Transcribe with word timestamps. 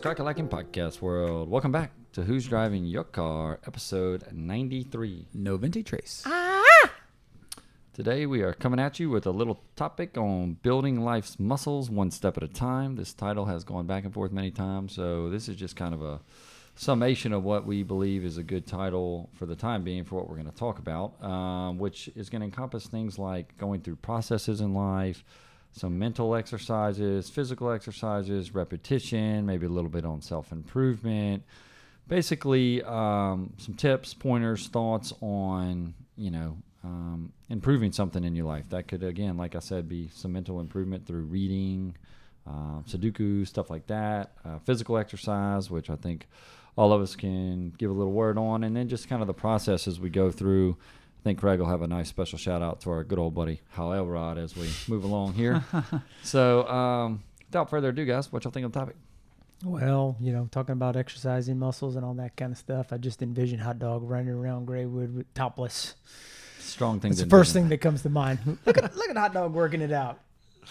What's 0.00 0.06
cracking 0.06 0.24
like 0.24 0.38
in 0.38 0.48
podcast 0.48 1.02
world? 1.02 1.50
Welcome 1.50 1.72
back 1.72 1.92
to 2.14 2.22
Who's 2.22 2.48
Driving 2.48 2.86
Your 2.86 3.04
Car, 3.04 3.60
episode 3.66 4.24
93. 4.32 5.26
No 5.34 5.58
venti 5.58 5.82
trace. 5.82 6.22
Ah! 6.24 6.90
Today 7.92 8.24
we 8.24 8.40
are 8.40 8.54
coming 8.54 8.80
at 8.80 8.98
you 8.98 9.10
with 9.10 9.26
a 9.26 9.30
little 9.30 9.62
topic 9.76 10.16
on 10.16 10.54
building 10.62 11.02
life's 11.02 11.38
muscles 11.38 11.90
one 11.90 12.10
step 12.10 12.38
at 12.38 12.42
a 12.42 12.48
time. 12.48 12.96
This 12.96 13.12
title 13.12 13.44
has 13.44 13.62
gone 13.62 13.86
back 13.86 14.04
and 14.04 14.14
forth 14.14 14.32
many 14.32 14.50
times, 14.50 14.94
so 14.94 15.28
this 15.28 15.50
is 15.50 15.56
just 15.56 15.76
kind 15.76 15.92
of 15.92 16.00
a 16.00 16.22
summation 16.76 17.34
of 17.34 17.44
what 17.44 17.66
we 17.66 17.82
believe 17.82 18.24
is 18.24 18.38
a 18.38 18.42
good 18.42 18.66
title 18.66 19.28
for 19.34 19.44
the 19.44 19.54
time 19.54 19.84
being 19.84 20.04
for 20.04 20.14
what 20.14 20.30
we're 20.30 20.36
going 20.36 20.50
to 20.50 20.56
talk 20.56 20.78
about, 20.78 21.22
um, 21.22 21.78
which 21.78 22.08
is 22.16 22.30
going 22.30 22.40
to 22.40 22.46
encompass 22.46 22.86
things 22.86 23.18
like 23.18 23.54
going 23.58 23.82
through 23.82 23.96
processes 23.96 24.62
in 24.62 24.72
life, 24.72 25.22
some 25.72 25.98
mental 25.98 26.34
exercises, 26.34 27.30
physical 27.30 27.70
exercises, 27.70 28.54
repetition, 28.54 29.46
maybe 29.46 29.66
a 29.66 29.70
little 29.70 29.90
bit 29.90 30.04
on 30.04 30.20
self 30.20 30.52
improvement. 30.52 31.42
Basically, 32.08 32.82
um, 32.82 33.52
some 33.56 33.74
tips, 33.74 34.14
pointers, 34.14 34.68
thoughts 34.68 35.12
on 35.20 35.94
you 36.16 36.30
know 36.30 36.56
um, 36.82 37.32
improving 37.48 37.92
something 37.92 38.24
in 38.24 38.34
your 38.34 38.46
life. 38.46 38.68
That 38.70 38.88
could 38.88 39.02
again, 39.02 39.36
like 39.36 39.54
I 39.54 39.60
said, 39.60 39.88
be 39.88 40.08
some 40.12 40.32
mental 40.32 40.60
improvement 40.60 41.06
through 41.06 41.22
reading, 41.22 41.96
um, 42.46 42.84
Sudoku, 42.88 43.46
stuff 43.46 43.70
like 43.70 43.86
that. 43.86 44.32
Uh, 44.44 44.58
physical 44.60 44.98
exercise, 44.98 45.70
which 45.70 45.90
I 45.90 45.96
think 45.96 46.26
all 46.76 46.92
of 46.92 47.02
us 47.02 47.14
can 47.14 47.70
give 47.78 47.90
a 47.90 47.94
little 47.94 48.12
word 48.12 48.38
on, 48.38 48.64
and 48.64 48.74
then 48.76 48.88
just 48.88 49.08
kind 49.08 49.22
of 49.22 49.26
the 49.26 49.34
process 49.34 49.86
as 49.86 50.00
we 50.00 50.10
go 50.10 50.30
through. 50.30 50.76
I 51.20 51.22
think 51.22 51.38
Craig 51.38 51.60
will 51.60 51.66
have 51.66 51.82
a 51.82 51.86
nice 51.86 52.08
special 52.08 52.38
shout 52.38 52.62
out 52.62 52.80
to 52.82 52.90
our 52.90 53.04
good 53.04 53.18
old 53.18 53.34
buddy 53.34 53.60
Hal 53.72 53.92
Elrod 53.92 54.38
as 54.38 54.56
we 54.56 54.70
move 54.88 55.04
along 55.04 55.34
here. 55.34 55.62
so, 56.22 56.66
um, 56.66 57.22
without 57.46 57.68
further 57.68 57.90
ado, 57.90 58.06
guys, 58.06 58.32
what 58.32 58.44
y'all 58.44 58.50
think 58.50 58.64
of 58.64 58.72
the 58.72 58.78
topic? 58.80 58.96
Well, 59.62 60.16
you 60.18 60.32
know, 60.32 60.48
talking 60.50 60.72
about 60.72 60.96
exercising 60.96 61.58
muscles 61.58 61.96
and 61.96 62.06
all 62.06 62.14
that 62.14 62.36
kind 62.36 62.52
of 62.52 62.56
stuff, 62.58 62.90
I 62.90 62.96
just 62.96 63.20
envision 63.20 63.58
hot 63.58 63.78
dog 63.78 64.02
running 64.02 64.30
around 64.30 64.66
Graywood 64.66 65.14
with 65.14 65.34
topless. 65.34 65.94
Strong 66.58 67.00
thing. 67.00 67.10
That's 67.10 67.20
to 67.20 67.26
the 67.26 67.30
first 67.30 67.52
thing 67.52 67.68
that 67.68 67.82
comes 67.82 68.00
to 68.02 68.08
mind. 68.08 68.38
Look 68.64 68.78
at 68.78 68.96
look 68.96 69.10
at 69.10 69.16
hot 69.18 69.34
dog 69.34 69.52
working 69.52 69.82
it 69.82 69.92
out. 69.92 70.20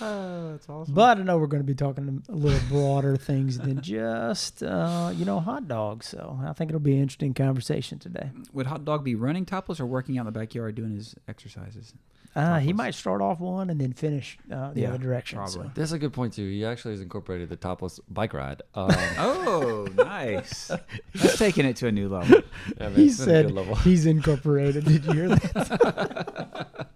Oh, 0.01 0.51
that's 0.51 0.69
awesome. 0.69 0.93
But 0.93 1.17
I 1.19 1.23
know 1.23 1.37
we're 1.37 1.47
going 1.47 1.61
to 1.63 1.67
be 1.67 1.75
talking 1.75 2.23
a 2.29 2.31
little 2.31 2.59
broader 2.69 3.17
things 3.17 3.57
than 3.57 3.81
just, 3.83 4.63
uh, 4.63 5.11
you 5.15 5.25
know, 5.25 5.39
hot 5.39 5.67
dogs. 5.67 6.07
So 6.07 6.39
I 6.45 6.53
think 6.53 6.71
it'll 6.71 6.79
be 6.79 6.93
an 6.93 7.01
interesting 7.01 7.33
conversation 7.33 7.99
today. 7.99 8.31
Would 8.53 8.67
Hot 8.67 8.85
Dog 8.85 9.03
be 9.03 9.15
running 9.15 9.45
topless 9.45 9.79
or 9.79 9.85
working 9.85 10.17
out 10.17 10.21
in 10.27 10.33
the 10.33 10.39
backyard 10.39 10.75
doing 10.75 10.95
his 10.95 11.15
exercises? 11.27 11.93
Uh, 12.35 12.59
he 12.59 12.71
might 12.73 12.93
start 12.93 13.21
off 13.23 13.39
one 13.39 13.71
and 13.71 13.81
then 13.81 13.91
finish 13.91 14.37
uh, 14.53 14.71
the 14.71 14.81
Yeah, 14.81 14.89
other 14.89 14.99
direction. 14.99 15.37
probably. 15.39 15.65
so. 15.65 15.71
That's 15.73 15.91
a 15.93 15.97
good 15.97 16.13
point 16.13 16.33
too. 16.33 16.47
He 16.47 16.63
actually 16.63 16.91
has 16.93 17.01
incorporated 17.01 17.49
the 17.49 17.55
topless 17.55 17.99
bike 18.07 18.33
ride. 18.35 18.61
Um, 18.75 18.91
Oh, 19.17 19.87
nice. 19.95 20.69
He's 21.11 21.35
taking 21.37 21.65
it 21.65 21.75
to 21.77 21.87
a 21.87 21.91
new 21.91 22.07
level. 22.07 22.41
yeah, 22.79 22.89
man, 22.89 22.95
He 22.95 23.07
it's 23.07 23.17
been 23.17 23.29
a 23.29 23.41
good 23.41 23.47
said 23.47 23.51
level. 23.51 23.75
he's 23.77 24.05
incorporated. 24.05 24.85
Did 24.85 25.05
you 25.05 25.11
hear 25.13 25.29
that? 25.29 26.87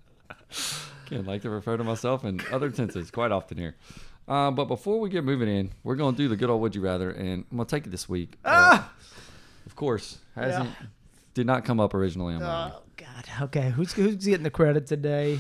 Again, 1.13 1.25
like 1.25 1.41
to 1.43 1.49
refer 1.49 1.77
to 1.77 1.83
myself 1.83 2.23
in 2.25 2.41
other 2.51 2.69
tenses 2.69 3.11
quite 3.11 3.31
often 3.31 3.57
here. 3.57 3.75
Uh, 4.27 4.51
but 4.51 4.65
before 4.65 4.99
we 4.99 5.09
get 5.09 5.23
moving 5.23 5.49
in, 5.49 5.71
we're 5.83 5.95
going 5.95 6.15
to 6.15 6.17
do 6.17 6.27
the 6.29 6.35
good 6.37 6.49
old 6.49 6.61
would 6.61 6.75
you 6.75 6.81
rather, 6.81 7.11
and 7.11 7.45
I'm 7.51 7.57
going 7.57 7.67
to 7.67 7.75
take 7.75 7.85
it 7.85 7.89
this 7.89 8.07
week. 8.07 8.37
Uh, 8.43 8.83
of 9.65 9.75
course, 9.75 10.17
hasn't 10.35 10.69
did 11.33 11.45
not 11.47 11.65
come 11.65 11.79
up 11.79 11.93
originally 11.93 12.35
on 12.35 12.41
my 12.41 12.65
list. 12.65 12.77
oh 12.77 12.83
God. 12.97 13.25
Okay, 13.43 13.69
who's 13.71 13.91
who's 13.93 14.15
getting 14.15 14.43
the 14.43 14.49
credit 14.49 14.87
today? 14.87 15.39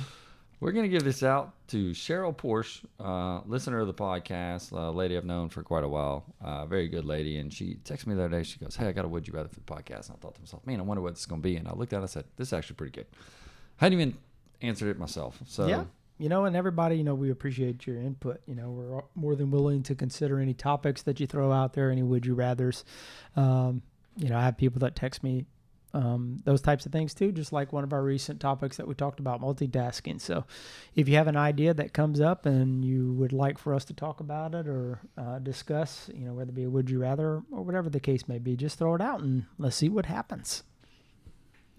We're 0.59 0.71
going 0.71 0.83
to 0.85 0.89
give 0.89 1.03
this 1.03 1.23
out 1.23 1.51
to 1.69 1.91
Cheryl 1.91 2.33
Porsche, 2.33 2.85
uh, 2.97 3.41
listener 3.45 3.81
of 3.81 3.87
the 3.87 3.93
podcast, 3.93 4.71
a 4.71 4.91
lady 4.91 5.17
I've 5.17 5.25
known 5.25 5.49
for 5.49 5.61
quite 5.61 5.83
a 5.83 5.89
while, 5.89 6.23
uh, 6.41 6.65
very 6.65 6.87
good 6.87 7.03
lady. 7.03 7.37
And 7.37 7.51
she 7.51 7.75
texted 7.83 8.07
me 8.07 8.15
the 8.15 8.23
other 8.23 8.37
day. 8.37 8.43
She 8.43 8.59
goes, 8.59 8.75
Hey, 8.77 8.87
I 8.87 8.93
got 8.93 9.03
a 9.03 9.07
would 9.09 9.27
you 9.27 9.33
rather 9.33 9.49
for 9.49 9.55
the 9.55 9.61
podcast. 9.61 10.07
And 10.07 10.17
I 10.17 10.21
thought 10.21 10.35
to 10.35 10.41
myself, 10.41 10.65
Man, 10.65 10.79
I 10.79 10.83
wonder 10.83 11.01
what 11.01 11.15
this 11.15 11.21
is 11.21 11.25
going 11.25 11.41
to 11.41 11.43
be. 11.43 11.57
And 11.57 11.67
I 11.67 11.73
looked 11.73 11.91
at 11.91 11.97
it 11.97 11.99
and 11.99 12.03
I 12.05 12.07
said, 12.07 12.25
This 12.37 12.49
is 12.49 12.53
actually 12.53 12.75
pretty 12.77 12.91
good. 12.93 13.07
I 13.81 13.85
hadn't 13.85 13.99
even 13.99 14.17
answered 14.63 14.89
it 14.89 14.97
myself. 14.97 15.39
So, 15.45 15.67
yeah. 15.67 15.83
You 16.17 16.29
know, 16.29 16.45
and 16.45 16.55
everybody, 16.55 16.95
you 16.95 17.03
know, 17.03 17.15
we 17.15 17.31
appreciate 17.31 17.85
your 17.85 17.97
input. 17.97 18.41
You 18.47 18.55
know, 18.55 18.69
we're 18.69 19.01
more 19.15 19.35
than 19.35 19.51
willing 19.51 19.83
to 19.83 19.95
consider 19.95 20.39
any 20.39 20.53
topics 20.53 21.01
that 21.03 21.19
you 21.19 21.27
throw 21.27 21.51
out 21.51 21.73
there, 21.73 21.91
any 21.91 22.03
would 22.03 22.25
you 22.25 22.33
rather's. 22.33 22.85
Um, 23.35 23.81
you 24.17 24.29
know, 24.29 24.37
I 24.37 24.43
have 24.43 24.57
people 24.57 24.79
that 24.79 24.95
text 24.95 25.23
me 25.23 25.45
um, 25.93 26.39
those 26.43 26.61
types 26.61 26.85
of 26.85 26.91
things 26.91 27.13
too, 27.13 27.31
just 27.31 27.53
like 27.53 27.71
one 27.71 27.83
of 27.83 27.93
our 27.93 28.01
recent 28.01 28.39
topics 28.39 28.77
that 28.77 28.87
we 28.87 28.95
talked 28.95 29.19
about, 29.19 29.41
multitasking. 29.41 30.19
So, 30.19 30.45
if 30.95 31.07
you 31.07 31.15
have 31.15 31.27
an 31.27 31.37
idea 31.37 31.73
that 31.73 31.93
comes 31.93 32.19
up 32.19 32.45
and 32.45 32.83
you 32.83 33.13
would 33.13 33.33
like 33.33 33.57
for 33.57 33.73
us 33.75 33.85
to 33.85 33.93
talk 33.93 34.19
about 34.19 34.55
it 34.55 34.67
or 34.67 34.99
uh, 35.17 35.39
discuss, 35.39 36.09
you 36.13 36.25
know, 36.25 36.33
whether 36.33 36.49
it 36.49 36.55
be 36.55 36.63
a 36.63 36.69
would 36.69 36.89
you 36.89 36.99
rather 36.99 37.43
or 37.51 37.61
whatever 37.63 37.89
the 37.89 37.99
case 37.99 38.27
may 38.27 38.39
be, 38.39 38.55
just 38.55 38.79
throw 38.79 38.95
it 38.95 39.01
out 39.01 39.21
and 39.21 39.45
let's 39.57 39.75
see 39.75 39.89
what 39.89 40.07
happens. 40.07 40.63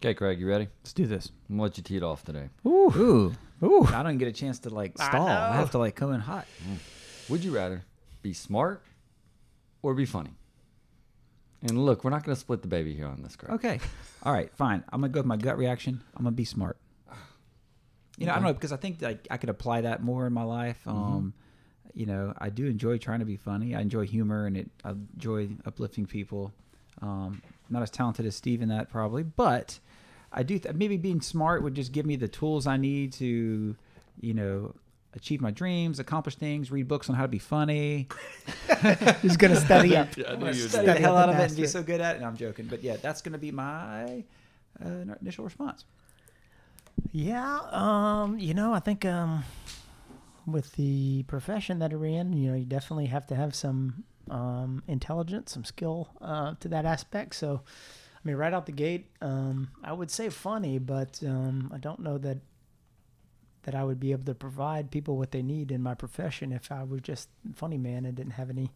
Okay, 0.05 0.15
Craig, 0.15 0.39
you 0.39 0.47
ready? 0.47 0.69
Let's 0.83 0.93
do 0.93 1.07
this. 1.07 1.31
I'm 1.49 1.57
going 1.57 1.71
to 1.71 1.73
let 1.73 1.79
you 1.79 1.83
tee 1.83 1.97
it 1.97 2.03
off 2.03 2.25
today. 2.25 2.51
Ooh. 2.67 2.93
Ooh. 2.95 3.35
Ooh. 3.63 3.87
I 3.87 4.03
don't 4.03 4.19
get 4.19 4.29
a 4.29 4.33
chance 4.33 4.59
to 4.61 4.71
like 4.71 4.93
I 5.01 5.09
stall. 5.09 5.27
I, 5.27 5.51
know. 5.51 5.57
have 5.57 5.71
to 5.73 5.79
like 5.79 5.95
come 5.95 6.13
in 6.13 6.21
hot. 6.21 6.47
Would 7.29 7.43
you 7.43 7.55
rather 7.55 7.83
be 8.23 8.33
smart 8.35 8.83
or 9.83 9.95
be 9.95 10.05
funny? 10.05 10.31
And 11.63 11.85
look, 11.87 12.05
we're 12.05 12.11
not 12.11 12.25
going 12.25 12.35
to 12.35 12.41
split 12.41 12.61
the 12.61 12.69
baby 12.69 12.95
here 12.95 13.07
on 13.07 13.23
this, 13.23 13.37
Craig. 13.37 13.53
Okay. 13.55 13.81
All 14.23 14.33
right, 14.33 14.55
fine. 14.55 14.85
I'm 14.93 15.01
gonna 15.01 15.13
go 15.13 15.21
with 15.21 15.27
my 15.27 15.37
gut 15.37 15.59
reaction. 15.59 16.03
I'm 16.17 16.25
gonna 16.25 16.35
be 16.35 16.47
smart. 16.47 16.79
You 18.17 18.27
know, 18.27 18.33
I 18.33 18.37
don't 18.37 18.45
know 18.45 18.53
because 18.55 18.73
I 18.73 18.77
think 18.77 19.03
like 19.03 19.27
I 19.31 19.37
could 19.37 19.51
apply 19.51 19.83
that 19.83 20.03
more 20.03 20.27
in 20.27 20.33
my 20.33 20.45
life. 20.45 20.81
Um, 20.87 21.35
you 21.95 22.07
know, 22.07 22.33
I 22.39 22.49
do 22.49 22.67
enjoy 22.67 22.99
trying 22.99 23.19
to 23.19 23.25
be 23.25 23.37
funny. 23.37 23.75
I 23.75 23.81
enjoy 23.81 24.07
humor 24.07 24.47
and 24.47 24.57
it. 24.57 24.71
I 24.85 24.91
enjoy 24.91 25.49
uplifting 25.67 26.07
people. 26.07 26.53
Um, 27.03 27.43
not 27.71 27.83
as 27.83 27.91
talented 27.91 28.27
as 28.27 28.37
Steve 28.37 28.63
in 28.63 28.69
that 28.69 28.91
probably, 28.91 29.23
but 29.23 29.79
I 30.33 30.43
do. 30.43 30.59
Th- 30.59 30.75
maybe 30.75 30.97
being 30.97 31.21
smart 31.21 31.63
would 31.63 31.75
just 31.75 31.93
give 31.93 32.07
me 32.07 32.17
the 32.17 32.29
tools 32.29 32.67
I 32.67 32.77
need 32.77 33.13
to, 33.15 33.77
you 34.21 34.35
know, 34.35 34.75
achieve 35.15 35.41
my 35.41 35.51
dreams, 35.51 35.99
accomplish 35.99 36.35
things, 36.37 36.71
read 36.71 36.89
books 36.89 37.09
on 37.09 37.17
how 37.17 37.23
to 37.23 37.29
be 37.29 37.39
funny. 37.39 38.09
He's 39.23 39.37
going 39.37 39.55
to 39.55 39.61
study 39.61 39.97
up. 39.97 40.17
Yeah, 40.17 40.29
I 40.29 40.33
I'm 40.33 40.41
gonna 40.41 40.55
study 40.55 40.87
the 40.87 40.95
hell 40.95 41.17
out 41.17 41.29
of 41.29 41.39
it 41.39 41.49
and 41.49 41.57
be 41.57 41.67
so 41.67 41.83
good 41.83 42.01
at 42.01 42.15
it. 42.15 42.19
And 42.19 42.27
I'm 42.27 42.37
joking, 42.37 42.67
but 42.67 42.83
yeah, 42.83 42.97
that's 42.97 43.23
gonna 43.23 43.39
be 43.39 43.53
my 43.53 44.25
uh, 44.85 45.15
initial 45.21 45.45
response. 45.45 45.85
Yeah, 47.13 47.61
um, 47.71 48.39
you 48.39 48.55
know, 48.55 48.73
I 48.73 48.81
think 48.81 49.05
um, 49.05 49.45
with 50.47 50.73
the 50.73 51.25
profession 51.25 51.79
that 51.81 51.93
we're 51.93 52.07
in, 52.07 52.33
you 52.33 52.51
know, 52.51 52.57
you 52.57 52.65
definitely 52.65 53.07
have 53.07 53.27
to 53.29 53.37
have 53.37 53.55
some 53.55 54.05
um, 54.31 54.83
intelligence, 54.89 55.53
some 55.53 55.65
skill 55.65 56.09
uh, 56.21 56.55
to 56.61 56.69
that 56.69 56.85
aspect. 56.85 57.35
So, 57.35 57.63
I 57.65 58.21
mean, 58.25 58.37
right 58.37 58.53
out 58.53 58.67
the 58.67 58.73
gate, 58.73 59.07
um, 59.21 59.69
I 59.83 59.93
would 59.93 60.11
say 60.11 60.29
funny, 60.31 60.79
but 60.79 61.21
um, 61.27 61.71
I 61.75 61.79
don't 61.79 62.01
know 62.01 62.19
that 62.19 62.39
that 63.65 63.75
I 63.75 63.83
would 63.83 63.99
be 63.99 64.13
able 64.13 64.25
to 64.25 64.35
provide 64.35 64.91
people 64.91 65.17
what 65.17 65.31
they 65.31 65.43
need 65.43 65.73
in 65.73 65.83
my 65.83 65.95
profession 65.95 66.53
if 66.53 66.71
I 66.71 66.83
was 66.85 67.01
just 67.01 67.31
funny 67.55 67.79
man 67.79 68.05
and 68.05 68.15
didn't 68.15 68.33
have 68.33 68.51
any 68.51 68.71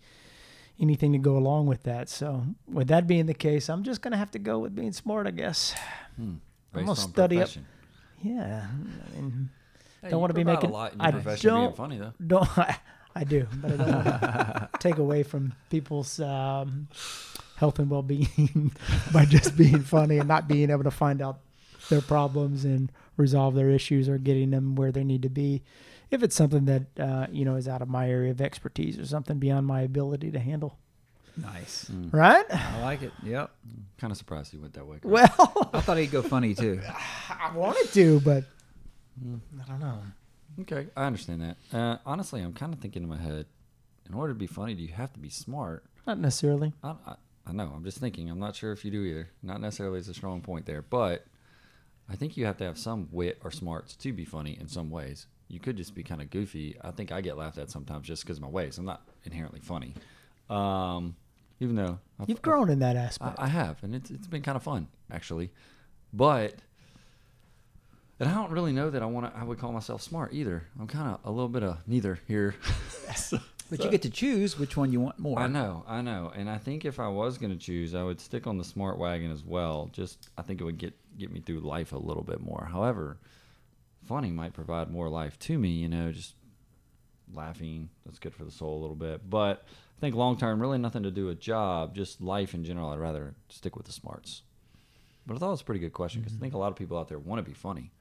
anything 0.80 1.12
to 1.12 1.18
go 1.18 1.36
along 1.36 1.66
with 1.66 1.82
that. 1.82 2.08
So, 2.08 2.44
with 2.66 2.88
that 2.88 3.06
being 3.06 3.26
the 3.26 3.34
case, 3.34 3.68
I'm 3.68 3.82
just 3.82 4.00
gonna 4.00 4.16
have 4.16 4.30
to 4.32 4.38
go 4.38 4.58
with 4.60 4.74
being 4.74 4.92
smart, 4.92 5.26
I 5.26 5.30
guess. 5.32 5.74
Hmm. 6.16 6.22
I'm 6.22 6.40
Based 6.72 6.86
gonna 6.86 6.90
on 6.90 6.96
study 6.96 7.36
up- 7.36 7.40
profession. 7.42 7.66
Yeah, 8.22 8.66
I 8.66 9.16
mean, 9.16 9.50
Hey, 10.02 10.10
don't 10.10 10.20
want 10.20 10.30
to 10.30 10.34
be 10.34 10.44
making. 10.44 10.70
a 10.70 10.72
lot 10.72 10.92
in 10.94 11.00
I 11.00 11.06
your 11.06 11.12
profession 11.20 11.50
don't 11.50 11.76
funny 11.76 11.98
though. 11.98 12.12
don't. 12.24 12.58
I 12.58 12.78
do, 13.24 13.46
but 13.60 13.72
I 13.72 13.76
don't 13.76 13.92
want 13.92 14.04
to 14.22 14.68
take 14.78 14.98
away 14.98 15.22
from 15.24 15.54
people's 15.70 16.20
um, 16.20 16.88
health 17.56 17.78
and 17.78 17.90
well-being 17.90 18.72
by 19.12 19.24
just 19.24 19.56
being 19.56 19.80
funny 19.80 20.18
and 20.18 20.28
not 20.28 20.46
being 20.48 20.70
able 20.70 20.84
to 20.84 20.90
find 20.90 21.20
out 21.20 21.40
their 21.88 22.00
problems 22.00 22.64
and 22.64 22.92
resolve 23.16 23.54
their 23.54 23.70
issues 23.70 24.08
or 24.08 24.18
getting 24.18 24.50
them 24.50 24.76
where 24.76 24.92
they 24.92 25.04
need 25.04 25.22
to 25.22 25.28
be. 25.28 25.62
If 26.10 26.22
it's 26.22 26.36
something 26.36 26.64
that 26.66 26.82
uh, 26.98 27.26
you 27.30 27.44
know 27.44 27.56
is 27.56 27.68
out 27.68 27.82
of 27.82 27.88
my 27.88 28.08
area 28.08 28.30
of 28.30 28.40
expertise 28.40 28.98
or 28.98 29.04
something 29.06 29.38
beyond 29.38 29.66
my 29.66 29.82
ability 29.82 30.30
to 30.30 30.38
handle, 30.38 30.78
Nice. 31.36 31.90
right? 32.12 32.44
I 32.50 32.80
like 32.82 33.02
it. 33.02 33.12
Yep. 33.22 33.50
Kind 33.98 34.10
of 34.10 34.16
surprised 34.16 34.54
you 34.54 34.60
went 34.60 34.72
that 34.74 34.86
way. 34.86 34.98
Chris. 35.00 35.12
Well, 35.12 35.70
I 35.74 35.80
thought 35.82 35.98
he'd 35.98 36.10
go 36.10 36.22
funny 36.22 36.54
too. 36.54 36.80
I 37.28 37.50
wanted 37.54 37.92
to, 37.92 38.20
but 38.20 38.44
I 39.22 39.68
don't 39.68 39.80
know. 39.80 39.98
Okay, 40.60 40.88
I 40.96 41.04
understand 41.04 41.42
that. 41.42 41.76
Uh, 41.76 41.98
honestly, 42.04 42.40
I'm 42.40 42.52
kind 42.52 42.72
of 42.74 42.80
thinking 42.80 43.02
in 43.02 43.08
my 43.08 43.18
head, 43.18 43.46
in 44.08 44.14
order 44.14 44.32
to 44.32 44.38
be 44.38 44.46
funny, 44.46 44.74
do 44.74 44.82
you 44.82 44.92
have 44.92 45.12
to 45.12 45.18
be 45.20 45.28
smart? 45.28 45.84
Not 46.06 46.18
necessarily. 46.18 46.72
I, 46.82 46.94
I, 47.06 47.14
I 47.46 47.52
know. 47.52 47.72
I'm 47.74 47.84
just 47.84 47.98
thinking. 47.98 48.28
I'm 48.30 48.40
not 48.40 48.56
sure 48.56 48.72
if 48.72 48.84
you 48.84 48.90
do 48.90 49.02
either. 49.02 49.28
Not 49.42 49.60
necessarily 49.60 49.98
is 50.00 50.08
a 50.08 50.14
strong 50.14 50.40
point 50.40 50.66
there, 50.66 50.82
but 50.82 51.26
I 52.08 52.16
think 52.16 52.36
you 52.36 52.46
have 52.46 52.56
to 52.58 52.64
have 52.64 52.78
some 52.78 53.08
wit 53.12 53.38
or 53.44 53.50
smarts 53.50 53.94
to 53.96 54.12
be 54.12 54.24
funny 54.24 54.58
in 54.58 54.66
some 54.66 54.90
ways. 54.90 55.26
You 55.48 55.60
could 55.60 55.76
just 55.76 55.94
be 55.94 56.02
kind 56.02 56.20
of 56.20 56.30
goofy. 56.30 56.76
I 56.82 56.90
think 56.90 57.12
I 57.12 57.20
get 57.20 57.36
laughed 57.36 57.58
at 57.58 57.70
sometimes 57.70 58.06
just 58.06 58.24
because 58.24 58.38
of 58.38 58.42
my 58.42 58.48
ways. 58.48 58.78
I'm 58.78 58.84
not 58.84 59.06
inherently 59.24 59.60
funny, 59.60 59.94
um, 60.50 61.16
even 61.60 61.76
though 61.76 61.98
I've, 62.20 62.28
You've 62.28 62.42
grown 62.42 62.68
in 62.68 62.80
that 62.80 62.96
aspect. 62.96 63.38
I, 63.38 63.44
I 63.44 63.48
have, 63.48 63.82
and 63.82 63.94
it's 63.94 64.10
it's 64.10 64.26
been 64.26 64.42
kind 64.42 64.56
of 64.56 64.62
fun 64.62 64.88
actually, 65.10 65.50
but. 66.12 66.54
And 68.20 68.28
I 68.28 68.34
don't 68.34 68.50
really 68.50 68.72
know 68.72 68.90
that 68.90 69.02
I 69.02 69.06
want 69.06 69.32
to. 69.32 69.38
I 69.38 69.44
would 69.44 69.58
call 69.58 69.72
myself 69.72 70.02
smart 70.02 70.32
either. 70.32 70.64
I'm 70.78 70.86
kind 70.86 71.08
of 71.08 71.20
a 71.24 71.30
little 71.30 71.48
bit 71.48 71.62
of 71.62 71.78
neither 71.86 72.20
here. 72.26 72.54
So- 73.14 73.40
But 73.70 73.84
you 73.84 73.90
get 73.90 74.02
to 74.02 74.10
choose 74.10 74.58
which 74.58 74.76
one 74.76 74.92
you 74.92 75.00
want 75.00 75.18
more. 75.18 75.38
I 75.38 75.46
know, 75.46 75.84
I 75.86 76.00
know, 76.00 76.32
and 76.34 76.48
I 76.48 76.56
think 76.56 76.86
if 76.86 76.98
I 76.98 77.08
was 77.08 77.36
going 77.36 77.52
to 77.52 77.58
choose, 77.58 77.94
I 77.94 78.02
would 78.02 78.18
stick 78.18 78.46
on 78.46 78.56
the 78.56 78.64
smart 78.64 78.96
wagon 78.96 79.30
as 79.30 79.44
well. 79.44 79.90
Just 79.92 80.30
I 80.38 80.42
think 80.42 80.60
it 80.60 80.64
would 80.64 80.78
get 80.78 80.94
get 81.18 81.30
me 81.30 81.40
through 81.40 81.60
life 81.60 81.92
a 81.92 81.98
little 81.98 82.22
bit 82.22 82.40
more. 82.40 82.68
However, 82.70 83.18
funny 84.06 84.30
might 84.30 84.54
provide 84.54 84.90
more 84.90 85.10
life 85.10 85.38
to 85.40 85.58
me. 85.58 85.68
You 85.68 85.88
know, 85.88 86.12
just 86.12 86.34
laughing 87.34 87.90
that's 88.06 88.18
good 88.18 88.34
for 88.34 88.44
the 88.44 88.50
soul 88.50 88.78
a 88.78 88.80
little 88.80 88.96
bit. 88.96 89.28
But 89.28 89.64
I 89.98 90.00
think 90.00 90.14
long 90.14 90.36
term, 90.36 90.60
really 90.60 90.78
nothing 90.78 91.02
to 91.02 91.10
do 91.10 91.26
with 91.26 91.40
job, 91.40 91.94
just 91.94 92.20
life 92.20 92.54
in 92.54 92.64
general. 92.64 92.90
I'd 92.90 92.98
rather 92.98 93.34
stick 93.48 93.76
with 93.76 93.86
the 93.86 93.92
smarts. 93.92 94.42
But 95.26 95.34
I 95.34 95.38
thought 95.38 95.48
it 95.48 95.50
was 95.50 95.60
a 95.60 95.64
pretty 95.64 95.80
good 95.80 95.92
question 95.92 96.22
because 96.22 96.32
I 96.32 96.36
mm-hmm. 96.36 96.44
think 96.44 96.54
a 96.54 96.58
lot 96.58 96.68
of 96.68 96.76
people 96.76 96.96
out 96.96 97.08
there 97.08 97.18
want 97.18 97.38
to 97.38 97.42
be 97.48 97.54
funny, 97.54 97.92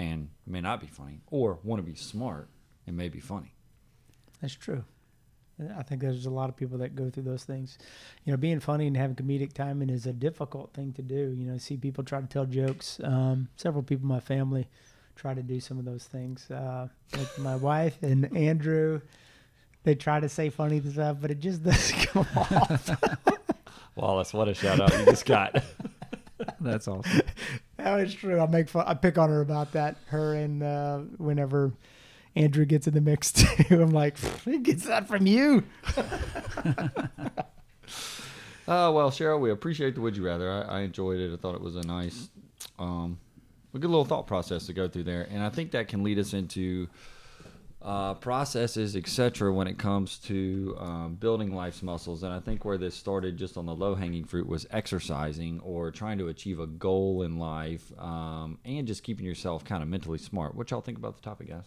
and 0.00 0.30
may 0.46 0.62
not 0.62 0.80
be 0.80 0.86
funny, 0.86 1.20
or 1.26 1.58
want 1.62 1.78
to 1.78 1.82
be 1.82 1.94
smart 1.94 2.48
and 2.86 2.96
may 2.96 3.10
be 3.10 3.20
funny. 3.20 3.54
That's 4.40 4.54
true. 4.54 4.82
I 5.76 5.82
think 5.82 6.00
there's 6.00 6.24
a 6.24 6.30
lot 6.30 6.48
of 6.48 6.56
people 6.56 6.78
that 6.78 6.96
go 6.96 7.10
through 7.10 7.24
those 7.24 7.44
things. 7.44 7.76
You 8.24 8.32
know, 8.32 8.38
being 8.38 8.60
funny 8.60 8.86
and 8.86 8.96
having 8.96 9.14
comedic 9.14 9.52
timing 9.52 9.90
is 9.90 10.06
a 10.06 10.14
difficult 10.14 10.72
thing 10.72 10.94
to 10.94 11.02
do. 11.02 11.34
You 11.36 11.44
know, 11.44 11.58
see 11.58 11.76
people 11.76 12.02
try 12.02 12.22
to 12.22 12.26
tell 12.26 12.46
jokes. 12.46 12.98
Um, 13.04 13.48
several 13.56 13.82
people 13.82 14.04
in 14.04 14.08
my 14.08 14.20
family 14.20 14.68
try 15.16 15.34
to 15.34 15.42
do 15.42 15.60
some 15.60 15.78
of 15.78 15.84
those 15.84 16.04
things. 16.04 16.50
Uh, 16.50 16.88
like 17.14 17.38
my 17.38 17.56
wife 17.68 18.02
and 18.02 18.34
Andrew, 18.34 19.02
they 19.82 19.94
try 19.94 20.18
to 20.18 20.30
say 20.30 20.48
funny 20.48 20.80
stuff, 20.80 21.18
but 21.20 21.30
it 21.30 21.40
just 21.40 21.62
doesn't 21.64 22.06
come 22.06 22.26
off. 22.34 22.90
Wallace, 23.96 24.32
what 24.32 24.48
a 24.48 24.54
shout 24.54 24.80
out 24.80 24.98
you 24.98 25.04
just 25.04 25.26
got. 25.26 25.62
That's 26.58 26.88
awesome. 26.88 27.20
That 27.84 28.00
is 28.00 28.14
true. 28.14 28.40
I 28.40 28.46
make 28.46 28.68
fun. 28.68 28.84
I 28.86 28.94
pick 28.94 29.18
on 29.18 29.28
her 29.28 29.40
about 29.40 29.72
that. 29.72 29.96
Her 30.06 30.34
and 30.34 30.62
uh, 30.62 30.98
whenever 31.18 31.72
Andrew 32.36 32.64
gets 32.64 32.86
in 32.86 32.94
the 32.94 33.00
mix 33.00 33.32
too, 33.32 33.82
I'm 33.82 33.90
like, 33.90 34.18
he 34.44 34.58
gets 34.58 34.84
that 34.86 35.08
from 35.08 35.26
you. 35.26 35.64
Uh, 38.68 38.88
well, 38.92 39.10
Cheryl, 39.10 39.40
we 39.40 39.50
appreciate 39.50 39.96
the 39.96 40.00
Would 40.00 40.16
You 40.16 40.24
Rather. 40.24 40.48
I, 40.48 40.60
I 40.60 40.80
enjoyed 40.82 41.18
it. 41.18 41.32
I 41.32 41.36
thought 41.36 41.56
it 41.56 41.60
was 41.60 41.74
a 41.74 41.82
nice, 41.82 42.28
um, 42.78 43.18
a 43.74 43.80
good 43.80 43.90
little 43.90 44.04
thought 44.04 44.28
process 44.28 44.66
to 44.66 44.72
go 44.72 44.86
through 44.86 45.02
there, 45.02 45.26
and 45.28 45.42
I 45.42 45.48
think 45.48 45.72
that 45.72 45.88
can 45.88 46.04
lead 46.04 46.20
us 46.20 46.34
into 46.34 46.86
uh, 47.82 48.14
processes, 48.14 48.94
etc., 48.94 49.52
when 49.52 49.66
it 49.66 49.78
comes 49.78 50.18
to 50.18 50.76
um, 50.78 51.14
building 51.14 51.54
life's 51.54 51.82
muscles. 51.82 52.22
And 52.22 52.32
I 52.32 52.40
think 52.40 52.64
where 52.64 52.76
this 52.76 52.94
started, 52.94 53.36
just 53.38 53.56
on 53.56 53.66
the 53.66 53.74
low 53.74 53.94
hanging 53.94 54.24
fruit, 54.24 54.46
was 54.46 54.66
exercising 54.70 55.60
or 55.60 55.90
trying 55.90 56.18
to 56.18 56.28
achieve 56.28 56.60
a 56.60 56.66
goal 56.66 57.22
in 57.22 57.38
life, 57.38 57.90
um, 57.98 58.58
and 58.64 58.86
just 58.86 59.02
keeping 59.02 59.24
yourself 59.24 59.64
kind 59.64 59.82
of 59.82 59.88
mentally 59.88 60.18
smart. 60.18 60.54
What 60.54 60.70
y'all 60.70 60.82
think 60.82 60.98
about 60.98 61.16
the 61.16 61.22
topic, 61.22 61.48
guys? 61.48 61.64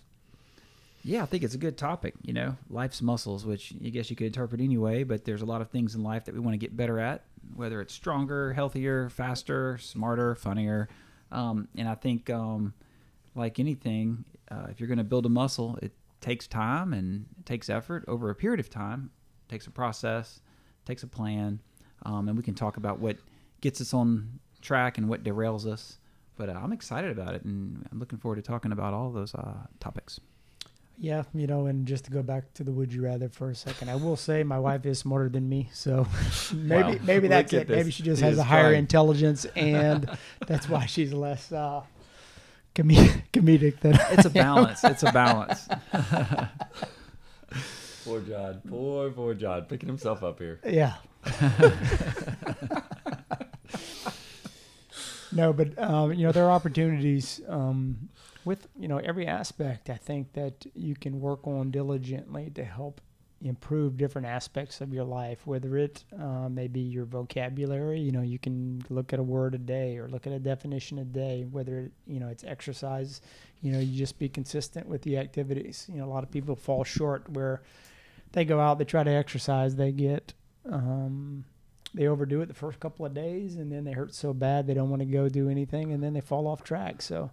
Yeah, 1.03 1.23
I 1.23 1.25
think 1.25 1.43
it's 1.43 1.55
a 1.55 1.57
good 1.57 1.77
topic. 1.77 2.13
You 2.21 2.33
know, 2.33 2.57
life's 2.69 3.01
muscles, 3.01 3.45
which 3.45 3.73
I 3.83 3.89
guess 3.89 4.09
you 4.09 4.15
could 4.15 4.27
interpret 4.27 4.61
anyway, 4.61 5.03
but 5.03 5.25
there's 5.25 5.41
a 5.41 5.45
lot 5.45 5.61
of 5.61 5.69
things 5.69 5.95
in 5.95 6.03
life 6.03 6.25
that 6.25 6.33
we 6.33 6.39
want 6.39 6.53
to 6.53 6.57
get 6.57 6.77
better 6.77 6.99
at, 6.99 7.23
whether 7.55 7.81
it's 7.81 7.93
stronger, 7.93 8.53
healthier, 8.53 9.09
faster, 9.09 9.77
smarter, 9.79 10.35
funnier. 10.35 10.87
Um, 11.31 11.67
and 11.75 11.89
I 11.89 11.95
think, 11.95 12.29
um, 12.29 12.73
like 13.35 13.59
anything, 13.59 14.23
uh, 14.49 14.67
if 14.69 14.79
you're 14.79 14.87
going 14.87 14.99
to 14.99 15.03
build 15.03 15.25
a 15.25 15.29
muscle, 15.29 15.77
it 15.81 15.91
takes 16.23 16.47
time 16.47 16.93
and 16.93 17.25
takes 17.45 17.69
effort 17.69 18.03
over 18.07 18.31
a 18.31 18.35
period 18.35 18.59
of 18.59 18.69
time. 18.69 19.11
Takes 19.49 19.67
a 19.67 19.71
process, 19.71 20.41
takes 20.85 21.03
a 21.03 21.07
plan, 21.07 21.59
um, 22.03 22.27
and 22.27 22.35
we 22.35 22.41
can 22.43 22.55
talk 22.55 22.77
about 22.77 22.97
what 22.99 23.17
gets 23.61 23.79
us 23.81 23.93
on 23.93 24.39
track 24.61 24.97
and 24.97 25.07
what 25.07 25.23
derails 25.23 25.67
us. 25.67 25.99
But 26.35 26.49
uh, 26.49 26.53
I'm 26.53 26.71
excited 26.73 27.11
about 27.11 27.35
it, 27.35 27.43
and 27.43 27.87
I'm 27.91 27.99
looking 27.99 28.17
forward 28.17 28.37
to 28.37 28.41
talking 28.41 28.71
about 28.71 28.93
all 28.95 29.11
those 29.11 29.35
uh, 29.35 29.67
topics. 29.79 30.19
Yeah, 30.97 31.23
you 31.33 31.45
know, 31.47 31.65
and 31.65 31.85
just 31.87 32.05
to 32.05 32.11
go 32.11 32.21
back 32.23 32.53
to 32.53 32.63
the 32.63 32.71
would 32.71 32.93
you 32.93 33.03
rather 33.03 33.27
for 33.27 33.49
a 33.49 33.55
second, 33.55 33.89
I 33.89 33.95
will 33.95 34.15
say 34.15 34.43
my 34.43 34.59
wife 34.59 34.85
is 34.85 34.99
smarter 34.99 35.27
than 35.27 35.49
me, 35.49 35.69
so 35.73 36.07
maybe 36.53 36.93
Wow. 36.93 36.99
maybe 37.03 37.27
that's 37.27 37.53
at 37.53 37.63
it. 37.63 37.69
Maybe 37.69 37.91
she 37.91 38.03
just 38.03 38.21
has 38.21 38.37
a 38.37 38.43
higher 38.43 38.69
trying. 38.69 38.79
intelligence, 38.79 39.45
and 39.55 40.09
that's 40.47 40.69
why 40.69 40.85
she's 40.85 41.11
less 41.11 41.51
uh, 41.51 41.81
com- 42.75 42.89
comedic 43.33 43.79
than 43.81 43.97
It's 44.11 44.25
a 44.25 44.29
balance. 44.29 44.83
it's 44.83 45.03
a 45.03 45.11
balance. 45.11 45.67
Poor 48.05 48.19
John. 48.19 48.61
Poor, 48.67 49.11
poor 49.11 49.33
John. 49.33 49.61
Picking 49.63 49.87
himself 49.87 50.23
up 50.23 50.37
here. 50.39 50.59
Yeah. 50.65 50.95
no, 55.31 55.53
but 55.53 55.77
um, 55.81 56.11
you 56.13 56.25
know 56.25 56.31
there 56.33 56.45
are 56.45 56.51
opportunities 56.51 57.39
um, 57.47 58.09
with 58.45 58.67
you 58.77 58.87
know 58.87 58.97
every 58.97 59.25
aspect. 59.25 59.89
I 59.89 59.95
think 59.95 60.33
that 60.33 60.65
you 60.73 60.95
can 60.95 61.19
work 61.21 61.47
on 61.47 61.71
diligently 61.71 62.49
to 62.55 62.63
help 62.65 62.99
improve 63.43 63.97
different 63.97 64.25
aspects 64.25 64.79
of 64.79 64.93
your 64.93 65.03
life. 65.03 65.45
Whether 65.45 65.77
it 65.77 66.03
uh, 66.17 66.47
may 66.49 66.67
be 66.67 66.79
your 66.79 67.05
vocabulary, 67.05 67.99
you 67.99 68.11
know, 68.11 68.21
you 68.21 68.39
can 68.39 68.81
look 68.89 69.11
at 69.11 69.19
a 69.19 69.23
word 69.23 69.53
a 69.53 69.57
day 69.57 69.97
or 69.97 70.07
look 70.07 70.25
at 70.25 70.33
a 70.33 70.39
definition 70.39 70.99
a 70.99 71.03
day. 71.03 71.45
Whether 71.49 71.79
it, 71.79 71.91
you 72.07 72.19
know 72.19 72.29
it's 72.29 72.43
exercise, 72.43 73.21
you 73.61 73.71
know, 73.71 73.79
you 73.79 73.97
just 73.97 74.17
be 74.17 74.29
consistent 74.29 74.87
with 74.87 75.01
the 75.01 75.17
activities. 75.17 75.87
You 75.91 75.99
know, 75.99 76.05
a 76.05 76.11
lot 76.11 76.23
of 76.23 76.31
people 76.31 76.55
fall 76.55 76.83
short 76.83 77.29
where 77.29 77.61
they 78.31 78.45
go 78.45 78.59
out, 78.59 78.79
they 78.79 78.85
try 78.85 79.03
to 79.03 79.11
exercise, 79.11 79.75
they 79.75 79.91
get 79.91 80.33
um, 80.69 81.43
they 81.93 82.07
overdo 82.07 82.41
it 82.41 82.47
the 82.47 82.53
first 82.53 82.79
couple 82.79 83.05
of 83.05 83.13
days, 83.13 83.57
and 83.57 83.71
then 83.71 83.83
they 83.83 83.91
hurt 83.91 84.15
so 84.15 84.33
bad 84.33 84.65
they 84.65 84.73
don't 84.73 84.89
want 84.89 85.01
to 85.01 85.05
go 85.05 85.29
do 85.29 85.49
anything, 85.49 85.91
and 85.91 86.01
then 86.01 86.13
they 86.13 86.21
fall 86.21 86.47
off 86.47 86.63
track. 86.63 87.01
So, 87.01 87.29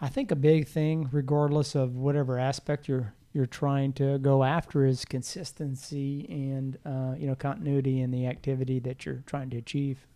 I 0.00 0.08
think 0.08 0.30
a 0.30 0.36
big 0.36 0.68
thing, 0.68 1.08
regardless 1.12 1.74
of 1.74 1.96
whatever 1.96 2.38
aspect 2.38 2.88
you're 2.88 3.14
you're 3.32 3.46
trying 3.46 3.92
to 3.94 4.18
go 4.18 4.42
after, 4.42 4.84
is 4.84 5.04
consistency 5.04 6.26
and 6.28 6.78
uh, 6.84 7.14
you 7.16 7.26
know 7.26 7.34
continuity 7.34 8.00
in 8.00 8.10
the 8.10 8.26
activity 8.26 8.78
that 8.80 9.06
you're 9.06 9.22
trying 9.26 9.50
to 9.50 9.56
achieve. 9.56 10.06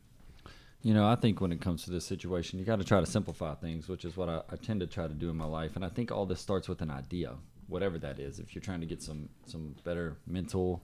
You 0.82 0.92
know, 0.92 1.06
I 1.06 1.14
think 1.14 1.40
when 1.40 1.50
it 1.50 1.62
comes 1.62 1.84
to 1.84 1.90
this 1.90 2.04
situation, 2.04 2.58
you 2.58 2.64
got 2.64 2.78
to 2.78 2.84
try 2.84 3.00
to 3.00 3.06
simplify 3.06 3.54
things, 3.54 3.88
which 3.88 4.04
is 4.04 4.18
what 4.18 4.28
I, 4.28 4.42
I 4.50 4.56
tend 4.56 4.80
to 4.80 4.86
try 4.86 5.06
to 5.06 5.14
do 5.14 5.30
in 5.30 5.36
my 5.36 5.46
life. 5.46 5.76
And 5.76 5.84
I 5.84 5.88
think 5.88 6.12
all 6.12 6.26
this 6.26 6.40
starts 6.40 6.68
with 6.68 6.82
an 6.82 6.90
idea, 6.90 7.36
whatever 7.68 7.98
that 8.00 8.18
is. 8.18 8.38
If 8.38 8.54
you're 8.54 8.62
trying 8.62 8.80
to 8.80 8.86
get 8.86 9.02
some 9.02 9.28
some 9.46 9.76
better 9.84 10.16
mental 10.26 10.82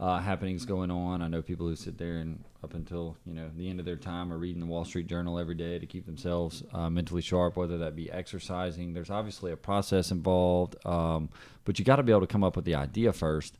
uh, 0.00 0.18
happenings 0.18 0.64
going 0.64 0.90
on, 0.90 1.22
I 1.22 1.28
know 1.28 1.42
people 1.42 1.66
who 1.66 1.74
sit 1.74 1.98
there 1.98 2.18
and 2.18 2.44
up 2.62 2.74
until 2.74 3.16
you 3.26 3.34
know 3.34 3.50
the 3.56 3.68
end 3.68 3.80
of 3.80 3.86
their 3.86 3.96
time 3.96 4.32
are 4.32 4.38
reading 4.38 4.60
the 4.60 4.66
Wall 4.66 4.84
Street 4.84 5.08
Journal 5.08 5.38
every 5.38 5.56
day 5.56 5.78
to 5.78 5.86
keep 5.86 6.06
themselves 6.06 6.62
uh, 6.72 6.88
mentally 6.88 7.22
sharp, 7.22 7.56
whether 7.56 7.78
that 7.78 7.96
be 7.96 8.10
exercising. 8.10 8.94
There's 8.94 9.10
obviously 9.10 9.50
a 9.50 9.56
process 9.56 10.10
involved, 10.12 10.76
um, 10.86 11.30
but 11.64 11.78
you 11.78 11.84
got 11.84 11.96
to 11.96 12.04
be 12.04 12.12
able 12.12 12.20
to 12.20 12.26
come 12.28 12.44
up 12.44 12.54
with 12.54 12.64
the 12.64 12.76
idea 12.76 13.12
first. 13.12 13.58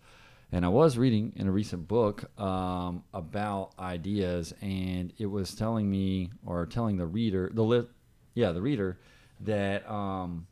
And 0.50 0.64
I 0.64 0.68
was 0.68 0.96
reading 0.96 1.32
in 1.36 1.46
a 1.46 1.50
recent 1.50 1.88
book 1.88 2.24
um, 2.40 3.04
about 3.12 3.72
ideas, 3.78 4.54
and 4.62 5.12
it 5.18 5.26
was 5.26 5.54
telling 5.54 5.90
me, 5.90 6.30
or 6.46 6.64
telling 6.66 6.96
the 6.96 7.06
reader, 7.06 7.50
the 7.52 7.62
lit, 7.62 7.88
yeah, 8.34 8.52
the 8.52 8.62
reader, 8.62 8.98
that 9.40 9.88
um, 9.90 10.46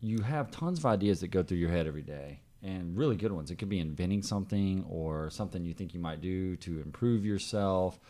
you 0.00 0.22
have 0.22 0.50
tons 0.50 0.78
of 0.78 0.86
ideas 0.86 1.20
that 1.20 1.28
go 1.28 1.42
through 1.42 1.58
your 1.58 1.70
head 1.70 1.86
every 1.86 2.02
day, 2.02 2.40
and 2.64 2.96
really 2.96 3.16
good 3.16 3.32
ones. 3.32 3.50
It 3.50 3.56
could 3.56 3.68
be 3.68 3.78
inventing 3.78 4.22
something 4.22 4.84
or 4.88 5.30
something 5.30 5.64
you 5.64 5.74
think 5.74 5.94
you 5.94 6.00
might 6.00 6.20
do 6.20 6.56
to 6.56 6.80
improve 6.80 7.24
yourself. 7.24 8.00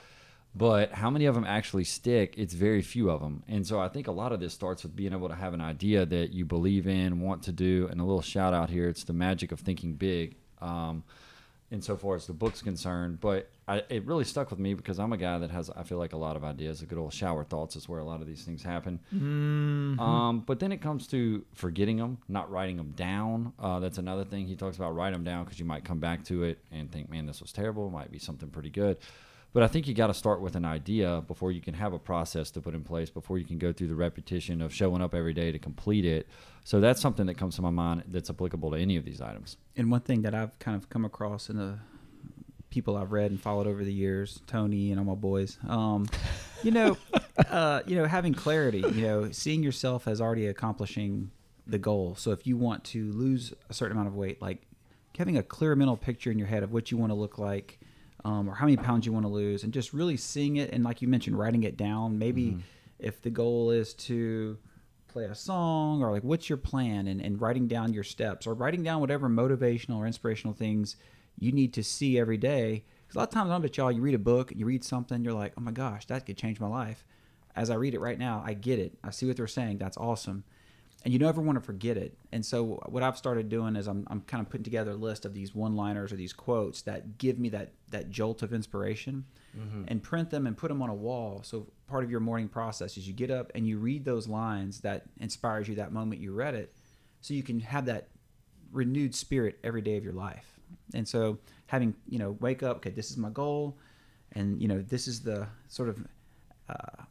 but 0.56 0.92
how 0.92 1.10
many 1.10 1.26
of 1.26 1.34
them 1.34 1.44
actually 1.44 1.82
stick? 1.82 2.34
It's 2.36 2.54
very 2.54 2.80
few 2.80 3.10
of 3.10 3.20
them. 3.20 3.42
And 3.48 3.66
so 3.66 3.80
I 3.80 3.88
think 3.88 4.06
a 4.06 4.12
lot 4.12 4.30
of 4.30 4.38
this 4.38 4.54
starts 4.54 4.84
with 4.84 4.94
being 4.94 5.12
able 5.12 5.28
to 5.28 5.34
have 5.34 5.52
an 5.52 5.60
idea 5.60 6.06
that 6.06 6.32
you 6.32 6.44
believe 6.44 6.86
in, 6.86 7.20
want 7.20 7.42
to 7.44 7.52
do, 7.52 7.88
and 7.90 8.00
a 8.00 8.04
little 8.04 8.22
shout 8.22 8.54
out 8.54 8.70
here. 8.70 8.88
It's 8.88 9.02
the 9.02 9.12
magic 9.12 9.50
of 9.50 9.58
thinking 9.58 9.94
big. 9.94 10.36
Um, 10.60 11.02
insofar 11.70 12.14
as 12.16 12.26
the 12.26 12.32
book's 12.32 12.62
concerned. 12.62 13.20
But 13.20 13.50
I, 13.66 13.82
it 13.88 14.04
really 14.06 14.24
stuck 14.24 14.50
with 14.50 14.58
me 14.58 14.74
because 14.74 14.98
I'm 14.98 15.12
a 15.12 15.16
guy 15.16 15.38
that 15.38 15.50
has, 15.50 15.70
I 15.70 15.82
feel 15.82 15.98
like, 15.98 16.12
a 16.12 16.16
lot 16.16 16.36
of 16.36 16.44
ideas. 16.44 16.82
A 16.82 16.86
good 16.86 16.98
old 16.98 17.12
shower 17.12 17.44
thoughts 17.44 17.76
is 17.76 17.88
where 17.88 18.00
a 18.00 18.04
lot 18.04 18.20
of 18.20 18.26
these 18.26 18.42
things 18.42 18.62
happen. 18.62 19.00
Mm-hmm. 19.14 19.98
Um, 19.98 20.40
but 20.40 20.60
then 20.60 20.72
it 20.72 20.80
comes 20.80 21.06
to 21.08 21.44
forgetting 21.54 21.96
them, 21.96 22.18
not 22.28 22.50
writing 22.50 22.76
them 22.76 22.92
down. 22.96 23.52
Uh, 23.58 23.80
that's 23.80 23.98
another 23.98 24.24
thing 24.24 24.46
he 24.46 24.56
talks 24.56 24.76
about. 24.76 24.94
Write 24.94 25.12
them 25.12 25.24
down 25.24 25.44
because 25.44 25.58
you 25.58 25.64
might 25.64 25.84
come 25.84 25.98
back 25.98 26.24
to 26.24 26.44
it 26.44 26.58
and 26.70 26.90
think, 26.92 27.10
man, 27.10 27.26
this 27.26 27.40
was 27.40 27.52
terrible. 27.52 27.88
It 27.88 27.92
might 27.92 28.12
be 28.12 28.18
something 28.18 28.50
pretty 28.50 28.70
good. 28.70 28.98
But 29.54 29.62
I 29.62 29.68
think 29.68 29.86
you 29.86 29.94
got 29.94 30.08
to 30.08 30.14
start 30.14 30.40
with 30.40 30.56
an 30.56 30.64
idea 30.64 31.22
before 31.28 31.52
you 31.52 31.60
can 31.60 31.74
have 31.74 31.92
a 31.92 31.98
process 31.98 32.50
to 32.50 32.60
put 32.60 32.74
in 32.74 32.82
place, 32.82 33.08
before 33.08 33.38
you 33.38 33.44
can 33.44 33.56
go 33.56 33.72
through 33.72 33.86
the 33.86 33.94
repetition 33.94 34.60
of 34.60 34.74
showing 34.74 35.00
up 35.00 35.14
every 35.14 35.32
day 35.32 35.52
to 35.52 35.60
complete 35.60 36.04
it. 36.04 36.26
So 36.64 36.80
that's 36.80 37.00
something 37.00 37.26
that 37.26 37.34
comes 37.36 37.56
to 37.56 37.62
my 37.62 37.70
mind 37.70 38.04
that's 38.08 38.30
applicable 38.30 38.70
to 38.72 38.76
any 38.78 38.96
of 38.96 39.04
these 39.04 39.20
items. 39.20 39.56
And 39.76 39.90
one 39.90 40.00
thing 40.00 40.22
that 40.22 40.34
I've 40.34 40.58
kind 40.58 40.76
of 40.76 40.88
come 40.88 41.04
across 41.04 41.50
in 41.50 41.56
the 41.58 41.78
people 42.70 42.96
I've 42.96 43.12
read 43.12 43.30
and 43.30 43.40
followed 43.40 43.66
over 43.66 43.84
the 43.84 43.92
years, 43.92 44.40
Tony 44.46 44.90
and 44.90 44.98
all 44.98 45.04
my 45.06 45.14
boys, 45.14 45.58
um, 45.68 46.06
you 46.62 46.70
know, 46.70 46.96
uh, 47.50 47.82
you 47.86 47.96
know, 47.96 48.06
having 48.06 48.34
clarity, 48.34 48.78
you 48.78 49.02
know, 49.02 49.30
seeing 49.30 49.62
yourself 49.62 50.08
as 50.08 50.20
already 50.20 50.46
accomplishing 50.46 51.30
the 51.66 51.78
goal. 51.78 52.14
So 52.16 52.32
if 52.32 52.46
you 52.46 52.56
want 52.56 52.82
to 52.84 53.12
lose 53.12 53.52
a 53.70 53.74
certain 53.74 53.96
amount 53.96 54.08
of 54.08 54.16
weight, 54.16 54.40
like 54.42 54.62
having 55.18 55.36
a 55.36 55.42
clear 55.42 55.76
mental 55.76 55.96
picture 55.96 56.30
in 56.30 56.38
your 56.38 56.48
head 56.48 56.62
of 56.62 56.72
what 56.72 56.90
you 56.90 56.96
want 56.96 57.10
to 57.10 57.14
look 57.14 57.38
like, 57.38 57.78
um, 58.24 58.48
or 58.48 58.54
how 58.54 58.64
many 58.64 58.76
pounds 58.78 59.04
you 59.06 59.12
want 59.12 59.26
to 59.26 59.30
lose, 59.30 59.64
and 59.64 59.72
just 59.72 59.92
really 59.92 60.16
seeing 60.16 60.56
it, 60.56 60.72
and 60.72 60.82
like 60.82 61.02
you 61.02 61.08
mentioned, 61.08 61.38
writing 61.38 61.62
it 61.64 61.76
down. 61.76 62.18
Maybe 62.18 62.42
Mm-hmm. 62.52 62.60
if 62.98 63.20
the 63.20 63.28
goal 63.30 63.70
is 63.70 63.92
to 63.94 64.56
play 65.14 65.24
a 65.26 65.34
song 65.34 66.02
or 66.02 66.10
like 66.10 66.24
what's 66.24 66.48
your 66.48 66.58
plan 66.58 67.06
and, 67.06 67.20
and 67.20 67.40
writing 67.40 67.68
down 67.68 67.92
your 67.92 68.02
steps 68.02 68.48
or 68.48 68.52
writing 68.52 68.82
down 68.82 69.00
whatever 69.00 69.28
motivational 69.28 69.98
or 69.98 70.08
inspirational 70.08 70.52
things 70.52 70.96
you 71.38 71.52
need 71.52 71.72
to 71.72 71.84
see 71.84 72.18
every 72.18 72.36
day. 72.36 72.82
Because 73.02 73.14
a 73.14 73.18
lot 73.20 73.28
of 73.28 73.34
times 73.34 73.48
i 73.48 73.54
don't 73.54 73.62
bet 73.62 73.76
y'all 73.76 73.92
you 73.92 74.02
read 74.02 74.16
a 74.16 74.18
book 74.18 74.52
you 74.54 74.66
read 74.66 74.82
something 74.82 75.22
you're 75.22 75.32
like 75.32 75.52
oh 75.56 75.60
my 75.60 75.70
gosh 75.70 76.04
that 76.06 76.26
could 76.26 76.36
change 76.36 76.58
my 76.58 76.66
life. 76.66 77.04
As 77.54 77.70
i 77.70 77.76
read 77.76 77.94
it 77.94 78.00
right 78.00 78.18
now 78.18 78.42
i 78.44 78.54
get 78.54 78.80
it. 78.80 78.98
I 79.04 79.10
see 79.10 79.26
what 79.26 79.36
they're 79.36 79.46
saying. 79.46 79.78
That's 79.78 79.96
awesome 79.96 80.42
and 81.04 81.12
you 81.12 81.18
don't 81.18 81.28
ever 81.28 81.42
want 81.42 81.56
to 81.56 81.64
forget 81.64 81.96
it. 81.96 82.16
And 82.32 82.44
so 82.44 82.82
what 82.86 83.02
i've 83.02 83.16
started 83.16 83.48
doing 83.48 83.76
is 83.76 83.86
i'm, 83.86 84.06
I'm 84.10 84.22
kind 84.22 84.40
of 84.40 84.48
putting 84.50 84.64
together 84.64 84.92
a 84.92 84.96
list 84.96 85.24
of 85.24 85.34
these 85.34 85.54
one 85.54 85.76
liners 85.76 86.12
or 86.12 86.16
these 86.16 86.32
quotes 86.32 86.82
that 86.82 87.18
give 87.18 87.38
me 87.38 87.50
that 87.50 87.72
that 87.90 88.10
jolt 88.10 88.42
of 88.42 88.52
inspiration 88.52 89.24
and 89.86 90.02
print 90.02 90.30
them 90.30 90.48
and 90.48 90.56
put 90.56 90.66
them 90.68 90.82
on 90.82 90.90
a 90.90 90.94
wall. 90.94 91.42
So 91.44 91.68
part 91.86 92.02
of 92.02 92.10
your 92.10 92.18
morning 92.18 92.48
process 92.48 92.96
is 92.96 93.06
you 93.06 93.14
get 93.14 93.30
up 93.30 93.52
and 93.54 93.68
you 93.68 93.78
read 93.78 94.04
those 94.04 94.26
lines 94.26 94.80
that 94.80 95.04
inspires 95.20 95.68
you 95.68 95.76
that 95.76 95.92
moment 95.92 96.20
you 96.20 96.32
read 96.32 96.54
it 96.54 96.74
so 97.20 97.34
you 97.34 97.44
can 97.44 97.60
have 97.60 97.86
that 97.86 98.08
renewed 98.72 99.14
spirit 99.14 99.58
every 99.62 99.80
day 99.80 99.96
of 99.96 100.02
your 100.02 100.12
life. 100.12 100.58
And 100.92 101.06
so 101.06 101.38
having 101.66 101.94
you 102.08 102.18
know 102.18 102.32
wake 102.40 102.62
up 102.62 102.78
okay 102.78 102.90
this 102.90 103.10
is 103.10 103.16
my 103.16 103.30
goal 103.30 103.78
and 104.32 104.60
you 104.60 104.68
know 104.68 104.82
this 104.82 105.06
is 105.06 105.20
the 105.20 105.46
sort 105.68 105.88
of 105.88 106.04
uh, 106.68 107.02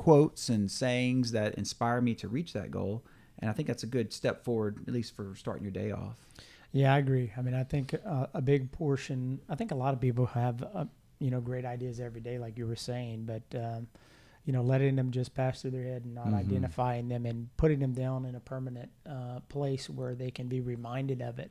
quotes 0.00 0.48
and 0.48 0.70
sayings 0.70 1.32
that 1.32 1.54
inspire 1.56 2.00
me 2.00 2.14
to 2.14 2.26
reach 2.26 2.54
that 2.54 2.70
goal 2.70 3.04
and 3.38 3.50
i 3.50 3.52
think 3.52 3.68
that's 3.68 3.82
a 3.82 3.86
good 3.86 4.12
step 4.14 4.42
forward 4.42 4.78
at 4.88 4.94
least 4.94 5.14
for 5.14 5.34
starting 5.36 5.62
your 5.62 5.70
day 5.82 5.90
off 5.92 6.16
Yeah, 6.72 6.94
I 6.94 6.98
agree. 6.98 7.32
I 7.36 7.42
mean, 7.42 7.52
I 7.54 7.64
think 7.64 7.94
uh, 8.06 8.26
a 8.32 8.40
big 8.40 8.70
portion. 8.70 9.40
I 9.48 9.56
think 9.56 9.72
a 9.72 9.74
lot 9.74 9.92
of 9.92 10.00
people 10.00 10.26
have, 10.26 10.62
uh, 10.62 10.84
you 11.18 11.28
know, 11.32 11.40
great 11.40 11.64
ideas 11.64 11.98
every 11.98 12.20
day, 12.20 12.38
like 12.38 12.56
you 12.56 12.64
were 12.68 12.76
saying, 12.76 13.26
but 13.26 13.42
um, 13.58 13.88
you 14.46 14.52
know, 14.54 14.62
letting 14.62 14.94
them 14.94 15.10
just 15.10 15.34
pass 15.34 15.60
through 15.60 15.72
their 15.72 15.82
head 15.92 16.04
and 16.04 16.14
not 16.14 16.28
Mhm. 16.28 16.36
identifying 16.44 17.08
them 17.08 17.26
and 17.26 17.48
putting 17.56 17.80
them 17.80 17.92
down 17.92 18.24
in 18.24 18.36
a 18.36 18.40
permanent 18.40 18.88
uh, 19.04 19.40
place 19.48 19.90
where 19.90 20.14
they 20.14 20.30
can 20.30 20.46
be 20.46 20.60
reminded 20.60 21.20
of 21.22 21.40
it, 21.40 21.50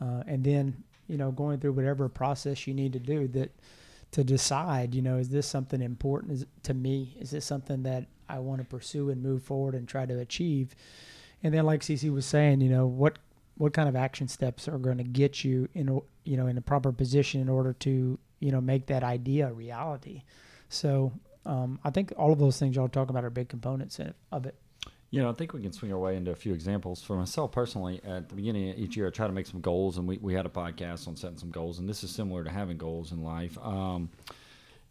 uh, 0.00 0.22
and 0.26 0.42
then 0.42 0.82
you 1.08 1.18
know, 1.18 1.30
going 1.30 1.60
through 1.60 1.74
whatever 1.78 2.08
process 2.08 2.66
you 2.66 2.72
need 2.72 2.92
to 2.94 2.98
do 3.14 3.28
that 3.28 3.50
to 4.14 4.22
decide, 4.22 4.94
you 4.94 5.02
know, 5.02 5.18
is 5.18 5.28
this 5.28 5.44
something 5.44 5.82
important 5.82 6.46
to 6.62 6.72
me? 6.72 7.16
Is 7.18 7.32
this 7.32 7.44
something 7.44 7.82
that 7.82 8.06
I 8.28 8.38
want 8.38 8.60
to 8.60 8.64
pursue 8.64 9.10
and 9.10 9.20
move 9.20 9.42
forward 9.42 9.74
and 9.74 9.88
try 9.88 10.06
to 10.06 10.20
achieve? 10.20 10.76
And 11.42 11.52
then, 11.52 11.66
like 11.66 11.80
CC 11.80 12.12
was 12.12 12.24
saying, 12.24 12.60
you 12.60 12.70
know, 12.70 12.86
what 12.86 13.18
what 13.56 13.72
kind 13.72 13.88
of 13.88 13.96
action 13.96 14.28
steps 14.28 14.68
are 14.68 14.78
going 14.78 14.98
to 14.98 15.04
get 15.04 15.42
you 15.42 15.68
in 15.74 16.00
you 16.24 16.36
know 16.36 16.46
in 16.46 16.56
a 16.56 16.60
proper 16.60 16.92
position 16.92 17.40
in 17.40 17.48
order 17.48 17.72
to 17.72 18.16
you 18.38 18.52
know 18.52 18.60
make 18.60 18.86
that 18.86 19.04
idea 19.04 19.48
a 19.48 19.52
reality 19.52 20.22
so 20.68 21.12
um, 21.46 21.78
i 21.84 21.90
think 21.90 22.12
all 22.16 22.32
of 22.32 22.40
those 22.40 22.58
things 22.58 22.74
y'all 22.74 22.88
talk 22.88 23.10
about 23.10 23.24
are 23.24 23.30
big 23.30 23.48
components 23.48 24.00
of 24.32 24.44
it 24.44 24.56
You 25.14 25.22
know, 25.22 25.30
I 25.30 25.32
think 25.32 25.52
we 25.52 25.62
can 25.62 25.72
swing 25.72 25.92
our 25.92 25.98
way 25.98 26.16
into 26.16 26.32
a 26.32 26.34
few 26.34 26.52
examples. 26.52 27.00
For 27.00 27.16
myself 27.16 27.52
personally, 27.52 28.00
at 28.04 28.28
the 28.28 28.34
beginning 28.34 28.70
of 28.70 28.78
each 28.78 28.96
year, 28.96 29.06
I 29.06 29.10
try 29.10 29.28
to 29.28 29.32
make 29.32 29.46
some 29.46 29.60
goals, 29.60 29.96
and 29.96 30.08
we, 30.08 30.18
we 30.18 30.34
had 30.34 30.44
a 30.44 30.48
podcast 30.48 31.06
on 31.06 31.14
setting 31.14 31.38
some 31.38 31.52
goals, 31.52 31.78
and 31.78 31.88
this 31.88 32.02
is 32.02 32.10
similar 32.10 32.42
to 32.42 32.50
having 32.50 32.78
goals 32.78 33.12
in 33.12 33.22
life. 33.22 33.56
Um, 33.62 34.10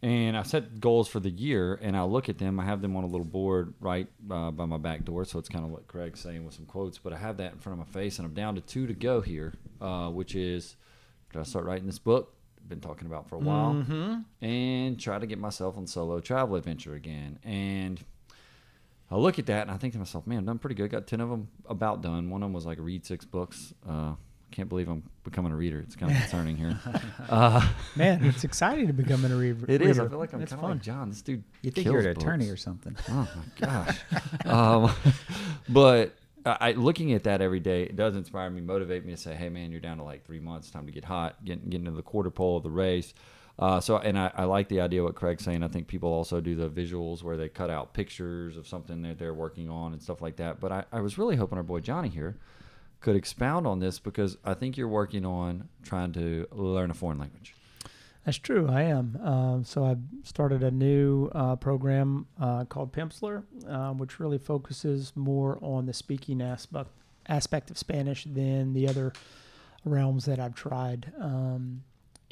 and 0.02 0.38
I 0.38 0.44
set 0.44 0.80
goals 0.80 1.10
for 1.10 1.20
the 1.20 1.30
year, 1.30 1.78
and 1.82 1.98
I 1.98 2.04
look 2.04 2.30
at 2.30 2.38
them. 2.38 2.58
I 2.58 2.64
have 2.64 2.82
them 2.82 2.96
on 2.96 3.04
a 3.04 3.08
little 3.08 3.26
board 3.26 3.74
right 3.82 4.08
uh, 4.32 4.52
by 4.52 4.66
my 4.66 4.78
back 4.78 5.04
door, 5.04 5.26
so 5.26 5.40
it's 5.40 5.50
kind 5.50 5.66
of 5.66 5.72
what 5.72 5.88
Craig's 5.90 6.22
saying 6.22 6.46
with 6.46 6.54
some 6.54 6.66
quotes. 6.68 6.98
But 6.98 7.12
I 7.12 7.18
have 7.18 7.36
that 7.38 7.52
in 7.52 7.60
front 7.60 7.80
of 7.80 7.86
my 7.86 7.92
face, 7.92 8.18
and 8.18 8.26
I'm 8.26 8.34
down 8.34 8.56
to 8.56 8.62
two 8.62 8.88
to 8.88 8.94
go 8.94 9.20
here, 9.20 9.54
uh, 9.82 10.08
which 10.10 10.36
is 10.36 10.78
did 11.34 11.40
I 11.40 11.44
start 11.44 11.66
writing 11.66 11.86
this 11.86 12.00
book? 12.00 12.34
Been 12.66 12.80
talking 12.80 13.08
about 13.08 13.28
for 13.28 13.36
a 13.36 13.40
while, 13.40 13.74
and 14.42 14.98
try 14.98 15.20
to 15.20 15.26
get 15.26 15.38
myself 15.38 15.78
on 15.78 15.86
solo 15.86 16.22
travel 16.22 16.56
adventure 16.56 16.94
again. 16.96 17.40
And 17.44 18.02
I 19.12 19.16
look 19.16 19.38
at 19.40 19.46
that 19.48 19.64
and 19.64 19.72
I 19.72 19.78
think 19.78 19.94
to 19.94 20.00
myself, 20.00 20.26
man, 20.26 20.40
I've 20.40 20.46
done 20.46 20.60
pretty 20.60 20.76
good. 20.76 20.90
Got 20.90 21.08
10 21.08 21.22
of 21.22 21.30
them 21.30 21.48
about 21.68 22.02
done. 22.02 22.30
One 22.30 22.42
of 22.42 22.48
them 22.48 22.54
was 22.54 22.66
like 22.66 22.80
read 22.80 23.06
six 23.06 23.26
books. 23.26 23.74
Uh, 23.88 24.14
can't 24.52 24.70
believe 24.70 24.88
I'm 24.88 25.04
becoming 25.24 25.52
a 25.52 25.56
reader. 25.56 25.80
It's 25.80 25.96
kind 25.96 26.12
of 26.12 26.18
concerning 26.20 26.58
here. 26.58 26.80
Uh, 27.30 27.68
man 27.96 28.24
it's 28.24 28.44
exciting 28.44 28.86
to 28.86 28.94
become 28.94 29.26
a 29.26 29.30
reader 29.30 29.66
it 29.68 29.82
is. 29.82 29.98
I 29.98 30.08
feel 30.08 30.20
like 30.20 30.34
I'm 30.34 30.42
it's 30.42 30.52
kind 30.52 30.60
of 30.60 30.70
fun 30.70 30.72
like 30.72 30.82
John. 30.82 31.10
This 31.10 31.22
dude. 31.22 31.44
you 31.62 31.72
think 31.72 31.86
kills 31.86 31.94
you're 31.94 32.12
an 32.12 32.18
attorney 32.18 32.50
or 32.50 32.58
something 32.58 32.96
Oh 33.10 33.28
my 33.36 33.44
gosh. 33.68 34.00
um, 34.46 34.92
but 35.70 36.14
I, 36.46 36.58
I, 36.60 36.72
looking 36.74 37.14
at 37.14 37.24
that 37.24 37.42
every 37.42 37.60
day, 37.60 37.84
it 37.84 37.96
does 37.96 38.16
inspire 38.16 38.50
me, 38.50 38.62
motivate 38.62 39.06
me 39.06 39.12
to 39.12 39.18
say, 39.18 39.34
"Hey, 39.34 39.50
man, 39.50 39.72
you're 39.72 39.80
down 39.80 39.98
to 39.98 40.04
like 40.04 40.26
three 40.26 40.42
months. 40.42 40.70
Time 40.70 40.86
to 40.86 40.92
get 40.92 41.06
hot, 41.06 41.44
Getting 41.44 41.70
get 41.70 41.80
into 41.80 41.92
the 41.92 42.02
quarter 42.02 42.30
pole 42.30 42.58
of 42.58 42.64
the 42.64 42.70
race." 42.70 43.14
Uh, 43.60 43.80
so, 43.80 43.98
and 43.98 44.18
I, 44.18 44.32
I 44.36 44.44
like 44.46 44.68
the 44.68 44.82
idea 44.82 45.04
what 45.04 45.16
Craig's 45.16 45.44
saying. 45.44 45.64
I 45.64 45.68
think 45.68 45.88
people 45.88 46.10
also 46.10 46.42
do 46.42 46.56
the 46.56 46.70
visuals 46.70 47.22
where 47.22 47.38
they 47.38 47.50
cut 47.50 47.70
out 47.70 47.94
pictures 47.94 48.58
of 48.58 48.68
something 48.68 49.04
that 49.04 49.20
they're 49.20 49.34
working 49.34 49.70
on 49.70 49.94
and 49.94 50.02
stuff 50.02 50.22
like 50.22 50.38
that. 50.38 50.60
But 50.60 50.72
I, 50.72 50.86
I 50.92 51.02
was 51.02 51.18
really 51.18 51.36
hoping 51.36 51.58
our 51.58 51.64
boy 51.64 51.80
Johnny 51.80 52.10
here 52.10 52.38
could 53.00 53.16
expound 53.16 53.68
on 53.68 53.80
this 53.80 54.00
because 54.00 54.38
I 54.44 54.54
think 54.54 54.78
you're 54.78 54.88
working 54.88 55.26
on 55.26 55.70
trying 55.84 56.14
to 56.14 56.48
learn 56.52 56.90
a 56.90 56.94
foreign 56.94 57.20
language. 57.20 57.54
That's 58.26 58.38
true. 58.38 58.70
I 58.70 58.84
am. 58.84 59.20
Um, 59.22 59.64
so 59.66 59.86
I've 59.86 60.00
started 60.24 60.64
a 60.64 60.72
new 60.72 61.30
uh, 61.36 61.58
program 61.58 62.26
uh, 62.40 62.64
called 62.64 62.94
Pimsleur, 62.94 63.44
uh, 63.68 63.92
which 63.92 64.20
really 64.20 64.38
focuses 64.38 65.12
more 65.16 65.60
on 65.62 65.86
the 65.86 65.94
speaking 65.94 66.42
aspect 66.42 66.90
aspect 67.28 67.72
of 67.72 67.78
Spanish 67.78 68.26
than 68.26 68.74
the 68.74 68.88
other 68.88 69.14
realms 69.86 70.26
that 70.26 70.40
I've 70.40 70.56
tried. 70.56 71.12
Um, 71.20 71.84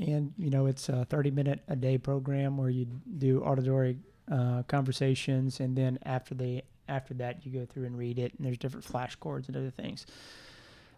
and 0.01 0.33
you 0.37 0.49
know, 0.49 0.65
it's 0.65 0.89
a 0.89 1.05
30 1.05 1.31
minute 1.31 1.61
a 1.67 1.75
day 1.75 1.97
program 1.97 2.57
where 2.57 2.69
you 2.69 2.87
do 3.17 3.41
auditory 3.41 3.99
uh, 4.31 4.63
conversations, 4.63 5.59
and 5.59 5.75
then 5.75 5.99
after 6.03 6.33
the 6.33 6.63
after 6.87 7.13
that, 7.15 7.45
you 7.45 7.51
go 7.51 7.65
through 7.65 7.85
and 7.85 7.97
read 7.97 8.19
it, 8.19 8.33
and 8.37 8.45
there's 8.45 8.57
different 8.57 8.85
flashcards 8.85 9.47
and 9.47 9.55
other 9.55 9.69
things. 9.69 10.05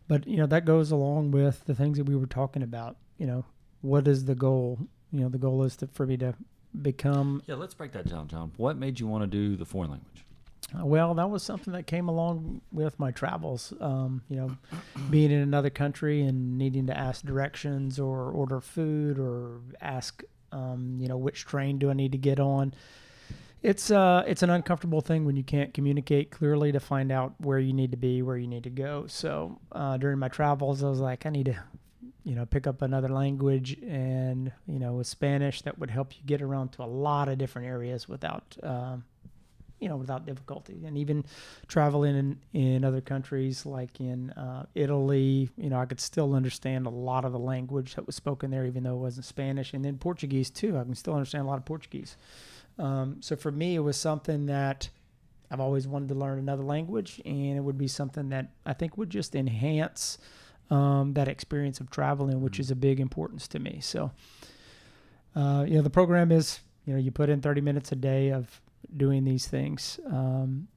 But 0.08 0.28
you 0.28 0.38
know, 0.38 0.48
that 0.48 0.66
goes 0.66 0.92
along 0.92 1.32
with 1.32 1.66
the 1.66 1.76
things 1.76 1.98
that 1.98 2.06
we 2.06 2.16
were 2.16 2.26
talking 2.26 2.64
about. 2.64 2.98
You 3.18 3.28
know, 3.28 3.46
what 3.82 4.08
is 4.08 4.26
the 4.26 4.36
goal? 4.36 4.80
You 5.12 5.22
know, 5.22 5.30
the 5.30 5.38
goal 5.38 5.64
is 5.64 5.76
to, 5.78 5.88
for 5.88 6.06
me 6.06 6.18
to 6.18 6.36
become. 6.82 7.44
Yeah, 7.46 7.56
let's 7.56 7.74
break 7.74 7.92
that 7.94 8.08
down, 8.10 8.28
John. 8.28 8.52
What 8.58 8.78
made 8.78 9.00
you 9.00 9.08
want 9.08 9.24
to 9.24 9.28
do 9.28 9.56
the 9.56 9.66
foreign 9.66 9.92
language? 9.92 10.26
Well, 10.82 11.13
that 11.15 11.30
was 11.30 11.44
something 11.44 11.74
that 11.74 11.88
came 11.88 12.10
along 12.10 12.62
with 12.72 13.00
my 13.00 13.12
travels. 13.12 13.74
Um, 13.80 14.24
you 14.27 14.38
know, 14.38 14.58
being 15.10 15.32
in 15.32 15.42
another 15.42 15.70
country 15.70 16.22
and 16.22 16.58
needing 16.58 16.88
to 16.88 16.98
ask 16.98 17.24
directions 17.25 18.00
or 18.00 18.32
order 18.32 18.60
food 18.60 19.20
or 19.20 19.62
ask, 19.82 20.24
um, 20.51 20.98
you 21.00 21.08
know, 21.08 21.18
which 21.18 21.46
train 21.46 21.77
do 21.77 21.89
I 21.89 21.94
need 21.94 22.12
to 22.13 22.18
get 22.18 22.39
on. 22.39 22.74
It's 23.62 23.92
uh, 23.92 24.24
it's 24.27 24.44
an 24.44 24.50
uncomfortable 24.50 25.01
thing 25.01 25.25
when 25.25 25.38
you 25.38 25.44
can't 25.44 25.74
communicate 25.74 26.32
clearly 26.32 26.72
to 26.74 26.80
find 26.80 27.12
out 27.12 27.36
where 27.39 27.60
you 27.60 27.72
need 27.72 27.92
to 27.92 27.98
be, 27.98 28.22
where 28.22 28.38
you 28.38 28.48
need 28.48 28.63
to 28.63 28.70
go. 28.70 29.06
So 29.08 29.60
uh, 29.72 29.98
during 29.98 30.20
my 30.20 30.27
travels, 30.27 30.84
I 30.84 30.89
was 30.89 31.00
like, 31.00 31.25
I 31.25 31.30
need 31.30 31.46
to 31.46 31.58
you 32.25 32.36
know 32.36 32.46
pick 32.46 32.68
up 32.68 32.82
another 32.82 33.10
language 33.10 33.77
and 33.86 34.51
you 34.65 34.80
know 34.80 34.94
with 34.94 35.08
spanish 35.08 35.62
that 35.63 35.77
would 35.77 35.89
help 35.89 36.15
you 36.15 36.24
get 36.25 36.42
around 36.42 36.70
to 36.70 36.82
a 36.82 36.86
lot 36.86 37.27
of 37.27 37.38
different 37.38 37.68
areas 37.68 38.08
without 38.08 38.56
um, 38.63 39.03
you 39.84 39.90
know 39.90 39.98
without 39.98 40.25
difficulty. 40.25 40.86
And 40.86 40.98
even 40.98 41.25
traveling 41.68 42.16
in 42.16 42.40
in 42.60 42.86
other 42.86 43.02
countries 43.02 43.66
like 43.66 44.00
in 44.00 44.32
uh, 44.32 44.66
Italy, 44.74 45.50
you 45.58 45.70
know, 45.70 45.80
I 45.80 45.86
could 45.86 46.00
still 46.00 46.34
understand 46.34 46.88
a 46.88 46.90
lot 46.90 47.25
of 47.25 47.32
the 47.34 47.40
language 47.40 47.96
that 47.96 48.06
was 48.06 48.16
spoken 48.16 48.50
there, 48.50 48.66
even 48.66 48.84
though 48.84 48.96
it 48.96 49.00
wasn't 49.00 49.25
Spanish. 49.25 49.74
And 49.74 49.84
then 49.84 49.98
Portuguese 49.98 50.50
too, 50.50 50.78
I 50.78 50.84
can 50.84 50.96
still 50.96 51.13
understand 51.13 51.46
a 51.46 51.48
lot 51.48 51.58
of 51.58 51.66
Portuguese. 51.66 52.16
Um, 52.80 53.18
so 53.20 53.36
for 53.36 53.52
me, 53.52 53.75
it 53.75 53.82
was 53.82 53.98
something 53.98 54.48
that 54.48 54.90
I've 55.52 55.60
always 55.60 55.88
wanted 55.88 56.10
to 56.10 56.16
learn 56.16 56.40
another 56.40 56.63
language, 56.63 57.22
and 57.25 57.58
it 57.58 57.62
would 57.62 57.78
be 57.78 57.88
something 57.88 58.30
that 58.30 58.48
I 58.66 58.74
think 58.74 58.98
would 58.98 59.12
just 59.12 59.36
enhance 59.36 60.18
um, 60.72 61.13
that 61.13 61.28
experience 61.28 61.80
of 61.80 61.92
traveling, 61.92 62.42
which 62.42 62.60
is 62.60 62.72
a 62.72 62.75
big 62.75 63.00
importance 63.00 63.48
to 63.50 63.60
me. 63.60 63.80
So, 63.80 64.12
uh, 65.36 65.66
you 65.68 65.75
know, 65.75 65.84
the 65.84 65.92
program 65.92 66.32
is, 66.32 66.60
you 66.86 66.94
know, 66.94 67.00
you 67.00 67.12
put 67.12 67.30
in 67.30 67.42
30 67.42 67.62
minutes 67.62 67.92
a 67.92 67.96
day 67.96 68.32
of 68.32 68.62
doing 68.98 69.24
these 69.24 69.48
things, 69.48 70.00
um, 70.08 70.68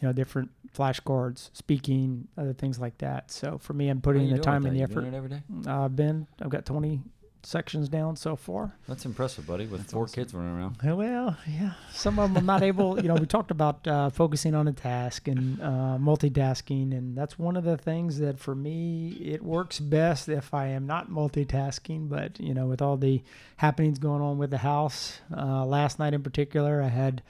you 0.00 0.08
know, 0.08 0.12
different 0.12 0.50
flashcards, 0.74 1.50
speaking, 1.52 2.28
other 2.38 2.52
things 2.52 2.78
like 2.78 2.98
that. 2.98 3.30
So 3.30 3.58
for 3.58 3.72
me, 3.72 3.88
I'm 3.88 4.00
putting 4.00 4.30
the 4.30 4.38
time 4.38 4.64
and 4.64 4.74
the? 4.74 4.78
You 4.78 4.84
effort. 4.84 5.02
doing 5.02 5.14
it 5.14 5.16
every 5.16 5.28
day? 5.30 5.42
I've 5.66 5.96
been, 5.96 6.26
I've 6.40 6.50
got 6.50 6.64
20 6.64 7.00
sections 7.42 7.88
down 7.88 8.16
so 8.16 8.36
far. 8.36 8.74
That's 8.88 9.04
impressive, 9.04 9.46
buddy. 9.46 9.66
With 9.66 9.80
That's 9.80 9.92
four 9.92 10.04
awesome. 10.04 10.14
kids 10.14 10.34
running 10.34 10.56
around. 10.56 10.76
Uh, 10.86 10.96
Well, 10.96 11.36
yeah, 11.48 11.72
some 11.92 12.18
of 12.18 12.28
them 12.28 12.38
I'm 12.38 12.46
not 12.46 12.62
able. 12.62 13.00
You 13.00 13.08
know, 13.08 13.14
we 13.14 13.26
talked 13.26 13.50
about 13.50 13.86
uh, 13.86 14.10
focusing 14.10 14.54
on 14.54 14.68
a 14.68 14.72
task 14.72 15.28
and 15.28 15.60
uh, 15.60 15.98
multitasking, 15.98 16.92
and 16.96 17.16
that's 17.16 17.38
one 17.38 17.56
of 17.56 17.64
the 17.64 17.76
things 17.76 18.18
that 18.18 18.38
for 18.38 18.54
me 18.54 19.16
it 19.22 19.42
works 19.42 19.80
best 19.80 20.28
if 20.28 20.52
I 20.54 20.66
am 20.68 20.86
not 20.86 21.10
multitasking. 21.10 22.08
But 22.08 22.38
you 22.40 22.54
know, 22.54 22.66
with 22.66 22.82
all 22.82 22.96
the 22.96 23.22
happenings 23.56 23.98
going 23.98 24.22
on 24.22 24.38
with 24.38 24.50
the 24.50 24.58
house, 24.58 25.20
uh, 25.36 25.64
last 25.64 25.98
night 25.98 26.14
in 26.14 26.22
particular, 26.22 26.82
I 26.82 26.88
had 26.88 27.22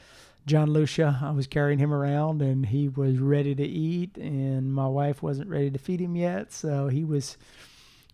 John 0.46 0.70
Lucia. 0.70 1.18
I 1.22 1.30
was 1.30 1.46
carrying 1.46 1.78
him 1.78 1.92
around, 1.92 2.42
and 2.42 2.66
he 2.66 2.88
was 2.88 3.18
ready 3.18 3.54
to 3.54 3.64
eat, 3.64 4.16
and 4.16 4.72
my 4.72 4.88
wife 4.88 5.22
wasn't 5.22 5.48
ready 5.48 5.70
to 5.70 5.78
feed 5.78 6.00
him 6.00 6.16
yet, 6.16 6.52
so 6.52 6.88
he 6.88 7.04
was 7.04 7.36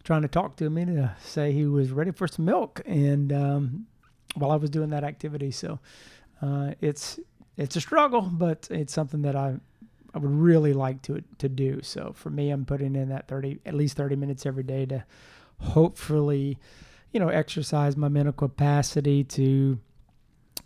trying 0.05 0.23
to 0.23 0.29
talk 0.29 0.57
to 0.57 0.71
me 0.71 0.85
to 0.85 1.17
say 1.21 1.53
he 1.53 1.67
was 1.67 1.91
ready 1.91 2.11
for 2.11 2.29
some 2.29 2.45
milk, 2.45 2.81
and 2.87 3.33
um, 3.33 3.87
while 4.35 4.51
I 4.51 4.57
was 4.57 4.71
doing 4.71 4.91
that 4.91 5.05
activity. 5.05 5.51
So 5.51 5.79
uh, 6.43 6.73
it's 6.81 7.19
it's 7.57 7.77
a 7.77 7.81
struggle, 7.81 8.23
but 8.23 8.69
it's 8.71 8.93
something 8.93 9.23
that 9.23 9.35
I 9.35 9.57
I 10.15 10.19
would 10.19 10.31
really 10.31 10.73
like 10.73 11.03
to 11.03 11.23
to 11.39 11.49
do. 11.49 11.81
So 11.83 12.13
for 12.15 12.31
me, 12.31 12.51
I'm 12.51 12.65
putting 12.65 12.95
in 12.97 13.09
that 13.09 13.29
thirty 13.29 13.59
at 13.67 13.75
least 13.75 13.97
thirty 13.97 14.17
minutes 14.17 14.47
every 14.47 14.63
day 14.63 14.87
to 14.87 15.05
hopefully, 15.59 16.59
you 17.13 17.21
know, 17.21 17.29
exercise 17.29 17.97
my 17.97 18.09
mental 18.09 18.33
capacity 18.33 19.25
to, 19.25 19.79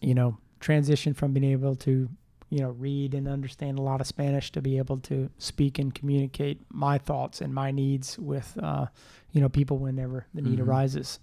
you 0.01 0.15
know, 0.15 0.37
transition 0.61 1.15
from 1.15 1.33
being 1.33 1.51
able 1.51 1.75
to 1.77 2.09
you 2.51 2.59
know 2.59 2.71
read 2.71 3.15
and 3.15 3.27
understand 3.29 3.79
a 3.79 3.83
lot 3.83 4.01
of 4.01 4.07
Spanish 4.07 4.51
to 4.53 4.61
be 4.61 4.77
able 4.79 4.99
to 4.99 5.31
speak 5.39 5.79
and 5.79 5.95
communicate 5.95 6.61
my 6.71 6.99
thoughts 6.99 7.41
and 7.41 7.55
my 7.55 7.71
needs 7.71 8.19
with 8.19 8.59
uh, 8.63 8.87
you 9.33 9.41
know 9.41 9.49
people 9.49 9.79
whenever 9.79 10.27
the 10.35 10.43
need 10.43 10.59
Mhm. 10.59 10.67
arises. 10.67 11.21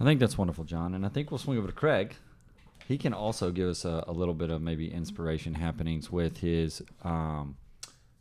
I 0.00 0.04
think 0.04 0.18
that's 0.20 0.36
wonderful, 0.36 0.64
John. 0.64 0.94
And 0.94 1.06
I 1.06 1.08
think 1.08 1.30
we'll 1.30 1.38
swing 1.38 1.56
over 1.58 1.68
to 1.68 1.72
Craig. 1.72 2.16
He 2.88 2.98
can 2.98 3.14
also 3.14 3.50
give 3.52 3.68
us 3.68 3.84
a, 3.84 4.02
a 4.08 4.12
little 4.12 4.34
bit 4.34 4.50
of 4.50 4.60
maybe 4.60 4.90
inspiration 4.92 5.54
happenings 5.54 6.10
with 6.10 6.38
his 6.38 6.82
um, 7.02 7.56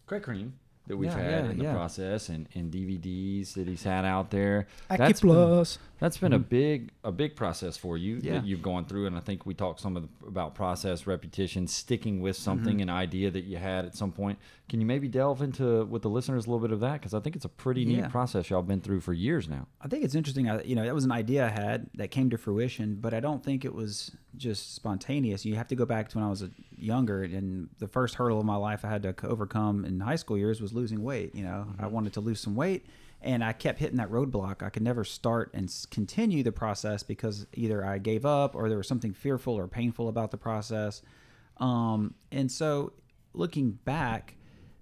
Craig 0.05 0.23
Cream 0.23 0.53
that 0.87 0.97
we've 0.97 1.09
Yeah, 1.09 1.17
had 1.17 1.45
yeah, 1.45 1.51
in 1.51 1.57
the 1.57 1.63
yeah. 1.63 1.73
process 1.73 2.27
and, 2.29 2.47
and 2.55 2.71
DVDs 2.71 3.53
that 3.53 3.67
he's 3.67 3.83
had 3.83 4.03
out 4.05 4.31
there. 4.31 4.67
Aki 4.89 4.97
That's 4.97 5.21
been- 5.21 5.65
That's 5.99 6.17
been 6.17 6.33
a 6.33 6.39
Mhm. 6.39 6.49
big 6.49 6.91
a 7.05 7.11
big 7.13 7.37
process 7.37 7.77
for 7.77 7.97
you 7.97 8.19
Yeah. 8.21 8.33
that 8.33 8.45
you've 8.45 8.61
gone 8.61 8.83
through, 8.83 9.05
and 9.07 9.15
I 9.15 9.21
think 9.21 9.45
we 9.45 9.53
talked 9.53 9.79
some 9.79 9.95
of 9.95 10.03
the, 10.03 10.27
about 10.27 10.53
process, 10.53 11.07
repetition, 11.07 11.65
sticking 11.67 12.19
with 12.19 12.35
something, 12.35 12.79
Mhm. 12.79 12.81
an 12.83 12.89
idea 12.89 13.31
that 13.31 13.45
you 13.45 13.55
had 13.55 13.85
at 13.85 13.95
some 13.95 14.11
point. 14.11 14.37
Can 14.67 14.81
you 14.81 14.85
maybe 14.85 15.07
delve 15.07 15.41
into 15.41 15.85
with 15.85 16.01
the 16.01 16.09
listeners 16.09 16.45
a 16.45 16.49
little 16.49 16.59
bit 16.65 16.73
of 16.73 16.81
that? 16.81 16.93
Because 16.99 17.13
I 17.13 17.21
think 17.21 17.37
it's 17.37 17.45
a 17.45 17.49
pretty 17.49 17.85
neat 17.85 17.99
Yeah. 17.99 18.07
process 18.09 18.49
y'all 18.49 18.61
been 18.61 18.81
through 18.81 18.99
for 18.99 19.13
years 19.13 19.47
now. 19.47 19.67
I 19.79 19.87
think 19.87 20.03
it's 20.03 20.15
interesting. 20.15 20.49
I, 20.49 20.61
you 20.63 20.75
know, 20.75 20.83
that 20.83 20.93
was 20.93 21.05
an 21.05 21.11
idea 21.13 21.45
I 21.45 21.49
had 21.49 21.89
that 21.95 22.11
came 22.11 22.29
to 22.31 22.37
fruition, 22.37 22.95
but 22.99 23.13
I 23.13 23.21
don't 23.21 23.41
think 23.43 23.63
it 23.63 23.73
was 23.73 24.11
just 24.37 24.75
spontaneous. 24.75 25.45
You 25.45 25.55
have 25.55 25.67
to 25.67 25.75
go 25.75 25.85
back 25.85 26.09
to 26.09 26.17
when 26.17 26.25
I 26.25 26.29
was 26.29 26.41
a, 26.41 26.49
younger, 26.75 27.23
and 27.23 27.69
the 27.79 27.87
first 27.87 28.15
hurdle 28.15 28.39
of 28.39 28.45
my 28.45 28.55
life 28.55 28.83
I 28.83 28.89
had 28.89 29.03
to 29.03 29.15
overcome 29.27 29.85
in 29.85 29.99
high 29.99 30.15
school 30.15 30.37
years 30.37 30.61
was 30.61 30.73
losing 30.73 31.03
weight. 31.03 31.35
You 31.35 31.43
know, 31.43 31.67
I 31.79 31.87
wanted 31.87 32.13
to 32.13 32.21
lose 32.21 32.39
some 32.39 32.55
weight, 32.55 32.85
and 33.21 33.43
I 33.43 33.53
kept 33.53 33.79
hitting 33.79 33.97
that 33.97 34.11
roadblock. 34.11 34.63
I 34.63 34.69
could 34.69 34.83
never 34.83 35.03
start 35.03 35.51
and 35.53 35.73
continue 35.91 36.43
the 36.43 36.51
process 36.51 37.03
because 37.03 37.47
either 37.53 37.85
I 37.85 37.97
gave 37.97 38.25
up 38.25 38.55
or 38.55 38.69
there 38.69 38.77
was 38.77 38.87
something 38.87 39.13
fearful 39.13 39.53
or 39.53 39.67
painful 39.67 40.09
about 40.09 40.31
the 40.31 40.37
process. 40.37 41.01
Um, 41.57 42.15
and 42.31 42.51
so, 42.51 42.93
looking 43.33 43.71
back, 43.85 44.35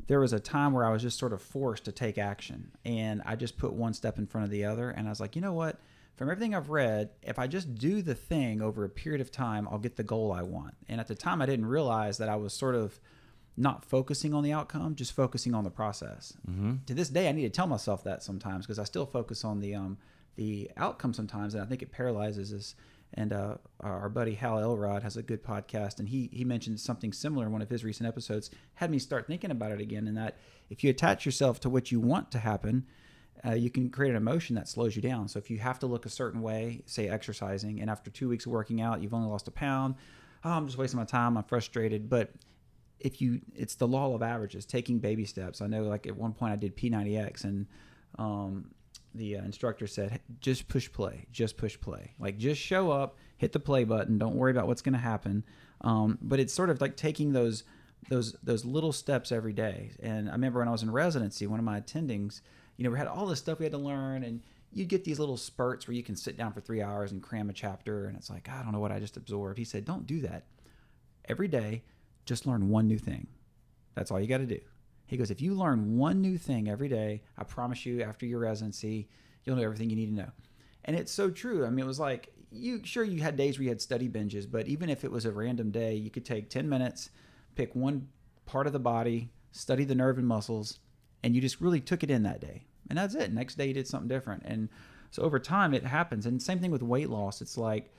there 0.08 0.20
was 0.20 0.34
a 0.34 0.40
time 0.40 0.74
where 0.74 0.86
I 0.86 0.92
was 0.92 1.02
just 1.02 1.20
sort 1.20 1.34
of 1.34 1.42
forced 1.42 1.86
to 1.86 1.92
take 1.92 2.18
action, 2.18 2.72
and 2.86 3.22
I 3.26 3.36
just 3.36 3.58
put 3.58 3.74
one 3.74 3.94
step 3.94 4.18
in 4.18 4.26
front 4.26 4.46
of 4.46 4.52
the 4.52 4.66
other, 4.66 4.90
and 4.90 5.08
I 5.08 5.10
was 5.10 5.20
like, 5.20 5.36
you 5.36 5.42
know 5.42 5.54
what? 5.54 5.80
From 6.22 6.30
everything 6.30 6.54
I've 6.54 6.70
read, 6.70 7.10
if 7.24 7.40
I 7.40 7.48
just 7.48 7.74
do 7.74 8.04
the 8.04 8.14
thing 8.14 8.62
over 8.62 8.86
a 8.86 8.90
period 8.90 9.22
of 9.22 9.32
time, 9.32 9.68
I'll 9.72 9.80
get 9.80 9.96
the 9.96 10.04
goal 10.04 10.32
I 10.32 10.44
want. 10.44 10.76
And 10.88 11.02
at 11.02 11.08
the 11.08 11.16
time, 11.16 11.42
I 11.42 11.48
didn't 11.48 11.66
realize 11.66 12.20
that 12.20 12.30
I 12.30 12.36
was 12.36 12.54
sort 12.54 12.76
of 12.76 13.00
not 13.58 13.84
focusing 13.84 14.32
on 14.32 14.44
the 14.44 14.54
outcome, 14.54 14.94
just 14.94 15.14
focusing 15.14 15.56
on 15.56 15.64
the 15.64 15.72
process. 15.72 16.34
Mm-hmm. 16.48 16.74
To 16.86 16.94
this 16.94 17.10
day, 17.10 17.28
I 17.28 17.32
need 17.32 17.42
to 17.42 17.50
tell 17.50 17.66
myself 17.66 18.04
that 18.04 18.22
sometimes 18.22 18.68
because 18.68 18.78
I 18.78 18.84
still 18.84 19.08
focus 19.08 19.44
on 19.44 19.62
the 19.62 19.74
um, 19.74 19.98
the 20.36 20.70
outcome 20.78 21.16
sometimes, 21.16 21.56
and 21.56 21.64
I 21.64 21.66
think 21.66 21.82
it 21.82 21.92
paralyzes 21.92 22.54
us. 22.54 22.76
And 23.16 23.34
uh, 23.34 23.56
our 23.80 24.08
buddy 24.08 24.36
Hal 24.36 24.60
Elrod 24.60 25.02
has 25.02 25.18
a 25.18 25.24
good 25.24 25.44
podcast, 25.44 25.98
and 25.98 26.08
he 26.08 26.30
he 26.32 26.46
mentioned 26.46 26.80
something 26.80 27.14
similar 27.14 27.48
in 27.48 27.52
one 27.52 27.64
of 27.64 27.70
his 27.72 27.84
recent 27.84 28.08
episodes. 28.08 28.52
Had 28.76 28.92
me 28.92 29.00
start 29.00 29.26
thinking 29.26 29.50
about 29.50 29.72
it 29.72 29.82
again, 29.82 30.08
and 30.08 30.18
that 30.18 30.38
if 30.70 30.84
you 30.84 30.92
attach 30.92 31.26
yourself 31.26 31.60
to 31.62 31.70
what 31.72 31.92
you 31.92 32.00
want 32.00 32.32
to 32.34 32.38
happen, 32.38 32.86
uh, 33.46 33.54
you 33.54 33.70
can 33.70 33.90
create 33.90 34.12
an 34.12 34.16
emotion 34.16 34.56
that 34.56 34.68
slows 34.68 34.96
you 34.96 35.02
down. 35.02 35.28
So 35.28 35.40
if 35.40 35.50
you 35.50 35.58
have 35.60 35.80
to 35.80 35.88
look 35.88 36.06
a 36.06 36.10
certain 36.10 36.42
way, 36.42 36.84
say 36.86 37.08
exercising, 37.08 37.82
and 37.82 37.90
after 37.90 38.12
two 38.12 38.30
weeks 38.30 38.46
of 38.46 38.52
working 38.52 38.82
out, 38.82 39.02
you've 39.02 39.14
only 39.14 39.30
lost 39.30 39.48
a 39.48 39.52
pound, 39.52 39.96
oh, 40.44 40.52
I'm 40.52 40.66
just 40.68 40.78
wasting 40.78 41.00
my 41.00 41.06
time. 41.06 41.38
I'm 41.38 41.44
frustrated, 41.44 42.10
but 42.10 42.32
if 43.00 43.20
you 43.22 43.42
it's 43.56 43.76
the 43.76 43.88
law 43.88 44.14
of 44.14 44.22
averages 44.22 44.66
taking 44.66 45.00
baby 45.00 45.26
steps. 45.26 45.62
I 45.62 45.68
know 45.68 45.84
like 45.84 46.08
at 46.08 46.16
one 46.16 46.34
point 46.34 46.54
i 46.54 46.56
did 46.56 46.78
p90x 46.78 47.44
and 47.44 47.66
um, 48.20 48.70
the 49.16 49.38
uh, 49.38 49.44
instructor 49.44 49.88
said 49.88 50.20
just 50.40 50.68
push 50.68 50.92
play 50.92 51.26
just 51.32 51.58
push 51.58 51.80
play. 51.80 52.14
Like 52.20 52.38
just 52.38 52.62
show 52.62 52.92
up 52.92 53.18
hit 53.38 53.52
the 53.52 53.60
play 53.60 53.84
button 53.84 54.18
don't 54.18 54.36
worry 54.36 54.52
about 54.52 54.68
what's 54.68 54.82
going 54.82 54.94
to 54.94 55.00
happen. 55.00 55.44
Um, 55.82 56.20
but 56.22 56.40
it's 56.40 56.54
sort 56.54 56.70
of 56.70 56.80
like 56.80 56.96
taking 56.96 57.34
those 57.34 57.64
those 58.10 58.36
those 58.44 58.66
little 58.66 58.92
steps 58.92 59.32
every 59.32 59.54
day. 59.54 59.92
And 60.02 60.30
i 60.30 60.34
remember 60.34 60.60
when 60.60 60.68
i 60.68 60.72
was 60.72 60.84
in 60.84 60.92
residency 60.92 61.48
one 61.48 61.60
of 61.60 61.66
my 61.66 61.80
attendings 61.80 62.42
you 62.82 62.90
know 62.90 62.92
we 62.92 62.98
had 62.98 63.08
all 63.08 63.26
this 63.26 63.40
stuff 63.40 63.60
we 63.60 63.66
had 63.66 63.72
to 63.72 63.78
learn 63.78 64.24
and 64.24 64.42
you 64.74 64.86
get 64.86 65.04
these 65.04 65.20
little 65.20 65.38
spurts 65.38 65.88
where 65.88 65.96
you 65.96 66.04
can 66.04 66.16
sit 66.16 66.38
down 66.38 66.52
for 66.52 66.62
three 66.62 66.82
hours 66.82 67.12
and 67.12 67.22
cram 67.22 67.50
a 67.50 67.54
chapter 67.54 68.06
and 68.06 68.18
it's 68.18 68.30
like 68.30 68.50
i 68.50 68.64
don't 68.64 68.72
know 68.72 68.80
what 68.80 68.92
i 68.92 69.00
just 69.00 69.18
absorbed 69.18 69.58
he 69.58 69.64
said 69.64 69.86
don't 69.86 70.08
do 70.08 70.22
that 70.22 70.46
every 71.28 71.48
day 71.48 71.84
just 72.26 72.46
learn 72.46 72.70
one 72.70 72.88
new 72.88 72.98
thing. 72.98 73.28
That's 73.96 74.12
all 74.12 74.20
you 74.20 74.28
got 74.28 74.40
to 74.40 74.46
do. 74.46 74.60
He 75.06 75.18
goes, 75.18 75.32
if 75.32 75.42
you 75.42 75.54
learn 75.54 75.98
one 75.98 76.22
new 76.22 76.38
thing 76.38 76.70
every 76.70 76.88
day, 76.88 77.24
I 77.38 77.44
promise 77.44 77.86
you, 77.86 78.02
after 78.02 78.26
your 78.26 78.40
residency, 78.40 79.10
you'll 79.44 79.58
know 79.58 79.64
everything 79.64 79.90
you 79.90 79.96
need 79.96 80.16
to 80.16 80.22
know. 80.22 80.32
And 80.86 80.96
it's 80.96 81.12
so 81.12 81.30
true. 81.30 81.66
I 81.66 81.70
mean, 81.70 81.84
it 81.84 81.88
was 81.88 82.00
like 82.00 82.34
you 82.52 82.82
sure 82.84 83.04
you 83.04 83.22
had 83.22 83.38
days 83.38 83.58
where 83.58 83.64
you 83.64 83.70
had 83.70 83.82
study 83.82 84.08
binges, 84.08 84.50
but 84.50 84.68
even 84.68 84.90
if 84.90 85.04
it 85.04 85.12
was 85.12 85.26
a 85.26 85.32
random 85.32 85.72
day, 85.72 85.96
you 85.96 86.10
could 86.10 86.26
take 86.26 86.50
10 86.50 86.68
minutes, 86.68 87.10
pick 87.56 87.76
one 87.76 88.08
part 88.46 88.68
of 88.68 88.74
the 88.74 88.80
body, 88.80 89.30
study 89.52 89.84
the 89.84 89.96
nerve 89.96 90.18
and 90.18 90.28
muscles, 90.28 90.80
and 91.24 91.36
you 91.36 91.42
just 91.42 91.62
really 91.62 91.82
took 91.82 92.04
it 92.04 92.12
in 92.12 92.24
that 92.24 92.42
day. 92.42 92.66
And 92.92 92.98
that's 92.98 93.16
it. 93.16 93.32
Next 93.32 93.58
day 93.58 93.68
you 93.68 93.74
did 93.74 93.88
something 93.88 94.10
different. 94.10 94.44
And 94.46 94.70
so 95.12 95.24
over 95.24 95.40
time 95.40 95.74
it 95.74 95.86
happens. 95.86 96.26
And 96.26 96.42
same 96.42 96.60
thing 96.60 96.72
with 96.72 96.84
weight 96.84 97.10
loss. 97.10 97.42
It's 97.42 97.58
like, 97.58 97.94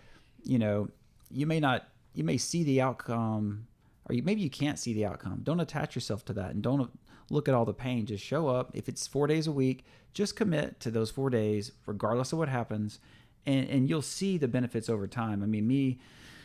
you 0.45 0.59
know, 0.59 0.89
you 1.31 1.47
may 1.47 1.61
not 1.61 1.89
you 2.15 2.25
may 2.25 2.37
see 2.37 2.63
the 2.63 2.81
outcome 2.81 3.67
or 4.07 4.15
you, 4.15 4.23
maybe 4.23 4.43
you 4.43 4.51
can't 4.51 4.79
see 4.79 4.93
the 4.93 5.07
outcome. 5.07 5.41
Don't 5.43 5.61
attach 5.61 5.95
yourself 5.95 6.25
to 6.27 6.35
that 6.35 6.51
and 6.51 6.63
don't 6.63 6.91
look 7.31 7.49
at 7.49 7.55
all 7.55 7.65
the 7.65 7.73
pain. 7.73 8.05
Just 8.05 8.23
show 8.23 8.49
up. 8.49 8.71
If 8.75 8.87
it's 8.89 9.07
four 9.07 9.27
days 9.27 9.47
a 9.47 9.53
week, 9.53 9.87
just 10.13 10.37
commit 10.37 10.79
to 10.81 10.91
those 10.91 11.11
four 11.11 11.31
days, 11.31 11.73
regardless 11.87 12.33
of 12.33 12.39
what 12.39 12.51
happens, 12.51 12.99
and, 13.47 13.67
and 13.71 13.89
you'll 13.89 14.03
see 14.03 14.37
the 14.37 14.47
benefits 14.47 14.91
over 14.91 15.07
time. 15.07 15.43
I 15.43 15.47
mean, 15.47 15.67
me 15.67 16.01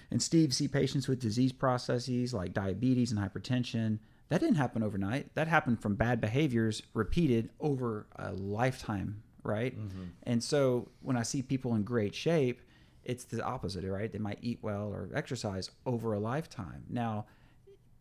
and 0.09 0.21
Steve 0.21 0.53
see 0.53 0.69
patients 0.69 1.09
with 1.09 1.19
disease 1.19 1.51
processes 1.51 2.33
like 2.33 2.53
diabetes 2.53 3.11
and 3.11 3.19
hypertension. 3.19 3.99
That 4.29 4.41
didn't 4.41 4.55
happen 4.55 4.83
overnight. 4.83 5.33
That 5.35 5.47
happened 5.47 5.81
from 5.81 5.95
bad 5.95 6.19
behaviors 6.19 6.81
repeated 6.93 7.49
over 7.59 8.07
a 8.15 8.33
lifetime, 8.33 9.23
right? 9.43 9.77
Mm-hmm. 9.77 10.03
And 10.23 10.43
so 10.43 10.89
when 11.01 11.15
I 11.15 11.23
see 11.23 11.41
people 11.41 11.75
in 11.75 11.83
great 11.83 12.13
shape, 12.13 12.61
it's 13.03 13.23
the 13.23 13.41
opposite, 13.41 13.85
right? 13.85 14.11
They 14.11 14.19
might 14.19 14.39
eat 14.41 14.59
well 14.61 14.89
or 14.89 15.09
exercise 15.15 15.71
over 15.85 16.13
a 16.13 16.19
lifetime. 16.19 16.83
Now, 16.89 17.25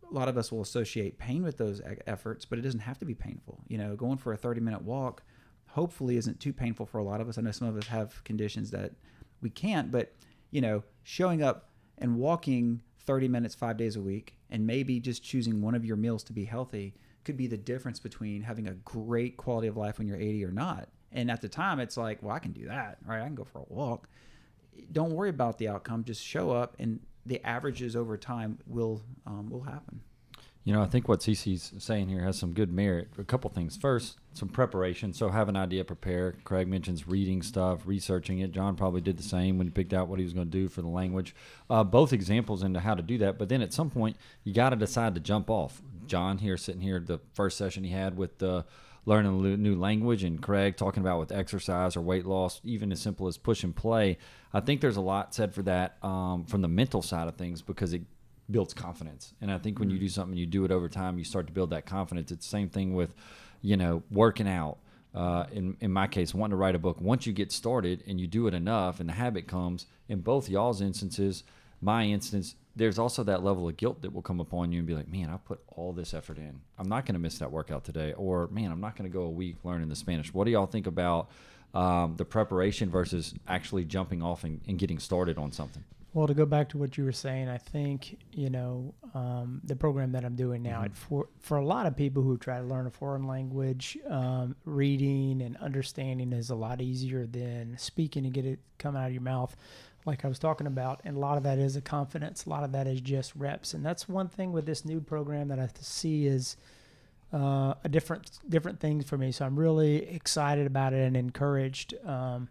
a 0.09 0.13
lot 0.13 0.27
of 0.27 0.37
us 0.37 0.51
will 0.51 0.61
associate 0.61 1.17
pain 1.17 1.43
with 1.43 1.57
those 1.57 1.81
efforts, 2.05 2.45
but 2.45 2.59
it 2.59 2.61
doesn't 2.61 2.81
have 2.81 2.99
to 2.99 3.05
be 3.05 3.13
painful. 3.15 3.63
You 3.67 3.77
know, 3.77 3.95
going 3.95 4.17
for 4.17 4.33
a 4.33 4.37
30 4.37 4.59
minute 4.59 4.81
walk 4.81 5.23
hopefully 5.67 6.17
isn't 6.17 6.39
too 6.39 6.53
painful 6.53 6.85
for 6.85 6.97
a 6.97 7.03
lot 7.03 7.21
of 7.21 7.29
us. 7.29 7.37
I 7.37 7.41
know 7.41 7.51
some 7.51 7.67
of 7.67 7.77
us 7.77 7.87
have 7.87 8.23
conditions 8.23 8.71
that 8.71 8.93
we 9.41 9.49
can't, 9.49 9.91
but, 9.91 10.13
you 10.51 10.59
know, 10.59 10.83
showing 11.03 11.41
up 11.41 11.69
and 11.97 12.17
walking 12.17 12.81
30 13.07 13.29
minutes 13.29 13.55
five 13.55 13.77
days 13.77 13.95
a 13.95 14.01
week, 14.01 14.35
and 14.51 14.67
maybe 14.67 14.99
just 14.99 15.23
choosing 15.23 15.61
one 15.61 15.73
of 15.73 15.85
your 15.85 15.95
meals 15.95 16.23
to 16.25 16.33
be 16.33 16.45
healthy 16.45 16.93
could 17.23 17.37
be 17.37 17.47
the 17.47 17.57
difference 17.57 17.99
between 17.99 18.43
having 18.43 18.67
a 18.67 18.73
great 18.73 19.37
quality 19.37 19.67
of 19.67 19.77
life 19.77 19.97
when 19.97 20.07
you're 20.07 20.17
80 20.17 20.45
or 20.45 20.51
not. 20.51 20.89
And 21.11 21.31
at 21.31 21.41
the 21.41 21.49
time, 21.49 21.79
it's 21.79 21.97
like, 21.97 22.21
well, 22.21 22.35
I 22.35 22.39
can 22.39 22.51
do 22.51 22.65
that, 22.65 22.97
right? 23.05 23.21
I 23.21 23.25
can 23.25 23.35
go 23.35 23.45
for 23.45 23.59
a 23.59 23.73
walk. 23.73 24.07
Don't 24.91 25.11
worry 25.11 25.29
about 25.29 25.57
the 25.57 25.69
outcome. 25.69 26.03
Just 26.03 26.23
show 26.23 26.51
up, 26.51 26.75
and 26.77 26.99
the 27.25 27.43
averages 27.45 27.95
over 27.95 28.17
time 28.17 28.59
will 28.67 29.01
um, 29.25 29.49
will 29.49 29.63
happen. 29.63 30.01
You 30.67 30.73
know, 30.73 30.81
I 30.81 30.85
think 30.85 31.07
what 31.07 31.21
Cece's 31.21 31.71
saying 31.77 32.09
here 32.09 32.23
has 32.23 32.37
some 32.37 32.51
good 32.51 32.73
merit. 32.73 33.07
A 33.17 33.23
couple 33.23 33.49
things. 33.49 33.77
First, 33.77 34.17
some 34.33 34.49
preparation. 34.49 35.13
So 35.13 35.29
have 35.29 35.47
an 35.47 35.55
idea, 35.55 35.85
prepare. 35.85 36.35
Craig 36.43 36.67
mentions 36.67 37.07
reading 37.07 37.41
stuff, 37.41 37.83
researching 37.85 38.39
it. 38.39 38.51
John 38.51 38.75
probably 38.75 38.99
did 38.99 39.15
the 39.15 39.23
same 39.23 39.57
when 39.57 39.67
he 39.67 39.71
picked 39.71 39.93
out 39.93 40.09
what 40.09 40.19
he 40.19 40.25
was 40.25 40.33
going 40.33 40.47
to 40.47 40.51
do 40.51 40.67
for 40.67 40.81
the 40.81 40.89
language. 40.89 41.33
Uh, 41.69 41.85
both 41.85 42.11
examples 42.11 42.63
into 42.63 42.81
how 42.81 42.95
to 42.95 43.01
do 43.01 43.17
that. 43.19 43.37
But 43.37 43.47
then 43.47 43.61
at 43.61 43.71
some 43.71 43.89
point, 43.89 44.17
you 44.43 44.53
got 44.53 44.71
to 44.71 44.75
decide 44.75 45.15
to 45.15 45.21
jump 45.21 45.49
off. 45.49 45.81
John 46.05 46.39
here, 46.39 46.57
sitting 46.57 46.81
here, 46.81 46.99
the 46.99 47.21
first 47.33 47.57
session 47.57 47.85
he 47.85 47.91
had 47.91 48.17
with 48.17 48.39
the 48.39 48.65
learning 49.05 49.45
a 49.45 49.55
new 49.55 49.79
language, 49.79 50.25
and 50.25 50.41
Craig 50.41 50.75
talking 50.75 50.99
about 50.99 51.17
with 51.17 51.31
exercise 51.31 51.95
or 51.95 52.01
weight 52.01 52.25
loss, 52.25 52.59
even 52.65 52.91
as 52.91 52.99
simple 52.99 53.27
as 53.27 53.37
push 53.37 53.63
and 53.63 53.73
play. 53.73 54.17
I 54.53 54.59
think 54.59 54.81
there's 54.81 54.97
a 54.97 55.01
lot 55.01 55.33
said 55.33 55.55
for 55.55 55.63
that 55.63 55.95
um, 56.03 56.43
from 56.43 56.61
the 56.61 56.67
mental 56.67 57.01
side 57.01 57.29
of 57.29 57.37
things 57.37 57.61
because 57.61 57.93
it 57.93 58.01
builds 58.49 58.73
confidence. 58.73 59.33
And 59.41 59.51
I 59.51 59.57
think 59.57 59.79
when 59.79 59.89
you 59.89 59.99
do 59.99 60.09
something, 60.09 60.37
you 60.37 60.45
do 60.45 60.65
it 60.65 60.71
over 60.71 60.87
time, 60.87 61.17
you 61.17 61.25
start 61.25 61.47
to 61.47 61.53
build 61.53 61.69
that 61.71 61.85
confidence. 61.85 62.31
It's 62.31 62.45
the 62.45 62.49
same 62.49 62.69
thing 62.69 62.93
with, 62.93 63.13
you 63.61 63.77
know, 63.77 64.03
working 64.09 64.47
out. 64.47 64.77
Uh, 65.15 65.45
in 65.51 65.75
in 65.79 65.91
my 65.91 66.05
case, 66.05 66.33
wanting 66.33 66.51
to 66.51 66.57
write 66.57 66.75
a 66.75 66.79
book. 66.79 67.01
Once 67.01 67.25
you 67.25 67.33
get 67.33 67.51
started 67.51 68.03
and 68.07 68.21
you 68.21 68.27
do 68.27 68.45
it 68.45 68.53
enough, 68.53 68.99
and 68.99 69.09
the 69.09 69.13
habit 69.13 69.47
comes. 69.47 69.87
In 70.09 70.21
both 70.21 70.47
y'all's 70.47 70.79
instances, 70.79 71.43
my 71.81 72.03
instance, 72.05 72.55
there's 72.75 72.99
also 72.99 73.23
that 73.23 73.43
level 73.43 73.67
of 73.67 73.75
guilt 73.77 74.01
that 74.03 74.13
will 74.13 74.21
come 74.21 74.39
upon 74.39 74.71
you 74.71 74.79
and 74.79 74.87
be 74.87 74.93
like, 74.93 75.07
man, 75.07 75.29
I 75.29 75.37
put 75.37 75.59
all 75.75 75.91
this 75.91 76.13
effort 76.13 76.37
in. 76.37 76.61
I'm 76.77 76.87
not 76.87 77.05
going 77.05 77.15
to 77.15 77.19
miss 77.19 77.39
that 77.39 77.51
workout 77.51 77.83
today, 77.83 78.13
or 78.13 78.47
man, 78.51 78.71
I'm 78.71 78.79
not 78.79 78.95
going 78.95 79.09
to 79.09 79.13
go 79.13 79.23
a 79.23 79.29
week 79.29 79.55
learning 79.63 79.89
the 79.89 79.95
Spanish. 79.95 80.33
What 80.33 80.45
do 80.45 80.51
y'all 80.51 80.67
think 80.67 80.85
about 80.85 81.29
um, 81.73 82.15
the 82.17 82.25
preparation 82.25 82.89
versus 82.89 83.33
actually 83.47 83.85
jumping 83.85 84.21
off 84.21 84.43
and, 84.43 84.61
and 84.67 84.77
getting 84.77 84.99
started 84.99 85.37
on 85.37 85.51
something? 85.51 85.83
Well, 86.17 86.25
to 86.25 86.33
go 86.33 86.47
back 86.47 86.69
to 86.69 86.79
what 86.79 86.97
you 86.97 87.03
were 87.03 87.11
saying, 87.11 87.47
I 87.47 87.59
think 87.59 88.17
you 88.33 88.49
know 88.49 88.95
um, 89.13 89.61
the 89.63 89.75
program 89.75 90.13
that 90.13 90.25
I'm 90.25 90.35
doing 90.35 90.63
now. 90.63 90.81
Mhm. 90.81 90.95
For 90.95 91.29
for 91.37 91.57
a 91.57 91.63
lot 91.63 91.85
of 91.85 91.95
people 91.95 92.23
who 92.23 92.39
try 92.39 92.57
to 92.57 92.63
learn 92.63 92.87
a 92.87 92.89
foreign 92.89 93.27
language, 93.27 93.99
um, 94.07 94.55
reading 94.65 95.43
and 95.43 95.55
understanding 95.57 96.33
is 96.33 96.49
a 96.49 96.55
lot 96.55 96.81
easier 96.81 97.27
than 97.27 97.77
speaking 97.77 98.25
and 98.25 98.33
get 98.33 98.45
it 98.47 98.57
come 98.79 98.95
out 98.95 99.05
of 99.05 99.13
your 99.13 99.21
mouth, 99.21 99.55
like 100.07 100.25
I 100.25 100.27
was 100.27 100.39
talking 100.39 100.65
about. 100.65 101.01
And 101.05 101.17
a 101.17 101.19
lot 101.19 101.37
of 101.37 101.43
that 101.43 101.59
is 101.59 101.75
a 101.75 101.81
confidence. 101.81 102.47
A 102.47 102.49
lot 102.49 102.63
of 102.63 102.71
that 102.71 102.87
is 102.87 102.99
just 102.99 103.35
reps. 103.35 103.75
And 103.75 103.85
that's 103.85 104.09
one 104.09 104.27
thing 104.27 104.51
with 104.51 104.65
this 104.65 104.83
new 104.85 104.99
program 104.99 105.49
that 105.49 105.59
I 105.59 105.69
see 105.79 106.25
is 106.25 106.57
uh, 107.31 107.75
a 107.83 107.89
different 107.89 108.39
different 108.49 108.79
things 108.79 109.05
for 109.07 109.19
me. 109.19 109.31
So 109.31 109.45
I'm 109.45 109.59
really 109.59 109.97
excited 110.09 110.65
about 110.65 110.93
it 110.93 111.05
and 111.05 111.15
encouraged. 111.15 111.93
Um, 112.03 112.49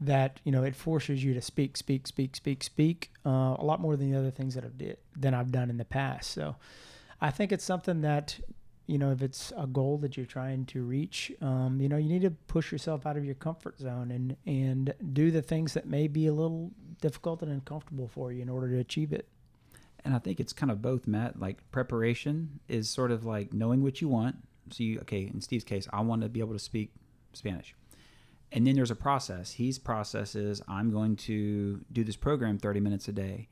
that 0.00 0.40
you 0.44 0.52
know 0.52 0.62
it 0.62 0.74
forces 0.74 1.22
you 1.22 1.34
to 1.34 1.40
speak, 1.40 1.76
speak, 1.76 2.06
speak, 2.06 2.36
speak, 2.36 2.62
speak 2.62 3.10
uh, 3.24 3.56
a 3.58 3.64
lot 3.64 3.80
more 3.80 3.96
than 3.96 4.10
the 4.10 4.18
other 4.18 4.30
things 4.30 4.54
that 4.54 4.64
I've 4.64 4.78
did 4.78 4.98
than 5.16 5.34
I've 5.34 5.52
done 5.52 5.70
in 5.70 5.76
the 5.76 5.84
past. 5.84 6.30
So 6.30 6.56
I 7.20 7.30
think 7.30 7.52
it's 7.52 7.64
something 7.64 8.00
that 8.02 8.38
you 8.86 8.98
know 8.98 9.10
if 9.12 9.22
it's 9.22 9.52
a 9.56 9.66
goal 9.66 9.98
that 9.98 10.16
you're 10.16 10.26
trying 10.26 10.66
to 10.66 10.82
reach, 10.82 11.32
um, 11.40 11.78
you 11.80 11.88
know 11.88 11.96
you 11.96 12.08
need 12.08 12.22
to 12.22 12.30
push 12.30 12.72
yourself 12.72 13.06
out 13.06 13.16
of 13.16 13.24
your 13.24 13.34
comfort 13.34 13.78
zone 13.78 14.10
and 14.10 14.36
and 14.46 14.94
do 15.12 15.30
the 15.30 15.42
things 15.42 15.74
that 15.74 15.86
may 15.86 16.08
be 16.08 16.26
a 16.26 16.32
little 16.32 16.70
difficult 17.00 17.42
and 17.42 17.52
uncomfortable 17.52 18.08
for 18.08 18.32
you 18.32 18.42
in 18.42 18.48
order 18.48 18.68
to 18.68 18.78
achieve 18.78 19.12
it. 19.12 19.28
And 20.04 20.14
I 20.14 20.18
think 20.18 20.38
it's 20.38 20.52
kind 20.52 20.70
of 20.70 20.82
both, 20.82 21.06
Matt. 21.06 21.40
Like 21.40 21.70
preparation 21.70 22.60
is 22.68 22.90
sort 22.90 23.10
of 23.10 23.24
like 23.24 23.54
knowing 23.54 23.82
what 23.82 24.00
you 24.00 24.08
want. 24.08 24.36
So 24.70 24.82
you 24.82 24.98
okay, 25.00 25.22
in 25.22 25.40
Steve's 25.40 25.64
case, 25.64 25.88
I 25.92 26.00
want 26.00 26.22
to 26.22 26.28
be 26.28 26.40
able 26.40 26.52
to 26.52 26.58
speak 26.58 26.90
Spanish. 27.32 27.74
And 28.54 28.64
then 28.64 28.76
there's 28.76 28.92
a 28.92 28.96
process. 28.96 29.50
His 29.50 29.80
process 29.80 30.36
is 30.36 30.62
I'm 30.68 30.92
going 30.92 31.16
to 31.16 31.84
do 31.92 32.04
this 32.04 32.14
program 32.14 32.56
30 32.56 32.78
minutes 32.78 33.08
a 33.08 33.12
day. 33.12 33.48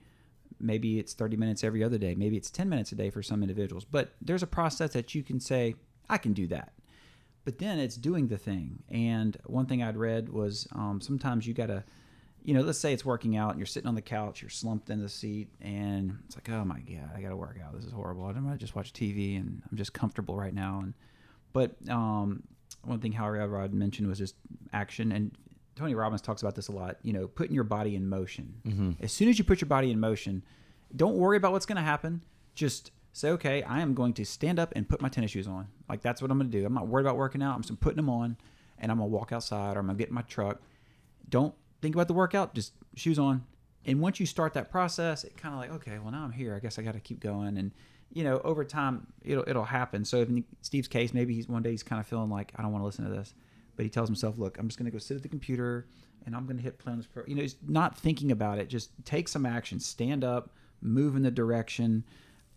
Maybe 0.61 1.01
it's 1.01 1.13
30 1.13 1.37
minutes 1.37 1.65
every 1.65 1.83
other 1.83 1.99
day. 1.99 2.15
Maybe 2.15 2.37
it's 2.37 2.53
10 2.53 2.69
minutes 2.69 2.93
a 2.93 2.95
day 2.95 3.11
for 3.11 3.21
some 3.21 3.43
individuals. 3.43 3.85
But 3.85 4.15
there's 4.23 4.45
a 4.45 4.47
process 4.47 4.93
that 4.93 5.13
you 5.13 5.25
can 5.25 5.41
say, 5.41 5.75
I 6.09 6.19
can 6.19 6.33
do 6.33 6.47
that. 6.47 6.73
But 7.45 7.59
then 7.59 7.81
it's 7.81 7.97
doing 7.97 8.29
the 8.29 8.39
thing. 8.39 8.85
And 8.89 9.37
one 9.47 9.67
thing 9.67 9.83
I'd 9.83 9.97
read 9.97 10.29
was 10.29 10.69
um, 10.71 11.01
sometimes 11.01 11.49
you 11.49 11.53
got 11.53 11.67
to, 11.67 11.83
you 12.45 12.55
know, 12.55 12.63
let's 12.63 12.79
say 12.79 12.93
it's 12.93 13.05
working 13.05 13.37
out 13.37 13.51
and 13.51 13.59
you're 13.59 13.67
sitting 13.67 13.89
on 13.89 13.97
the 13.97 14.03
couch, 14.03 14.41
you're 14.41 14.51
slumped 14.51 14.89
in 14.89 15.01
the 15.03 15.09
seat, 15.09 15.49
and 15.61 16.17
it's 16.27 16.37
like, 16.37 16.49
oh 16.49 16.65
my 16.65 16.79
God, 16.79 17.11
I 17.17 17.21
got 17.21 17.31
to 17.31 17.37
work 17.37 17.59
out. 17.65 17.75
This 17.75 17.85
is 17.85 17.93
horrible. 17.93 18.27
I'm 18.27 18.35
going 18.35 18.53
to 18.53 18.57
just 18.57 18.77
watch 18.77 18.93
TV 18.93 19.37
and 19.37 19.63
I'm 19.69 19.77
just 19.77 19.93
comfortable 19.93 20.37
right 20.37 20.55
now. 20.55 20.79
And, 20.85 20.95
but 21.53 21.75
um, 21.91 22.45
one 22.85 23.01
thing 23.01 23.13
Hal 23.13 23.35
Elrod 23.35 23.73
mentioned 23.73 24.09
was 24.09 24.19
just 24.19 24.35
action. 24.73 25.13
And 25.13 25.33
Tony 25.77 25.95
Robbins 25.95 26.21
talks 26.21 26.43
about 26.43 26.55
this 26.55 26.69
a 26.69 26.73
lot, 26.73 26.97
you 27.03 27.13
know, 27.13 27.27
putting 27.27 27.55
your 27.55 27.65
body 27.65 27.97
in 27.97 28.09
motion. 28.09 28.55
Mm-hmm. 28.67 28.91
As 29.01 29.13
soon 29.13 29.29
as 29.29 29.39
you 29.39 29.45
put 29.45 29.61
your 29.61 29.69
body 29.69 29.91
in 29.91 30.01
motion, 30.01 30.45
don't 30.95 31.17
worry 31.17 31.37
about 31.37 31.53
what's 31.53 31.67
going 31.67 31.77
to 31.77 31.83
happen. 31.83 32.23
Just 32.55 32.91
say, 33.13 33.31
okay, 33.31 33.63
I 33.63 33.81
am 33.81 33.95
going 33.95 34.13
to 34.15 34.25
stand 34.25 34.59
up 34.59 34.73
and 34.75 34.89
put 34.89 35.01
my 35.01 35.09
tennis 35.09 35.31
shoes 35.31 35.47
on. 35.47 35.69
Like 35.89 36.03
that's 36.03 36.21
what 36.21 36.31
I'm 36.31 36.39
going 36.39 36.51
to 36.51 36.59
do. 36.59 36.67
I'm 36.67 36.75
not 36.75 36.89
worried 36.89 37.05
about 37.05 37.17
working 37.17 37.43
out. 37.43 37.55
I'm 37.55 37.63
just 37.63 37.81
putting 37.81 37.97
them 37.97 38.11
on 38.11 38.37
and 38.79 38.91
I'm 38.91 38.99
going 38.99 39.11
to 39.11 39.15
walk 39.15 39.33
outside 39.33 39.77
or 39.77 39.81
I'm 39.81 39.87
going 39.87 39.97
to 39.97 40.03
get 40.03 40.09
in 40.09 40.15
my 40.15 40.23
truck. 40.23 40.61
Don't 41.29 41.55
think 41.81 41.95
about 41.95 42.09
the 42.09 42.15
workout, 42.15 42.55
just 42.55 42.73
shoes 42.95 43.19
on. 43.19 43.45
And 43.85 44.01
once 44.01 44.21
you 44.21 44.27
start 44.27 44.55
that 44.55 44.71
process, 44.71 45.25
it 45.25 45.37
kind 45.37 45.55
of 45.55 45.61
like, 45.61 45.73
okay, 45.73 45.99
well 45.99 46.13
now 46.13 46.25
I'm 46.25 46.33
here. 46.33 46.55
I 46.55 46.59
guess 46.59 46.79
I 46.79 46.83
got 46.83 46.95
to 46.95 47.01
keep 47.01 47.21
going. 47.21 47.57
And 47.59 47.73
you 48.13 48.25
know, 48.25 48.41
over 48.45 48.65
time, 48.65 49.07
it'll 49.23 49.45
it'll 49.47 49.65
happen. 49.65 50.05
So 50.05 50.19
in 50.19 50.45
Steve's 50.61 50.89
case, 50.89 51.15
maybe 51.15 51.35
he's 51.35 51.49
one 51.49 51.63
day 51.63 51.71
he's 51.71 51.83
kind 51.83 52.01
of 52.01 52.07
feeling 52.07 52.31
like 52.31 52.53
I 52.57 52.63
don't 52.63 52.73
want 52.73 52.83
to 52.83 52.87
listen 52.87 53.05
to 53.05 53.11
this, 53.11 53.35
but 53.77 53.85
he 53.85 53.91
tells 53.91 54.09
himself, 54.09 54.39
look, 54.39 54.59
I'm 54.59 54.69
just 54.69 54.79
going 54.79 54.87
to 54.87 54.93
go 54.93 54.99
sit 54.99 55.17
at 55.17 55.23
the 55.23 55.29
computer 55.29 55.87
and 56.27 56.37
I'm 56.37 56.45
going 56.45 56.57
to 56.57 56.63
hit 56.63 56.79
play 56.79 56.93
on 56.93 56.99
this. 56.99 57.07
Pro-. 57.07 57.25
You 57.27 57.35
know, 57.35 57.43
he's 57.43 57.57
not 57.67 57.99
thinking 57.99 58.31
about 58.31 58.59
it. 58.59 58.69
Just 58.69 58.91
take 59.05 59.29
some 59.29 59.47
action, 59.47 59.81
stand 59.81 60.25
up, 60.25 60.51
move 60.81 61.17
in 61.17 61.23
the 61.23 61.31
direction, 61.31 62.05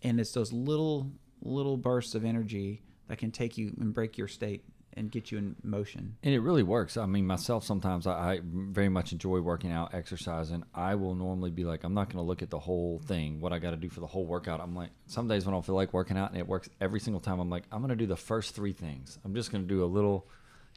and 0.02 0.20
it's 0.20 0.32
those 0.32 0.52
little 0.52 1.10
little 1.42 1.76
bursts 1.76 2.14
of 2.14 2.24
energy 2.24 2.82
that 3.08 3.18
can 3.18 3.30
take 3.30 3.56
you 3.56 3.72
and 3.80 3.94
break 3.94 4.18
your 4.18 4.28
state 4.28 4.64
and 4.96 5.10
get 5.10 5.30
you 5.30 5.38
in 5.38 5.54
motion. 5.62 6.16
And 6.22 6.34
it 6.34 6.40
really 6.40 6.62
works. 6.62 6.96
I 6.96 7.06
mean, 7.06 7.26
myself, 7.26 7.64
sometimes 7.64 8.06
I, 8.06 8.12
I 8.12 8.40
very 8.42 8.88
much 8.88 9.12
enjoy 9.12 9.40
working 9.40 9.70
out, 9.70 9.94
exercising. 9.94 10.64
I 10.74 10.94
will 10.94 11.14
normally 11.14 11.50
be 11.50 11.64
like, 11.64 11.84
I'm 11.84 11.94
not 11.94 12.08
going 12.08 12.22
to 12.24 12.26
look 12.26 12.42
at 12.42 12.50
the 12.50 12.58
whole 12.58 13.00
thing, 13.04 13.40
what 13.40 13.52
I 13.52 13.58
got 13.58 13.72
to 13.72 13.76
do 13.76 13.88
for 13.90 14.00
the 14.00 14.06
whole 14.06 14.24
workout. 14.24 14.60
I'm 14.60 14.74
like, 14.74 14.90
some 15.06 15.28
days 15.28 15.44
when 15.44 15.54
I 15.54 15.56
don't 15.56 15.66
feel 15.66 15.74
like 15.74 15.92
working 15.92 16.16
out, 16.16 16.30
and 16.30 16.38
it 16.38 16.48
works 16.48 16.68
every 16.80 17.00
single 17.00 17.20
time, 17.20 17.38
I'm 17.38 17.50
like, 17.50 17.64
I'm 17.70 17.80
going 17.80 17.90
to 17.90 17.96
do 17.96 18.06
the 18.06 18.16
first 18.16 18.54
three 18.54 18.72
things. 18.72 19.18
I'm 19.24 19.34
just 19.34 19.52
going 19.52 19.64
to 19.64 19.68
do 19.68 19.84
a 19.84 19.86
little, 19.86 20.26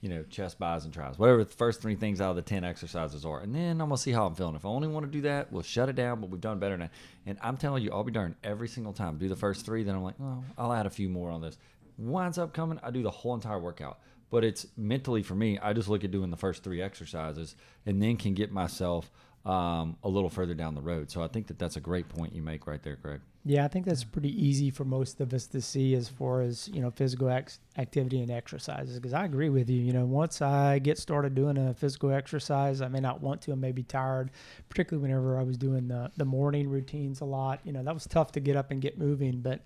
you 0.01 0.09
know, 0.09 0.23
chest, 0.23 0.59
buys, 0.59 0.83
and 0.83 0.93
tries, 0.93 1.17
whatever 1.17 1.43
the 1.43 1.51
first 1.51 1.81
three 1.81 1.95
things 1.95 2.19
out 2.19 2.31
of 2.31 2.35
the 2.35 2.41
10 2.41 2.63
exercises 2.65 3.25
are. 3.25 3.39
And 3.39 3.55
then 3.55 3.79
I'm 3.79 3.89
to 3.89 3.97
see 3.97 4.11
how 4.11 4.25
I'm 4.25 4.35
feeling. 4.35 4.55
If 4.55 4.65
I 4.65 4.69
only 4.69 4.89
want 4.89 5.05
to 5.05 5.11
do 5.11 5.21
that, 5.21 5.51
we'll 5.51 5.63
shut 5.63 5.87
it 5.87 5.95
down, 5.95 6.19
but 6.19 6.29
we've 6.29 6.41
done 6.41 6.59
better 6.59 6.77
now. 6.77 6.89
And 7.25 7.37
I'm 7.41 7.55
telling 7.55 7.83
you, 7.83 7.91
I'll 7.91 8.03
be 8.03 8.11
darned 8.11 8.35
every 8.43 8.67
single 8.67 8.93
time. 8.93 9.17
Do 9.17 9.29
the 9.29 9.35
first 9.35 9.65
three, 9.65 9.83
then 9.83 9.95
I'm 9.95 10.03
like, 10.03 10.15
oh, 10.21 10.43
I'll 10.57 10.73
add 10.73 10.85
a 10.85 10.89
few 10.89 11.07
more 11.07 11.31
on 11.31 11.41
this. 11.41 11.57
Winds 11.99 12.37
up 12.37 12.53
coming, 12.53 12.79
I 12.81 12.91
do 12.91 13.03
the 13.03 13.11
whole 13.11 13.35
entire 13.35 13.59
workout 13.59 13.99
but 14.29 14.43
it's 14.43 14.67
mentally 14.77 15.23
for 15.23 15.35
me 15.35 15.57
i 15.59 15.73
just 15.73 15.89
look 15.89 16.03
at 16.03 16.11
doing 16.11 16.29
the 16.29 16.37
first 16.37 16.63
three 16.63 16.81
exercises 16.81 17.55
and 17.85 18.01
then 18.01 18.15
can 18.15 18.33
get 18.33 18.51
myself 18.51 19.09
um, 19.45 19.95
a 20.03 20.09
little 20.09 20.29
further 20.29 20.53
down 20.53 20.75
the 20.75 20.81
road 20.81 21.09
so 21.09 21.23
i 21.23 21.27
think 21.27 21.47
that 21.47 21.57
that's 21.57 21.77
a 21.77 21.81
great 21.81 22.07
point 22.09 22.33
you 22.33 22.41
make 22.41 22.67
right 22.67 22.83
there 22.83 22.97
greg 23.01 23.21
Yeah, 23.45 23.63
I 23.63 23.69
think 23.69 23.85
that's 23.85 24.03
pretty 24.03 24.29
easy 24.29 24.69
for 24.69 24.83
most 24.83 25.21
of 25.21 25.33
us 25.33 25.47
to 25.47 25.61
see 25.61 25.95
as 25.95 26.09
far 26.09 26.41
as 26.41 26.67
you 26.67 26.81
know 26.81 26.91
physical 26.91 27.29
ex- 27.29 27.59
activity 27.77 28.21
and 28.21 28.29
exercises. 28.29 28.95
Because 28.95 29.13
I 29.13 29.23
agree 29.23 29.49
with 29.49 29.69
you. 29.69 29.81
You 29.81 29.93
know, 29.93 30.05
once 30.05 30.41
I 30.41 30.79
get 30.79 30.97
started 30.97 31.35
doing 31.35 31.57
a 31.57 31.73
physical 31.73 32.11
exercise, 32.11 32.81
I 32.81 32.89
may 32.89 32.99
not 32.99 33.21
want 33.21 33.41
to. 33.43 33.53
I 33.53 33.55
may 33.55 33.71
be 33.71 33.83
tired, 33.83 34.31
particularly 34.67 35.01
whenever 35.07 35.39
I 35.39 35.43
was 35.43 35.57
doing 35.57 35.87
the 35.87 36.11
the 36.17 36.25
morning 36.25 36.69
routines 36.69 37.21
a 37.21 37.25
lot. 37.25 37.61
You 37.63 37.71
know, 37.71 37.81
that 37.81 37.93
was 37.93 38.05
tough 38.05 38.33
to 38.33 38.41
get 38.41 38.57
up 38.57 38.71
and 38.71 38.81
get 38.81 38.99
moving, 38.99 39.39
but 39.39 39.61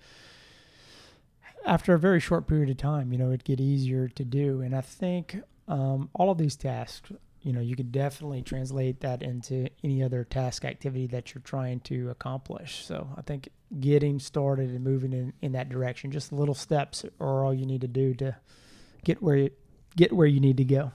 after 1.65 1.93
a 1.93 1.99
very 1.99 2.19
short 2.19 2.47
period 2.47 2.69
of 2.69 2.77
time, 2.77 3.11
you 3.11 3.17
know, 3.17 3.27
it'd 3.27 3.43
get 3.43 3.59
easier 3.59 4.07
to 4.07 4.23
do. 4.23 4.61
And 4.61 4.75
I 4.75 4.81
think 4.81 5.37
um, 5.67 6.09
all 6.13 6.29
of 6.29 6.37
these 6.37 6.55
tasks, 6.55 7.11
you 7.41 7.53
know, 7.53 7.61
you 7.61 7.75
could 7.75 7.91
definitely 7.91 8.41
translate 8.41 9.01
that 9.01 9.21
into 9.21 9.69
any 9.83 10.03
other 10.03 10.23
task 10.23 10.65
activity 10.65 11.07
that 11.07 11.33
you're 11.33 11.41
trying 11.41 11.79
to 11.81 12.09
accomplish. 12.09 12.85
So 12.85 13.09
I 13.17 13.21
think 13.21 13.49
getting 13.79 14.19
started 14.19 14.69
and 14.69 14.83
moving 14.83 15.13
in, 15.13 15.33
in 15.41 15.51
that 15.53 15.69
direction, 15.69 16.11
just 16.11 16.31
little 16.31 16.55
steps 16.55 17.05
are 17.19 17.43
all 17.43 17.53
you 17.53 17.65
need 17.65 17.81
to 17.81 17.87
do 17.87 18.13
to 18.15 18.35
get 19.03 19.21
where 19.21 19.35
you, 19.35 19.49
get 19.95 20.13
where 20.13 20.27
you 20.27 20.39
need 20.39 20.57
to 20.57 20.65
go. 20.65 20.91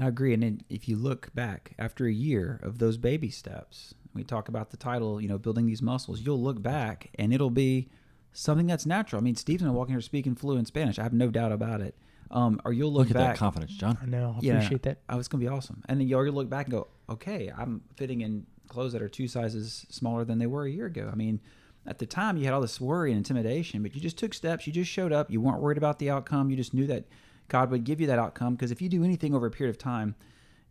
I 0.00 0.06
agree. 0.06 0.32
And 0.34 0.64
if 0.68 0.88
you 0.88 0.96
look 0.96 1.34
back 1.34 1.72
after 1.78 2.06
a 2.06 2.12
year 2.12 2.60
of 2.62 2.78
those 2.78 2.96
baby 2.96 3.30
steps, 3.30 3.94
we 4.14 4.22
talk 4.22 4.48
about 4.48 4.70
the 4.70 4.76
title, 4.76 5.20
you 5.20 5.28
know, 5.28 5.38
building 5.38 5.66
these 5.66 5.82
muscles, 5.82 6.20
you'll 6.20 6.42
look 6.42 6.62
back 6.62 7.10
and 7.16 7.32
it'll 7.34 7.50
be 7.50 7.88
something 8.32 8.66
that's 8.66 8.86
natural. 8.86 9.20
I 9.20 9.24
mean, 9.24 9.36
Steve's 9.36 9.62
been 9.62 9.72
walking 9.74 9.94
here 9.94 10.00
speaking 10.00 10.34
fluent 10.34 10.66
Spanish. 10.68 10.98
I 10.98 11.02
have 11.02 11.12
no 11.12 11.30
doubt 11.30 11.52
about 11.52 11.80
it. 11.80 11.94
Um, 12.30 12.60
or 12.64 12.72
you'll 12.72 12.92
look, 12.92 13.08
look 13.08 13.16
at 13.16 13.20
back. 13.20 13.34
that 13.34 13.38
confidence 13.38 13.72
john 13.72 13.98
I 14.00 14.06
know. 14.06 14.36
I 14.36 14.40
Yeah. 14.40 14.52
appreciate 14.54 14.82
that. 14.84 14.98
Oh, 15.08 15.18
it's 15.18 15.26
gonna 15.26 15.40
be 15.42 15.48
awesome. 15.48 15.82
And 15.88 16.00
then 16.00 16.06
you'll 16.06 16.22
look 16.30 16.48
back 16.48 16.66
and 16.66 16.72
go, 16.72 16.86
okay, 17.08 17.50
I'm 17.56 17.82
fitting 17.96 18.20
in 18.20 18.46
clothes 18.68 18.92
that 18.92 19.02
are 19.02 19.08
two 19.08 19.26
sizes 19.26 19.84
smaller 19.90 20.24
than 20.24 20.38
they 20.38 20.46
were 20.46 20.64
a 20.64 20.70
year 20.70 20.86
ago. 20.86 21.10
I 21.12 21.16
mean, 21.16 21.40
at 21.86 21.98
the 21.98 22.06
time 22.06 22.36
you 22.36 22.44
had 22.44 22.54
all 22.54 22.60
this 22.60 22.80
worry 22.80 23.10
and 23.10 23.18
intimidation, 23.18 23.82
but 23.82 23.96
you 23.96 24.00
just 24.00 24.16
took 24.16 24.32
steps. 24.32 24.64
You 24.66 24.72
just 24.72 24.88
showed 24.90 25.12
up. 25.12 25.28
You 25.28 25.40
weren't 25.40 25.60
worried 25.60 25.78
about 25.78 25.98
the 25.98 26.08
outcome. 26.08 26.50
You 26.50 26.56
just 26.56 26.72
knew 26.72 26.86
that 26.86 27.06
God 27.48 27.68
would 27.72 27.82
give 27.82 28.00
you 28.00 28.06
that 28.06 28.20
outcome 28.20 28.54
because 28.54 28.70
if 28.70 28.80
you 28.80 28.88
do 28.88 29.02
anything 29.02 29.34
over 29.34 29.46
a 29.46 29.50
period 29.50 29.70
of 29.74 29.78
time, 29.78 30.14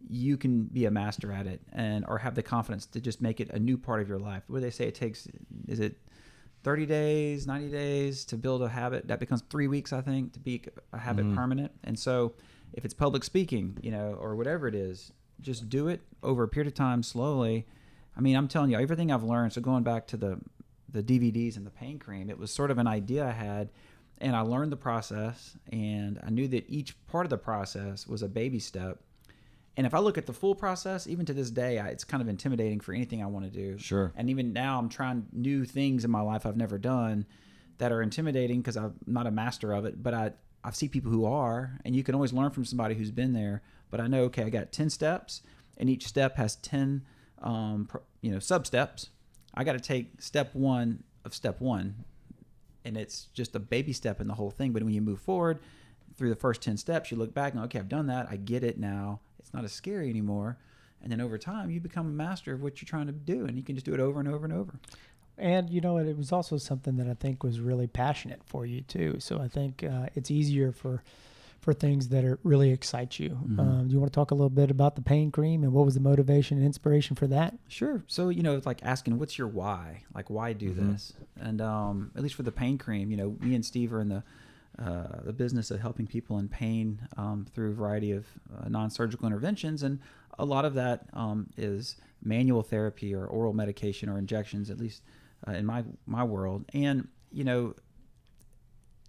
you 0.10 0.38
can 0.38 0.64
be 0.64 0.86
a 0.86 0.92
master 0.92 1.30
at 1.34 1.46
it 1.46 1.60
and 1.74 2.06
or 2.08 2.20
have 2.20 2.36
the 2.36 2.44
confidence 2.44 2.86
to 2.86 3.02
just 3.02 3.22
make 3.22 3.42
it 3.42 3.50
a 3.50 3.60
new 3.60 3.78
part 3.78 4.02
of 4.02 4.08
your 4.08 4.20
life. 4.20 4.44
What 4.48 4.60
do 4.60 4.62
they 4.62 4.70
say 4.72 4.88
it 4.88 4.96
takes 4.96 5.28
is 5.68 5.82
it 5.82 5.98
30 6.64 6.86
days, 6.86 7.48
90 7.48 7.70
days 7.70 8.26
to 8.26 8.38
build 8.38 8.62
a 8.62 8.70
habit 8.70 9.08
that 9.08 9.20
becomes 9.20 9.42
3 9.50 9.68
weeks 9.68 9.94
I 9.94 10.02
think 10.02 10.34
to 10.34 10.40
be 10.40 10.62
a 10.94 10.98
habit 10.98 11.26
Mhm. 11.26 11.36
permanent. 11.36 11.72
And 11.84 11.98
so 11.98 12.34
if 12.74 12.86
it's 12.86 12.94
public 12.94 13.24
speaking, 13.24 13.78
you 13.82 13.92
know, 13.92 14.14
or 14.14 14.36
whatever 14.36 14.68
it 14.68 14.76
is, 14.76 15.12
just 15.42 15.70
do 15.70 15.88
it 15.88 16.02
over 16.22 16.44
a 16.44 16.48
period 16.48 16.68
of 16.68 16.74
time 16.74 17.02
slowly. 17.02 17.66
I 18.16 18.22
mean, 18.22 18.36
I'm 18.36 18.48
telling 18.50 18.72
you 18.72 18.78
everything 18.78 19.12
I've 19.12 19.24
learned. 19.24 19.54
So 19.54 19.62
going 19.62 19.84
back 19.84 20.08
to 20.08 20.18
the 20.18 20.40
the 20.92 21.04
DVDs 21.04 21.56
and 21.56 21.68
the 21.68 21.72
pain 21.72 22.00
cream, 22.00 22.32
it 22.32 22.40
was 22.40 22.50
sort 22.52 22.72
of 22.72 22.80
an 22.80 22.88
idea 22.88 23.24
I 23.28 23.32
had 23.32 23.70
and 24.20 24.36
I 24.36 24.42
learned 24.42 24.72
the 24.72 24.76
process 24.78 25.56
and 25.72 26.20
I 26.24 26.32
knew 26.32 26.48
that 26.48 26.66
each 26.68 26.96
part 27.06 27.28
of 27.28 27.30
the 27.30 27.38
process 27.38 28.08
was 28.08 28.24
a 28.24 28.28
baby 28.28 28.58
step. 28.58 29.00
And 29.80 29.86
if 29.86 29.94
I 29.94 30.00
look 30.00 30.18
at 30.18 30.26
the 30.26 30.34
full 30.34 30.56
process, 30.56 31.08
even 31.08 31.26
to 31.28 31.34
this 31.34 31.50
day, 31.50 31.80
I, 31.80 31.88
it's 31.88 32.04
kind 32.04 32.22
of 32.22 32.28
intimidating 32.28 32.82
for 32.82 32.94
anything 32.94 33.24
I 33.24 33.28
want 33.28 33.46
to 33.46 33.50
do. 33.50 33.78
Sure. 33.78 34.12
And 34.14 34.30
even 34.30 34.52
now, 34.52 34.78
I'm 34.78 34.90
trying 34.90 35.28
new 35.32 35.64
things 35.64 36.04
in 36.04 36.12
my 36.12 36.20
life 36.20 36.46
I've 36.46 36.58
never 36.58 36.78
done 36.78 37.26
that 37.78 37.90
are 37.94 38.02
intimidating 38.02 38.60
because 38.60 38.76
I'm 38.76 38.96
not 39.08 39.26
a 39.26 39.32
master 39.32 39.72
of 39.72 39.86
it. 39.86 40.04
But 40.04 40.14
I 40.14 40.34
I 40.66 40.72
see 40.72 40.90
people 40.90 41.14
who 41.14 41.24
are, 41.24 41.80
and 41.86 41.96
you 41.96 42.04
can 42.04 42.14
always 42.14 42.34
learn 42.34 42.52
from 42.52 42.66
somebody 42.66 42.94
who's 42.94 43.10
been 43.10 43.32
there. 43.32 43.62
But 43.90 44.02
I 44.02 44.08
know, 44.08 44.24
okay, 44.24 44.44
I 44.44 44.50
got 44.50 44.74
ten 44.74 44.90
steps, 44.90 45.44
and 45.78 45.90
each 45.90 46.06
step 46.06 46.36
has 46.36 46.58
ten, 46.58 47.06
um, 47.42 47.88
you 48.20 48.34
know, 48.34 48.40
sub 48.40 48.68
steps. 48.68 49.12
I 49.54 49.64
got 49.64 49.74
to 49.74 49.80
take 49.80 50.22
step 50.22 50.54
one 50.56 51.06
of 51.24 51.34
step 51.34 51.62
one, 51.62 52.04
and 52.84 52.98
it's 52.98 53.30
just 53.34 53.56
a 53.56 53.60
baby 53.60 53.94
step 53.94 54.20
in 54.20 54.28
the 54.28 54.36
whole 54.36 54.52
thing. 54.52 54.74
But 54.74 54.84
when 54.84 54.94
you 54.94 55.02
move 55.02 55.22
forward 55.22 55.60
through 56.18 56.32
the 56.32 56.36
first 56.36 56.62
ten 56.62 56.76
steps, 56.76 57.12
you 57.12 57.18
look 57.18 57.34
back 57.34 57.54
and 57.54 57.64
okay, 57.64 57.80
I've 57.80 57.88
done 57.88 58.08
that. 58.08 58.28
I 58.30 58.36
get 58.36 58.66
it 58.66 58.78
now. 58.78 59.22
It's 59.40 59.54
not 59.54 59.64
as 59.64 59.72
scary 59.72 60.10
anymore. 60.10 60.58
And 61.02 61.12
then 61.12 61.22
over 61.22 61.38
time, 61.38 61.70
you 61.72 61.80
become 61.80 62.08
a 62.08 62.12
master 62.12 62.54
of 62.54 62.62
what 62.62 62.82
you're 62.82 62.88
trying 62.88 63.08
to 63.08 63.14
do, 63.14 63.46
and 63.46 63.56
you 63.58 63.64
can 63.64 63.76
just 63.76 63.86
do 63.86 63.94
it 63.94 64.00
over 64.02 64.20
and 64.20 64.28
over 64.28 64.44
and 64.46 64.54
over. 64.54 64.74
And 65.38 65.70
you 65.70 65.80
know, 65.80 65.98
it 65.98 66.18
was 66.18 66.32
also 66.34 66.58
something 66.58 66.98
that 66.98 67.08
I 67.08 67.14
think 67.14 67.42
was 67.44 67.62
really 67.62 67.88
passionate 67.88 68.42
for 68.46 68.66
you 68.66 68.82
too. 68.82 69.16
So 69.20 69.40
I 69.40 69.48
think 69.48 69.84
uh, 69.84 70.08
it's 70.16 70.30
easier 70.30 70.72
for 70.74 71.02
for 71.62 71.74
things 71.74 72.08
that 72.10 72.24
are 72.24 72.40
really 72.44 72.72
excite 72.72 73.20
you. 73.20 73.38
Mhm. 73.46 73.60
Um, 73.60 73.88
do 73.88 73.94
you 73.94 74.00
want 74.00 74.12
to 74.12 74.16
talk 74.16 74.32
a 74.32 74.34
little 74.34 74.50
bit 74.50 74.72
about 74.72 74.96
the 74.96 75.02
pain 75.02 75.30
cream 75.30 75.64
and 75.64 75.74
what 75.74 75.84
was 75.86 75.94
the 75.94 76.00
motivation 76.00 76.58
and 76.58 76.66
inspiration 76.66 77.18
for 77.18 77.28
that? 77.28 77.58
Sure. 77.68 78.04
So 78.08 78.30
you 78.30 78.44
know, 78.44 78.56
it's 78.58 78.66
like 78.66 78.84
asking, 78.84 79.18
"What's 79.20 79.38
your 79.38 79.48
why? 79.48 80.04
Like, 80.14 80.30
why 80.30 80.52
do 80.54 80.72
Mhm. 80.74 80.76
this?" 80.94 81.14
And 81.40 81.62
um, 81.62 82.12
at 82.16 82.22
least 82.24 82.36
for 82.36 82.44
the 82.44 82.52
pain 82.52 82.78
cream, 82.78 83.10
you 83.12 83.16
know, 83.18 83.38
me 83.40 83.56
and 83.56 83.66
Steve 83.66 83.94
are 83.94 84.02
in 84.02 84.10
the 84.10 84.24
uh, 84.82 85.22
the 85.24 85.34
business 85.34 85.72
of 85.72 85.80
helping 85.80 86.08
people 86.08 86.40
in 86.40 86.48
pain 86.48 87.00
um, 87.18 87.46
through 87.54 87.72
a 87.72 87.74
variety 87.74 88.12
of 88.12 88.26
uh, 88.58 88.70
non-surgical 88.70 89.28
interventions, 89.28 89.84
and 89.84 90.00
a 90.38 90.46
lot 90.46 90.66
of 90.66 90.74
that 90.74 91.06
um, 91.14 91.50
is 91.58 91.98
manual 92.24 92.64
therapy 92.64 93.14
or 93.14 93.26
oral 93.26 93.54
medication 93.54 94.10
or 94.10 94.18
injections, 94.18 94.70
at 94.70 94.78
least 94.78 95.04
uh, 95.48 95.52
in 95.52 95.66
my 95.66 95.84
my 96.06 96.24
world. 96.24 96.66
And 96.74 97.08
you 97.32 97.44
know, 97.44 97.76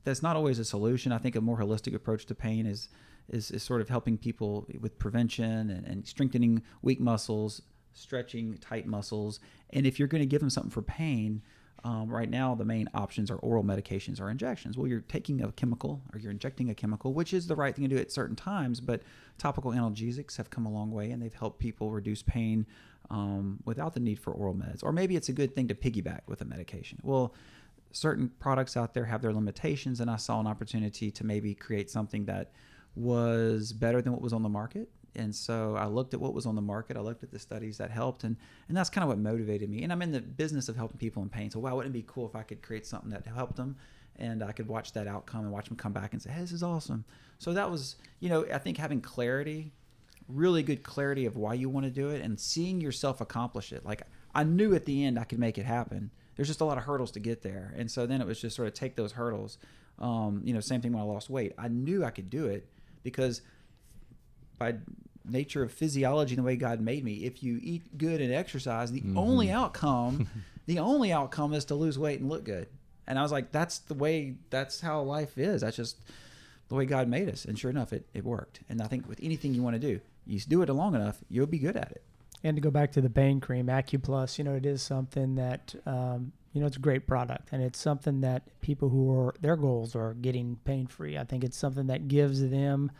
that's 0.04 0.22
not 0.22 0.37
always 0.37 0.59
a 0.59 0.64
solution. 0.64 1.12
I 1.12 1.18
think 1.18 1.37
a 1.37 1.40
more 1.40 1.59
holistic 1.59 1.94
approach 1.94 2.26
to 2.26 2.35
pain 2.35 2.66
is 2.66 2.88
is, 3.28 3.50
is 3.50 3.62
sort 3.62 3.80
of 3.80 3.88
helping 3.88 4.18
people 4.18 4.66
with 4.80 4.98
prevention 4.98 5.70
and, 5.70 5.87
and 5.87 6.06
strengthening 6.06 6.62
weak 6.83 7.00
muscles, 7.00 7.62
stretching 7.92 8.59
tight 8.59 8.87
muscles. 8.87 9.40
And 9.70 9.87
if 9.87 9.98
you're 9.98 10.09
going 10.09 10.22
to 10.22 10.26
give 10.26 10.40
them 10.40 10.50
something 10.50 10.70
for 10.70 10.83
pain, 10.83 11.42
um, 11.84 12.08
right 12.08 12.28
now 12.28 12.54
the 12.54 12.64
main 12.64 12.88
options 12.94 13.30
are 13.30 13.36
oral 13.36 13.64
medications 13.64 14.20
or 14.20 14.30
injections. 14.30 14.76
Well, 14.76 14.86
you're 14.86 15.00
taking 15.00 15.42
a 15.42 15.52
chemical 15.52 16.02
or 16.12 16.18
you're 16.18 16.30
injecting 16.30 16.70
a 16.70 16.74
chemical, 16.74 17.12
which 17.12 17.32
is 17.32 17.46
the 17.46 17.56
right 17.56 17.74
thing 17.74 17.88
to 17.88 17.94
do 17.94 18.00
at 18.00 18.12
certain 18.12 18.36
times. 18.36 18.80
But 18.80 19.02
topical 19.38 19.72
analgesics 19.72 20.36
have 20.36 20.50
come 20.50 20.66
a 20.66 20.70
long 20.70 20.90
way 20.90 21.10
and 21.10 21.22
they've 21.22 21.34
helped 21.34 21.58
people 21.58 21.90
reduce 21.90 22.22
pain 22.22 22.66
um, 23.10 23.60
without 23.64 23.94
the 23.94 24.00
need 24.00 24.18
for 24.18 24.32
oral 24.32 24.54
meds. 24.54 24.82
Or 24.82 24.92
maybe 24.92 25.16
it's 25.16 25.28
a 25.28 25.32
good 25.32 25.54
thing 25.54 25.68
to 25.68 25.74
piggyback 25.74 26.20
with 26.26 26.40
a 26.40 26.44
medication. 26.44 26.98
Well, 27.02 27.34
certain 27.92 28.30
products 28.38 28.76
out 28.76 28.94
there 28.94 29.04
have 29.04 29.22
their 29.22 29.32
limitations, 29.32 30.00
and 30.00 30.10
I 30.10 30.16
saw 30.16 30.40
an 30.40 30.46
opportunity 30.46 31.10
to 31.10 31.24
maybe 31.24 31.54
create 31.54 31.90
something 31.90 32.24
that 32.26 32.52
was 32.94 33.72
better 33.72 34.02
than 34.02 34.12
what 34.12 34.22
was 34.22 34.32
on 34.32 34.42
the 34.42 34.48
market. 34.48 34.88
And 35.16 35.35
so 35.35 35.77
I 35.77 35.87
looked 35.87 36.14
at 36.14 36.20
what 36.20 36.35
was 36.35 36.46
on 36.46 36.55
the 36.55 36.62
market. 36.62 36.96
I 36.96 37.01
looked 37.01 37.23
at 37.23 37.31
the 37.31 37.38
studies 37.38 37.79
that 37.79 37.90
helped, 37.90 38.25
and 38.25 38.37
and 38.68 38.77
that's 38.77 38.90
kind 38.90 39.03
of 39.03 39.09
what 39.09 39.18
motivated 39.18 39.68
me. 39.68 39.83
And 39.83 39.92
I'm 39.92 40.03
in 40.03 40.12
the 40.12 40.20
business 40.20 40.68
of 40.68 40.77
helping 40.77 40.99
people 40.99 41.23
in 41.23 41.29
pain. 41.29 41.51
So 41.51 41.59
wow, 41.59 41.77
wouldn't 41.77 41.94
it 41.94 41.99
be 41.99 42.05
cool 42.07 42.27
if 42.27 42.37
I 42.37 42.42
could 42.42 42.62
create 42.62 42.87
something 42.87 43.11
that 43.11 43.27
helped 43.27 43.57
them, 43.57 43.77
and 44.16 44.42
I 44.42 44.53
could 44.53 44.68
watch 44.68 44.92
that 44.92 45.09
outcome 45.09 45.40
and 45.40 45.51
watch 45.51 45.68
them 45.68 45.77
come 45.77 45.92
back 45.92 46.12
and 46.12 46.23
say, 46.23 46.31
hey, 46.31 46.40
this 46.40 46.53
is 46.53 46.62
awesome. 46.62 47.05
So 47.38 47.53
that 47.55 47.70
was, 47.70 47.96
you 48.20 48.29
know, 48.29 48.46
I 48.53 48.59
think 48.59 48.77
having 48.77 49.01
clarity, 49.01 49.73
really 50.29 50.62
good 50.62 50.83
clarity 50.83 51.27
of 51.27 51.37
why 51.37 51.55
you 51.55 51.68
want 51.68 51.87
to 51.87 51.90
do 51.90 52.11
it, 52.11 52.23
and 52.23 52.38
seeing 52.38 52.81
yourself 52.81 53.20
accomplish 53.20 53.73
it. 53.73 53.85
Like 53.85 54.03
I 54.35 54.44
knew 54.44 54.75
at 54.75 54.85
the 54.85 55.05
end 55.05 55.18
I 55.18 55.25
could 55.25 55.40
make 55.40 55.59
it 55.59 55.66
happen. 55.66 56.11
There's 56.37 56.49
just 56.49 56.61
a 56.61 56.64
lot 56.64 56.79
of 56.79 56.85
hurdles 56.85 57.11
to 57.12 57.20
get 57.20 57.42
there, 57.42 57.75
and 57.77 57.90
so 57.90 58.07
then 58.07 58.20
it 58.20 58.27
was 58.27 58.40
just 58.40 58.55
sort 58.55 58.68
of 58.68 58.75
take 58.75 58.96
those 58.96 59.12
hurdles. 59.12 59.59
Um, 59.99 60.40
you 60.44 60.55
know, 60.55 60.61
same 60.61 60.81
thing 60.81 60.92
when 60.92 61.03
I 61.03 61.05
lost 61.05 61.29
weight. 61.29 61.53
I 61.59 61.68
knew 61.68 62.05
I 62.05 62.11
could 62.11 62.31
do 62.31 62.46
it 62.46 62.66
because 63.03 63.42
by 64.61 64.75
nature 65.29 65.62
of 65.64 65.73
physiology 65.73 66.35
and 66.35 66.38
the 66.38 66.46
way 66.46 66.55
God 66.55 66.81
made 66.81 67.03
me, 67.03 67.25
if 67.25 67.42
you 67.42 67.59
eat 67.62 67.99
good 67.99 68.20
and 68.20 68.33
exercise, 68.33 68.92
the 68.92 69.01
Mhm. 69.01 69.16
only 69.16 69.51
outcome, 69.61 70.29
the 70.66 70.79
only 70.79 71.11
outcome 71.12 71.53
is 71.55 71.64
to 71.66 71.75
lose 71.75 71.99
weight 71.99 72.20
and 72.20 72.29
look 72.29 72.44
good. 72.44 72.68
And 73.09 73.18
I 73.18 73.23
was 73.23 73.33
like, 73.33 73.51
that's 73.51 73.79
the 73.79 73.94
way, 73.94 74.37
that's 74.51 74.81
how 74.81 75.03
life 75.03 75.37
is. 75.38 75.62
That's 75.62 75.77
just 75.77 75.96
the 76.68 76.75
way 76.77 76.85
God 76.85 77.09
made 77.09 77.29
us. 77.29 77.44
And 77.44 77.59
sure 77.59 77.70
enough, 77.70 77.92
it, 77.92 78.07
it 78.14 78.25
worked. 78.25 78.61
And 78.68 78.81
I 78.81 78.87
think 78.87 79.09
with 79.09 79.18
anything 79.23 79.53
you 79.55 79.62
want 79.62 79.75
to 79.75 79.81
do, 79.81 80.01
you 80.27 80.38
do 80.40 80.62
it 80.62 80.68
long 80.68 80.94
enough, 80.94 81.18
you'll 81.29 81.46
be 81.46 81.59
good 81.59 81.77
at 81.77 81.90
it. 81.90 82.03
And 82.44 82.57
to 82.57 82.61
go 82.61 82.70
back 82.70 82.92
to 82.92 83.01
the 83.01 83.11
pain 83.11 83.40
cream, 83.40 83.66
AcuPlus, 83.66 84.38
you 84.38 84.44
know, 84.44 84.55
it 84.55 84.64
is 84.66 84.81
something 84.83 85.35
that, 85.37 85.75
um, 85.87 86.33
you 86.53 86.61
know, 86.61 86.66
it's 86.66 86.77
a 86.77 86.81
great 86.81 87.07
product 87.07 87.49
and 87.53 87.62
it's 87.62 87.79
something 87.79 88.20
that 88.20 88.42
people 88.61 88.88
who 88.90 89.11
are, 89.18 89.35
their 89.40 89.57
goals 89.57 89.94
are 89.96 90.14
getting 90.14 90.59
pain 90.64 90.87
free. 90.87 91.16
I 91.18 91.25
think 91.25 91.44
it's 91.44 91.57
something 91.57 91.87
that 91.88 92.09
gives 92.09 92.49
them 92.51 92.90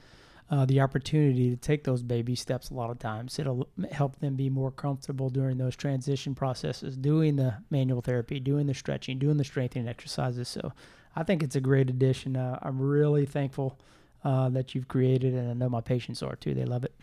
uh, 0.51 0.65
the 0.65 0.81
opportunity 0.81 1.49
to 1.51 1.57
take 1.57 1.85
those 1.85 2.03
baby 2.03 2.35
steps 2.35 2.71
a 2.71 2.75
lot 2.75 2.91
of 2.91 2.99
times. 2.99 3.39
It'll 3.39 3.69
help 3.93 4.19
them 4.19 4.35
be 4.35 4.51
more 4.51 4.73
comfortable 4.73 5.31
during 5.31 5.59
those 5.59 5.77
transition 5.77 6.35
processes, 6.35 6.97
doing 6.97 7.37
the 7.37 7.55
manual 7.71 8.01
therapy, 8.01 8.41
doing 8.41 8.67
the 8.67 8.75
stretching, 8.75 9.19
doing 9.19 9.37
the 9.37 9.45
strengthening 9.45 9.87
exercises. 9.87 10.49
So 10.49 10.73
I 11.15 11.23
think 11.23 11.45
it's 11.45 11.55
a 11.55 11.61
great 11.61 11.89
addition. 11.89 12.37
Uh, 12.37 12.59
I'm 12.63 12.81
really 12.81 13.27
thankful 13.27 13.79
uh, 14.25 14.49
that 14.51 14.75
you've 14.75 14.89
created, 14.89 15.35
and 15.35 15.51
I 15.51 15.55
know 15.55 15.69
my 15.69 15.81
patients 15.81 16.23
are 16.23 16.35
too. 16.35 16.53
They 16.53 16.65
love 16.65 16.85
it. 16.85 16.95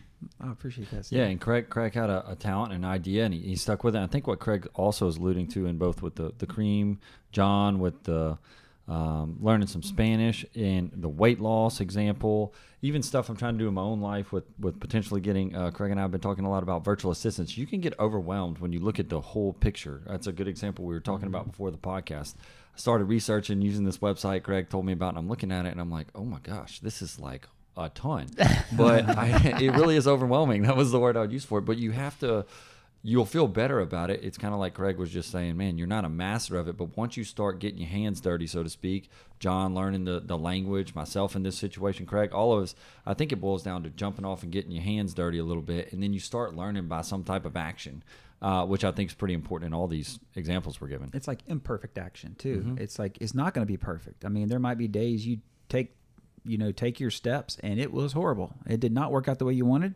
I 0.42 0.52
appreciate 0.52 0.90
that. 0.92 1.06
Steve. 1.06 1.20
Yeah, 1.20 1.26
and 1.26 1.40
Craig 1.40 1.70
Craig 1.70 1.94
had 1.94 2.10
a, 2.10 2.32
a 2.32 2.36
talent 2.36 2.74
and 2.74 2.84
idea, 2.84 3.24
and 3.26 3.34
he, 3.34 3.40
he 3.40 3.56
stuck 3.56 3.84
with 3.84 3.96
it. 3.96 4.00
I 4.00 4.08
think 4.08 4.28
what 4.28 4.40
Craig 4.40 4.68
also 4.74 5.08
is 5.08 5.18
alluding 5.18 5.48
to 5.50 5.68
in 5.68 5.78
both 5.78 6.02
with 6.02 6.16
the 6.16 6.34
the 6.38 6.48
cream, 6.48 7.00
John 7.32 7.80
with 7.80 8.04
the 8.04 8.38
um, 8.88 9.38
learning 9.42 9.68
some 9.68 9.84
Spanish, 9.84 10.46
and 10.56 10.92
the 10.94 11.10
weight 11.10 11.40
loss 11.40 11.82
example, 11.82 12.54
even 12.82 13.04
stuff 13.04 13.30
I'm 13.30 13.36
trying 13.36 13.54
to 13.54 13.60
do 13.60 13.68
in 13.68 13.74
my 13.74 13.82
own 13.82 14.00
life 14.00 14.32
with 14.32 14.46
with 14.60 14.80
potentially 14.80 15.20
getting. 15.20 15.56
Uh, 15.56 15.72
Craig 15.72 15.92
and 15.92 16.00
I 16.00 16.04
have 16.04 16.12
been 16.12 16.22
talking 16.22 16.46
a 16.46 16.50
lot 16.50 16.64
about 16.64 16.86
virtual 16.86 17.12
assistants. 17.12 17.58
You 17.58 17.68
can 17.68 17.82
get 17.82 18.00
overwhelmed 18.00 18.60
when 18.60 18.72
you 18.72 18.80
look 18.80 19.00
at 19.00 19.10
the 19.10 19.20
whole 19.20 19.54
picture. 19.54 20.04
That's 20.08 20.28
a 20.28 20.32
good 20.32 20.48
example 20.48 20.86
we 20.86 20.94
were 20.94 21.02
talking 21.02 21.28
about 21.28 21.48
before 21.48 21.72
the 21.72 21.78
podcast. 21.78 22.36
I 22.76 22.80
started 22.80 23.06
researching 23.06 23.62
using 23.62 23.84
this 23.86 23.98
website 23.98 24.44
Craig 24.44 24.70
told 24.70 24.86
me 24.86 24.94
about, 24.94 25.10
and 25.10 25.18
I'm 25.18 25.28
looking 25.28 25.52
at 25.52 25.66
it, 25.66 25.70
and 25.70 25.82
I'm 25.82 25.92
like, 25.92 26.08
oh 26.16 26.24
my 26.24 26.40
gosh, 26.40 26.80
this 26.80 27.02
is 27.02 27.20
like 27.20 27.48
a 27.76 27.90
ton. 27.90 28.28
But 28.76 29.08
I, 29.18 29.58
it 29.62 29.72
really 29.72 29.96
is 29.96 30.08
overwhelming. 30.08 30.64
That 30.64 30.76
was 30.76 30.92
the 30.92 31.00
word 31.00 31.16
I 31.18 31.22
would 31.22 31.32
use 31.32 31.46
for 31.46 31.60
it. 31.60 31.64
But 31.64 31.78
you 31.78 31.92
have 31.92 32.20
to, 32.20 32.46
you'll 33.04 33.26
feel 33.26 33.48
better 33.48 33.80
about 33.80 34.10
it. 34.10 34.22
It's 34.24 34.38
kind 34.38 34.54
of 34.54 34.60
like 34.60 34.74
Craig 34.74 34.98
was 34.98 35.10
just 35.12 35.32
saying, 35.32 35.56
man, 35.56 35.78
you're 35.78 35.88
not 35.88 36.04
a 36.04 36.10
master 36.10 36.58
of 36.58 36.68
it. 36.68 36.76
But 36.78 36.98
once 36.98 37.16
you 37.16 37.24
start 37.24 37.60
getting 37.60 37.80
your 37.80 37.90
hands 37.90 38.20
dirty, 38.20 38.48
so 38.48 38.64
to 38.64 38.70
speak, 38.70 39.10
John 39.40 39.74
learning 39.76 40.06
the, 40.06 40.20
the 40.20 40.38
language, 40.38 40.94
myself 40.96 41.36
in 41.36 41.44
this 41.44 41.58
situation, 41.58 42.06
Craig, 42.06 42.34
all 42.34 42.58
of 42.58 42.64
us, 42.64 42.76
I 43.06 43.14
think 43.14 43.32
it 43.32 43.38
boils 43.40 43.64
down 43.64 43.84
to 43.84 43.90
jumping 43.90 44.26
off 44.26 44.44
and 44.44 44.52
getting 44.52 44.72
your 44.72 44.84
hands 44.84 45.14
dirty 45.14 45.38
a 45.38 45.44
little 45.44 45.62
bit. 45.64 45.94
And 45.94 46.02
then 46.04 46.12
you 46.12 46.20
start 46.20 46.56
learning 46.56 46.88
by 46.88 47.02
some 47.02 47.24
type 47.24 47.46
of 47.46 47.56
action. 47.56 48.04
Uh, 48.40 48.64
which 48.64 48.84
I 48.84 48.92
think 48.92 49.10
is 49.10 49.16
pretty 49.16 49.34
important 49.34 49.70
in 49.70 49.74
all 49.74 49.88
these 49.88 50.20
examples 50.36 50.80
we're 50.80 50.90
given. 50.90 51.10
it's 51.16 51.28
like 51.28 51.40
imperfect 51.48 51.98
action 51.98 52.36
too. 52.38 52.62
Mhm. 52.68 52.80
It's 52.80 53.00
like 53.00 53.18
it's 53.20 53.34
not 53.34 53.56
going 53.56 53.66
to 53.66 53.68
be 53.68 53.78
perfect. 53.78 54.24
I 54.26 54.30
mean, 54.30 54.48
there 54.48 54.60
might 54.60 54.78
be 54.78 54.88
days 54.88 55.26
you 55.26 55.40
take, 55.70 55.96
you 56.46 56.60
know, 56.60 56.72
take 56.72 57.00
your 57.00 57.10
steps 57.10 57.58
and 57.64 57.80
it 57.80 57.92
was 57.92 58.14
horrible. 58.14 58.54
It 58.68 58.80
did 58.80 58.92
not 58.92 59.12
work 59.12 59.28
out 59.28 59.40
the 59.40 59.46
way 59.46 59.54
you 59.56 59.66
wanted, 59.66 59.96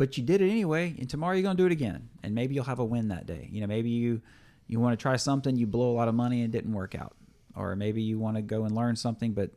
but 0.00 0.16
you 0.16 0.24
did 0.24 0.40
it 0.40 0.48
anyway. 0.48 0.94
And 0.98 1.10
tomorrow 1.10 1.34
you're 1.34 1.42
going 1.42 1.58
to 1.58 1.62
do 1.62 1.66
it 1.66 1.72
again, 1.72 2.08
and 2.22 2.34
maybe 2.34 2.54
you'll 2.54 2.64
have 2.64 2.78
a 2.78 2.84
win 2.84 3.08
that 3.08 3.26
day. 3.26 3.50
You 3.52 3.60
know, 3.60 3.66
maybe 3.66 3.90
you 3.90 4.22
you 4.66 4.80
want 4.80 4.98
to 4.98 5.02
try 5.02 5.16
something, 5.16 5.56
you 5.56 5.66
blow 5.66 5.90
a 5.90 5.92
lot 5.92 6.08
of 6.08 6.14
money 6.14 6.40
and 6.40 6.50
didn't 6.50 6.72
work 6.72 6.94
out, 6.94 7.14
or 7.54 7.76
maybe 7.76 8.00
you 8.00 8.18
want 8.18 8.36
to 8.36 8.42
go 8.42 8.64
and 8.64 8.74
learn 8.74 8.96
something, 8.96 9.32
but 9.32 9.50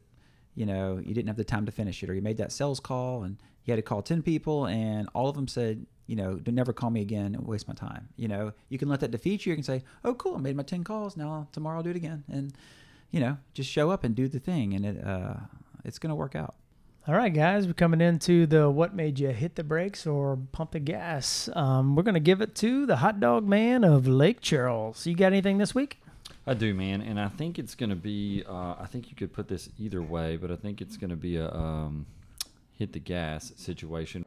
you 0.53 0.65
know 0.65 0.97
you 1.01 1.13
didn't 1.13 1.27
have 1.27 1.37
the 1.37 1.45
time 1.45 1.65
to 1.65 1.71
finish 1.71 2.03
it, 2.03 2.09
or 2.09 2.13
you 2.13 2.21
made 2.21 2.35
that 2.37 2.51
sales 2.51 2.81
call 2.81 3.23
and 3.23 3.37
you 3.63 3.71
had 3.71 3.77
to 3.77 3.81
call 3.81 4.01
10 4.01 4.21
people 4.21 4.67
and 4.67 5.07
all 5.15 5.29
of 5.29 5.35
them 5.35 5.47
said 5.47 5.85
you 6.07 6.17
know 6.17 6.35
don't 6.35 6.53
never 6.53 6.73
call 6.73 6.89
me 6.89 7.01
again 7.01 7.33
and 7.33 7.47
waste 7.47 7.67
my 7.67 7.73
time 7.73 8.09
you 8.17 8.27
know 8.27 8.51
you 8.67 8.77
can 8.77 8.89
let 8.89 8.99
that 8.99 9.09
defeat 9.09 9.45
you 9.45 9.51
you 9.51 9.55
can 9.55 9.63
say 9.63 9.81
oh 10.03 10.13
cool 10.13 10.35
i 10.35 10.37
made 10.37 10.55
my 10.55 10.61
10 10.61 10.83
calls 10.83 11.15
now 11.15 11.47
tomorrow 11.53 11.77
i'll 11.77 11.83
do 11.83 11.89
it 11.89 11.95
again 11.95 12.23
and 12.29 12.53
you 13.09 13.19
know 13.19 13.37
just 13.53 13.69
show 13.69 13.89
up 13.89 14.03
and 14.03 14.13
do 14.13 14.27
the 14.27 14.39
thing 14.39 14.73
and 14.73 14.85
it 14.85 15.03
uh 15.03 15.35
it's 15.85 15.97
gonna 15.97 16.13
work 16.13 16.35
out 16.35 16.55
All 17.05 17.13
right, 17.13 17.33
guys, 17.33 17.67
we're 17.67 17.73
coming 17.73 17.99
into 17.99 18.45
the 18.45 18.69
what 18.69 18.95
made 18.95 19.19
you 19.19 19.27
hit 19.27 19.55
the 19.55 19.63
brakes 19.65 20.07
or 20.07 20.37
pump 20.53 20.71
the 20.71 20.79
gas. 20.79 21.49
Um, 21.51 21.97
we're 21.97 22.03
going 22.03 22.13
to 22.13 22.21
give 22.21 22.39
it 22.39 22.55
to 22.55 22.85
the 22.85 22.95
hot 22.95 23.19
dog 23.19 23.45
man 23.45 23.83
of 23.83 24.07
Lake 24.07 24.39
Charles. 24.39 25.05
You 25.05 25.13
got 25.13 25.33
anything 25.33 25.57
this 25.57 25.75
week? 25.75 25.99
I 26.47 26.53
do, 26.53 26.73
man, 26.73 27.01
and 27.01 27.19
I 27.19 27.27
think 27.27 27.59
it's 27.59 27.75
going 27.75 27.89
to 27.89 27.97
be. 27.97 28.45
Uh, 28.47 28.75
I 28.79 28.85
think 28.89 29.09
you 29.09 29.17
could 29.17 29.33
put 29.33 29.49
this 29.49 29.67
either 29.77 30.01
way, 30.01 30.37
but 30.37 30.49
I 30.49 30.55
think 30.55 30.79
it's 30.79 30.95
going 30.95 31.09
to 31.09 31.17
be 31.17 31.35
a 31.35 31.53
um, 31.53 32.05
hit 32.71 32.93
the 32.93 32.99
gas 33.01 33.51
situation. 33.57 34.23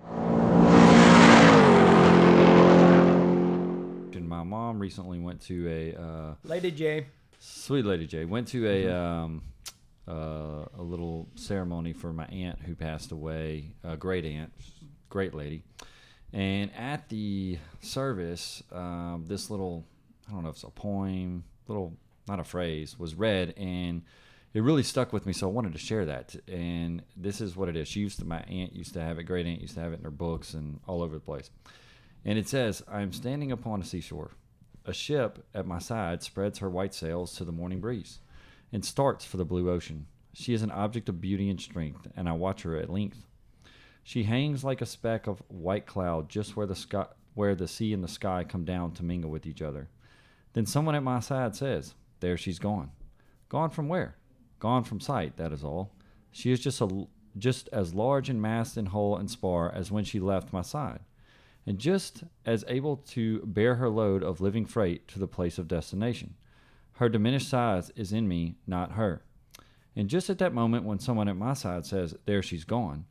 And 4.12 4.28
my 4.28 4.42
mom 4.42 4.78
recently 4.78 5.18
went 5.18 5.40
to 5.46 5.66
a 5.66 5.94
uh, 5.98 6.34
Lady 6.44 6.72
J. 6.72 7.06
sweet 7.38 7.86
lady 7.86 8.06
J 8.06 8.26
went 8.26 8.48
to 8.48 8.68
a 8.68 8.94
um, 8.94 9.40
uh, 10.08 10.64
a 10.78 10.82
little 10.82 11.28
ceremony 11.34 11.92
for 11.92 12.12
my 12.12 12.26
aunt 12.26 12.60
who 12.60 12.74
passed 12.74 13.12
away, 13.12 13.74
a 13.82 13.96
great 13.96 14.24
aunt, 14.24 14.52
great 15.08 15.34
lady, 15.34 15.62
and 16.32 16.70
at 16.74 17.08
the 17.08 17.58
service, 17.80 18.62
um, 18.72 19.24
this 19.26 19.50
little 19.50 19.86
I 20.28 20.32
don't 20.32 20.42
know 20.42 20.50
if 20.50 20.56
it's 20.56 20.64
a 20.64 20.70
poem, 20.70 21.44
little 21.68 21.96
not 22.28 22.40
a 22.40 22.44
phrase 22.44 22.98
was 22.98 23.14
read 23.14 23.54
and 23.56 24.02
it 24.52 24.62
really 24.62 24.82
stuck 24.82 25.12
with 25.12 25.26
me 25.26 25.32
so 25.32 25.48
i 25.48 25.52
wanted 25.52 25.72
to 25.72 25.78
share 25.78 26.04
that. 26.06 26.34
And 26.48 27.02
this 27.16 27.40
is 27.40 27.56
what 27.56 27.68
it 27.68 27.76
is. 27.76 27.88
She 27.88 28.00
used 28.00 28.18
to 28.18 28.24
my 28.24 28.40
aunt 28.40 28.74
used 28.74 28.94
to 28.94 29.02
have 29.02 29.18
it 29.18 29.24
great 29.24 29.46
aunt 29.46 29.60
used 29.60 29.74
to 29.74 29.80
have 29.80 29.92
it 29.92 29.98
in 29.98 30.04
her 30.04 30.10
books 30.10 30.54
and 30.54 30.80
all 30.86 31.02
over 31.02 31.14
the 31.14 31.20
place. 31.20 31.50
And 32.24 32.38
it 32.38 32.48
says 32.48 32.82
i 32.88 33.02
am 33.02 33.12
standing 33.12 33.52
upon 33.52 33.80
a 33.80 33.84
seashore. 33.84 34.32
A 34.84 34.92
ship 34.92 35.44
at 35.54 35.66
my 35.66 35.78
side 35.78 36.22
spreads 36.22 36.60
her 36.60 36.70
white 36.70 36.94
sails 36.94 37.34
to 37.36 37.44
the 37.44 37.52
morning 37.52 37.80
breeze 37.80 38.20
and 38.72 38.84
starts 38.84 39.24
for 39.24 39.36
the 39.36 39.44
blue 39.44 39.70
ocean 39.70 40.06
she 40.32 40.52
is 40.52 40.62
an 40.62 40.70
object 40.70 41.08
of 41.08 41.20
beauty 41.20 41.48
and 41.48 41.60
strength 41.60 42.08
and 42.16 42.28
i 42.28 42.32
watch 42.32 42.62
her 42.62 42.76
at 42.76 42.90
length 42.90 43.26
she 44.02 44.24
hangs 44.24 44.62
like 44.62 44.80
a 44.80 44.86
speck 44.86 45.26
of 45.26 45.42
white 45.48 45.86
cloud 45.86 46.28
just 46.28 46.56
where 46.56 46.66
the 46.66 46.74
sky 46.74 47.06
where 47.34 47.54
the 47.54 47.68
sea 47.68 47.92
and 47.92 48.02
the 48.02 48.08
sky 48.08 48.42
come 48.42 48.64
down 48.64 48.90
to 48.92 49.04
mingle 49.04 49.30
with 49.30 49.46
each 49.46 49.60
other 49.60 49.88
then 50.56 50.64
someone 50.64 50.94
at 50.94 51.02
my 51.02 51.20
side 51.20 51.54
says, 51.54 51.92
There 52.20 52.38
she's 52.38 52.58
gone. 52.58 52.90
Gone 53.50 53.68
from 53.68 53.90
where? 53.90 54.16
Gone 54.58 54.84
from 54.84 55.00
sight, 55.00 55.36
that 55.36 55.52
is 55.52 55.62
all. 55.62 55.92
She 56.32 56.50
is 56.50 56.60
just, 56.60 56.80
a, 56.80 57.06
just 57.36 57.68
as 57.74 57.92
large 57.92 58.30
in 58.30 58.40
mast 58.40 58.78
and 58.78 58.88
hull 58.88 59.16
and 59.16 59.30
spar 59.30 59.70
as 59.70 59.90
when 59.90 60.04
she 60.04 60.18
left 60.18 60.54
my 60.54 60.62
side, 60.62 61.00
and 61.66 61.78
just 61.78 62.24
as 62.46 62.64
able 62.68 62.96
to 63.08 63.40
bear 63.40 63.74
her 63.74 63.90
load 63.90 64.22
of 64.22 64.40
living 64.40 64.64
freight 64.64 65.06
to 65.08 65.18
the 65.18 65.28
place 65.28 65.58
of 65.58 65.68
destination. 65.68 66.36
Her 66.96 67.08
diminished 67.08 67.48
size 67.48 67.90
is 67.96 68.12
in 68.12 68.26
me, 68.26 68.56
not 68.66 68.92
her. 68.92 69.22
And 69.94 70.08
just 70.08 70.28
at 70.28 70.38
that 70.38 70.54
moment 70.54 70.84
when 70.84 70.98
someone 70.98 71.28
at 71.28 71.36
my 71.36 71.54
side 71.54 71.86
says, 71.86 72.14
There 72.26 72.42
she's 72.42 72.64
gone, 72.64 73.06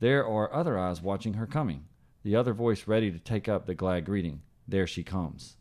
there 0.00 0.26
are 0.26 0.52
other 0.52 0.78
eyes 0.78 1.02
watching 1.02 1.34
her 1.34 1.46
coming, 1.46 1.84
the 2.22 2.36
other 2.36 2.52
voice 2.52 2.86
ready 2.86 3.10
to 3.10 3.18
take 3.18 3.48
up 3.48 3.66
the 3.66 3.74
glad 3.74 4.04
greeting, 4.04 4.42
There 4.66 4.86
she 4.86 5.02
comes. 5.02 5.56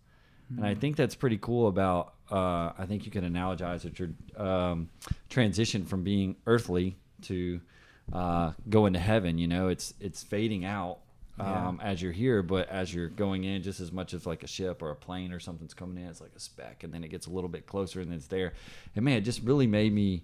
And 0.56 0.66
I 0.66 0.76
think 0.76 0.98
that's 0.98 1.16
pretty 1.16 1.40
cool 1.40 1.68
about, 1.68 2.14
uh, 2.32 2.74
I 2.78 2.86
think 2.88 3.06
you 3.06 3.12
can 3.12 3.24
analogize 3.24 3.86
it, 3.86 3.98
your 3.98 4.10
um, 4.38 4.90
transition 5.30 5.86
from 5.86 6.04
being 6.04 6.36
earthly 6.46 6.98
to 7.24 7.60
uh, 8.12 8.52
going 8.70 8.94
to 8.94 9.00
heaven. 9.00 9.38
You 9.38 9.48
know, 9.48 9.70
it's 9.70 9.94
it's 10.00 10.22
fading 10.22 10.66
out 10.66 11.00
um, 11.40 11.80
as 11.82 12.02
you're 12.02 12.12
here, 12.12 12.44
but 12.44 12.70
as 12.70 12.94
you're 12.94 13.10
going 13.10 13.44
in, 13.44 13.64
just 13.64 13.80
as 13.80 13.92
much 13.92 14.14
as 14.14 14.26
like 14.26 14.44
a 14.44 14.48
ship 14.48 14.82
or 14.82 14.92
a 14.92 14.96
plane 14.96 15.34
or 15.34 15.40
something's 15.40 15.74
coming 15.74 16.04
in, 16.04 16.10
it's 16.10 16.22
like 16.22 16.36
a 16.36 16.40
speck, 16.40 16.84
and 16.84 16.94
then 16.94 17.04
it 17.04 17.10
gets 17.10 17.26
a 17.26 17.32
little 17.32 17.50
bit 17.50 17.66
closer, 17.66 18.02
and 18.02 18.14
it's 18.14 18.28
there. 18.28 18.54
And 18.96 19.04
man, 19.04 19.18
it 19.18 19.22
just 19.22 19.42
really 19.42 19.68
made 19.68 19.94
me. 19.94 20.24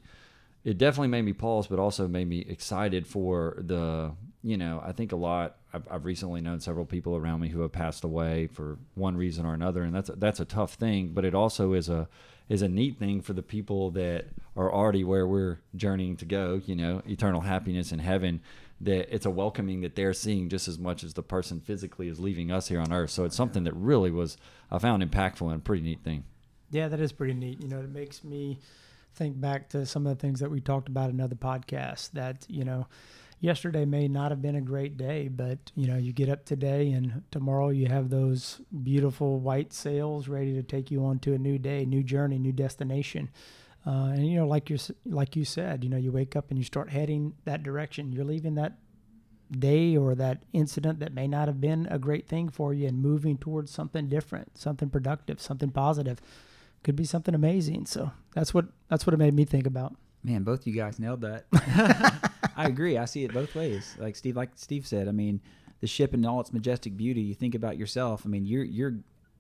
It 0.64 0.78
definitely 0.78 1.08
made 1.08 1.24
me 1.24 1.34
pause, 1.34 1.68
but 1.68 1.80
also 1.80 2.08
made 2.08 2.28
me 2.28 2.46
excited 2.48 3.08
for 3.08 3.56
the. 3.60 4.12
You 4.42 4.56
know, 4.56 4.82
I 4.86 4.92
think 4.92 5.12
a 5.12 5.16
lot. 5.16 5.58
I've, 5.74 5.88
I've 5.90 6.06
recently 6.06 6.42
known 6.42 6.60
several 6.60 6.86
people 6.86 7.16
around 7.16 7.42
me 7.42 7.50
who 7.50 7.62
have 7.62 7.72
passed 7.72 8.04
away 8.04 8.48
for 8.48 8.78
one 8.96 9.18
reason 9.18 9.46
or 9.46 9.54
another, 9.54 9.84
and 9.84 9.94
that's 9.94 10.10
a, 10.10 10.14
that's 10.14 10.40
a 10.40 10.46
tough 10.46 10.76
thing. 10.76 11.10
But 11.10 11.26
it 11.26 11.34
also 11.34 11.74
is 11.74 11.90
a 11.90 12.08
is 12.50 12.62
a 12.62 12.68
neat 12.68 13.00
thing 13.00 13.22
for 13.22 13.34
the 13.34 13.44
people 13.44 13.92
that 13.92 14.26
are 14.56 14.72
already 14.72 15.04
where 15.04 15.28
we're 15.28 15.60
journeying 15.76 16.18
to 16.18 16.26
go. 16.26 16.62
You 16.66 16.76
know, 16.76 17.02
eternal 17.08 17.42
happiness 17.42 17.92
in 17.92 18.00
heaven. 18.00 18.42
That 18.82 19.14
it's 19.14 19.26
a 19.26 19.30
welcoming 19.30 19.82
that 19.82 19.96
they're 19.96 20.14
seeing 20.14 20.48
just 20.48 20.68
as 20.68 20.80
much 20.80 21.04
as 21.04 21.14
the 21.14 21.24
person 21.24 21.60
physically 21.60 22.08
is 22.08 22.20
leaving 22.20 22.50
us 22.52 22.70
here 22.70 22.80
on 22.80 22.94
earth. 22.94 23.10
So 23.10 23.26
it's 23.26 23.36
something 23.36 23.66
that 23.66 23.74
really 23.74 24.12
was 24.12 24.38
I 24.72 24.80
found 24.80 25.04
impactful 25.04 25.52
and 25.52 25.64
pretty 25.64 25.84
neat 25.84 26.02
thing. 26.04 26.24
Yeah, 26.72 26.88
that 26.88 27.00
is 27.00 27.12
pretty 27.12 27.34
neat. 27.34 27.62
You 27.62 27.68
know, 27.68 27.80
it 27.80 27.90
makes 27.90 28.24
me 28.24 28.60
think 29.16 29.40
back 29.42 29.70
to 29.70 29.86
some 29.86 30.06
of 30.08 30.16
the 30.16 30.22
things 30.22 30.40
that 30.40 30.52
we 30.52 30.62
talked 30.62 30.88
about 30.88 31.10
in 31.10 31.20
other 31.20 31.36
podcasts 31.36 32.12
that, 32.12 32.46
you 32.48 32.64
know, 32.64 32.88
yesterday 33.42 33.86
may 33.86 34.08
not 34.08 34.32
have 34.32 34.42
been 34.42 34.56
a 34.56 34.62
great 34.62 34.98
day, 34.98 35.28
but, 35.28 35.58
you 35.76 35.88
know, 35.88 35.98
you 35.98 36.14
get 36.14 36.30
up 36.30 36.46
today 36.46 36.92
and 36.92 37.24
tomorrow 37.32 37.70
you 37.70 37.88
have 37.88 38.10
those 38.10 38.62
beautiful 38.84 39.40
white 39.40 39.74
sails 39.74 40.28
ready 40.28 40.54
to 40.54 40.64
take 40.64 40.92
you 40.92 41.06
on 41.06 41.20
to 41.20 41.34
a 41.34 41.38
new 41.38 41.58
day, 41.58 41.86
new 41.86 42.04
journey, 42.04 42.38
new 42.38 42.52
destination. 42.52 43.30
Uh, 43.86 44.12
and, 44.14 44.28
you 44.28 44.38
know, 44.38 44.48
like 44.48 44.70
you 44.70 44.78
like 45.06 45.36
you 45.36 45.46
said, 45.46 45.84
you 45.84 45.90
know, 45.90 45.98
you 45.98 46.12
wake 46.12 46.36
up 46.36 46.50
and 46.50 46.58
you 46.58 46.66
start 46.66 46.90
heading 46.90 47.34
that 47.46 47.64
direction. 47.64 48.12
You're 48.12 48.26
leaving 48.26 48.56
that 48.56 48.74
day 49.52 49.98
or 49.98 50.16
that 50.16 50.44
incident 50.54 51.00
that 51.00 51.14
may 51.14 51.28
not 51.28 51.48
have 51.48 51.60
been 51.60 51.88
a 51.90 51.98
great 51.98 52.28
thing 52.28 52.50
for 52.50 52.74
you 52.74 52.88
and 52.88 53.02
moving 53.02 53.38
towards 53.38 53.72
something 53.72 54.08
different, 54.08 54.58
something 54.58 54.90
productive, 54.90 55.42
something 55.42 55.72
positive. 55.72 56.22
Could 56.84 56.96
be 56.96 57.06
something 57.06 57.36
amazing. 57.36 57.86
So 57.86 58.12
that's 58.34 58.54
what 58.54 58.66
that's 58.90 59.06
what 59.06 59.14
it 59.14 59.18
made 59.18 59.34
me 59.34 59.46
think 59.46 59.66
about. 59.66 59.96
Man, 60.24 60.44
both 60.44 60.68
you 60.68 60.74
guys 60.74 61.00
nailed 61.00 61.22
that. 61.22 61.46
I 62.56 62.68
agree. 62.68 62.98
I 62.98 63.06
see 63.06 63.24
it 63.24 63.34
both 63.34 63.56
ways. 63.56 63.96
Like 63.98 64.16
Steve, 64.16 64.36
like 64.36 64.52
Steve 64.56 64.86
said. 64.86 65.08
I 65.08 65.12
mean, 65.12 65.42
the 65.80 65.88
ship 65.88 66.14
in 66.14 66.26
all 66.26 66.40
its 66.42 66.54
majestic 66.54 66.98
beauty. 66.98 67.22
You 67.22 67.34
think 67.34 67.56
about 67.56 67.78
yourself. 67.78 68.24
I 68.26 68.30
mean, 68.30 68.46
you're 68.46 68.64
you're 68.64 68.96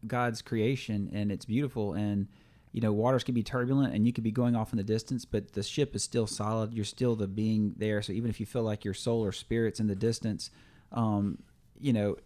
God's 0.08 0.42
creation, 0.42 1.10
and 1.14 1.32
it's 1.32 1.46
beautiful. 1.46 1.94
And 1.94 2.28
you 2.72 2.82
know, 2.82 2.92
waters 2.92 3.24
can 3.24 3.34
be 3.34 3.44
turbulent, 3.44 3.94
and 3.94 4.06
you 4.06 4.14
could 4.14 4.24
be 4.24 4.32
going 4.32 4.56
off 4.56 4.72
in 4.72 4.78
the 4.78 4.84
distance, 4.84 5.26
but 5.26 5.54
the 5.54 5.64
ship 5.64 5.96
is 5.96 6.04
still 6.04 6.28
solid. 6.28 6.74
You're 6.74 6.86
still 6.86 7.16
the 7.16 7.28
being 7.28 7.74
there. 7.78 8.02
So 8.02 8.14
even 8.14 8.30
if 8.30 8.40
you 8.40 8.46
feel 8.46 8.64
like 8.64 8.86
your 8.86 8.94
soul 8.94 9.24
or 9.24 9.32
spirit's 9.32 9.80
in 9.80 9.88
the 9.88 9.96
distance, 9.96 10.52
um, 10.92 11.40
you 11.80 11.94
know, 11.94 12.18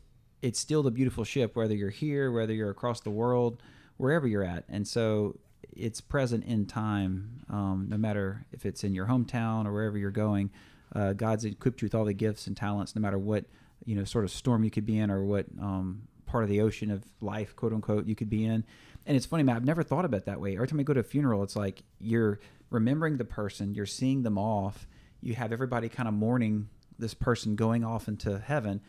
it's 0.42 0.60
still 0.60 0.84
the 0.84 0.92
beautiful 0.92 1.24
ship. 1.24 1.56
Whether 1.56 1.76
you're 1.76 1.90
here, 1.90 2.32
whether 2.32 2.54
you're 2.54 2.70
across 2.70 3.00
the 3.00 3.10
world, 3.10 3.62
wherever 3.98 4.28
you're 4.28 4.44
at, 4.44 4.66
and 4.68 4.86
so 4.86 5.38
it's 5.76 6.02
present 6.02 6.44
in 6.46 6.66
time, 6.66 7.46
um, 7.50 7.88
no 7.90 7.98
matter 7.98 8.46
if 8.52 8.66
it's 8.66 8.84
in 8.84 8.94
your 8.94 9.08
hometown 9.08 9.66
or 9.66 9.74
wherever 9.74 9.98
you're 9.98 10.12
going. 10.12 10.52
Uh, 10.94 11.14
God's 11.14 11.46
equipped 11.46 11.82
you 11.82 11.88
with 11.88 11.96
all 11.96 12.06
the 12.06 12.14
gifts 12.14 12.48
and 12.48 12.56
talents, 12.56 12.96
no 12.96 13.02
matter 13.02 13.18
what 13.18 13.46
you 13.86 13.96
know 13.96 14.04
sort 14.04 14.26
of 14.26 14.32
storm 14.32 14.64
you 14.64 14.72
could 14.72 14.86
be 14.86 15.00
in 15.00 15.10
or 15.10 15.24
what 15.24 15.46
um, 15.60 16.04
part 16.26 16.44
of 16.44 16.50
the 16.50 16.62
ocean 16.62 16.92
of 16.92 17.04
life, 17.22 17.56
quote 17.56 17.74
unquote, 17.74 18.06
you 18.06 18.16
could 18.16 18.30
be 18.30 18.46
in. 18.46 18.64
And 19.06 19.18
it's 19.18 19.26
funny, 19.26 19.44
man. 19.44 19.56
I've 19.56 19.66
never 19.66 19.84
thought 19.84 20.06
about 20.06 20.18
it 20.18 20.26
that 20.26 20.40
way. 20.40 20.56
Every 20.56 20.68
time 20.68 20.80
I 20.80 20.84
go 20.84 20.94
to 20.94 21.00
a 21.02 21.04
funeral, 21.04 21.44
it's 21.44 21.56
like 21.56 21.84
you're 22.00 22.40
remembering 22.70 23.18
the 23.18 23.26
person, 23.26 23.74
you're 23.74 23.86
seeing 23.86 24.24
them 24.24 24.38
off. 24.38 24.88
You 25.22 25.36
have 25.36 25.52
everybody 25.52 25.90
kind 25.90 26.08
of 26.08 26.14
mourning 26.16 26.70
this 26.98 27.14
person 27.14 27.56
going 27.56 27.84
off 27.84 28.08
into 28.08 28.40
heaven. 28.40 28.82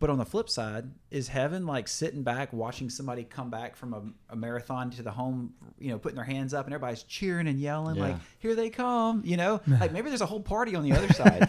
But 0.00 0.10
on 0.10 0.18
the 0.18 0.24
flip 0.24 0.48
side, 0.48 0.84
is 1.10 1.26
heaven 1.26 1.66
like 1.66 1.88
sitting 1.88 2.22
back 2.22 2.52
watching 2.52 2.88
somebody 2.88 3.24
come 3.24 3.50
back 3.50 3.74
from 3.74 3.92
a, 3.94 4.02
a 4.32 4.36
marathon 4.36 4.90
to 4.90 5.02
the 5.02 5.10
home, 5.10 5.54
you 5.80 5.90
know, 5.90 5.98
putting 5.98 6.14
their 6.14 6.24
hands 6.24 6.54
up 6.54 6.66
and 6.66 6.74
everybody's 6.74 7.02
cheering 7.02 7.48
and 7.48 7.58
yelling 7.58 7.96
Yeah. 7.96 8.02
like, 8.02 8.16
"Here 8.38 8.54
they 8.54 8.70
come!" 8.70 9.22
You 9.24 9.36
know, 9.36 9.60
like 9.80 9.90
maybe 9.90 10.08
there's 10.08 10.20
a 10.20 10.26
whole 10.26 10.38
party 10.40 10.76
on 10.76 10.84
the 10.84 10.92
other 10.92 11.12
side. 11.12 11.48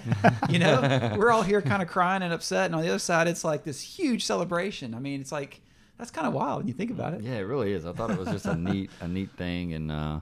you 0.50 0.58
know, 0.58 1.15
we're 1.17 1.30
all 1.30 1.43
here 1.43 1.62
kind 1.62 1.84
of 1.84 1.88
crying 1.89 2.24
and 2.24 2.34
upset, 2.34 2.65
and 2.65 2.76
on 2.76 2.82
the 2.82 2.89
other 2.89 2.98
side, 2.98 3.28
it's 3.28 3.43
like 3.43 3.65
this 3.65 3.82
huge 3.82 4.26
celebration. 4.26 4.95
I 4.95 5.00
mean, 5.00 5.22
it's 5.22 5.32
like 5.32 5.62
that's 6.00 6.12
kind 6.12 6.26
of 6.26 6.34
wild 6.34 6.60
when 6.60 6.68
you 6.68 6.74
think 6.74 6.92
about 6.92 7.14
it. 7.14 7.22
Yeah, 7.22 7.36
it 7.36 7.42
really 7.42 7.74
is. 7.74 7.86
I 7.86 7.92
thought 7.92 8.10
it 8.10 8.18
was 8.18 8.30
just 8.30 8.46
a 8.46 8.56
neat, 8.56 8.90
a 9.02 9.08
neat 9.08 9.30
thing, 9.32 9.74
and 9.74 9.92
uh, 9.92 10.22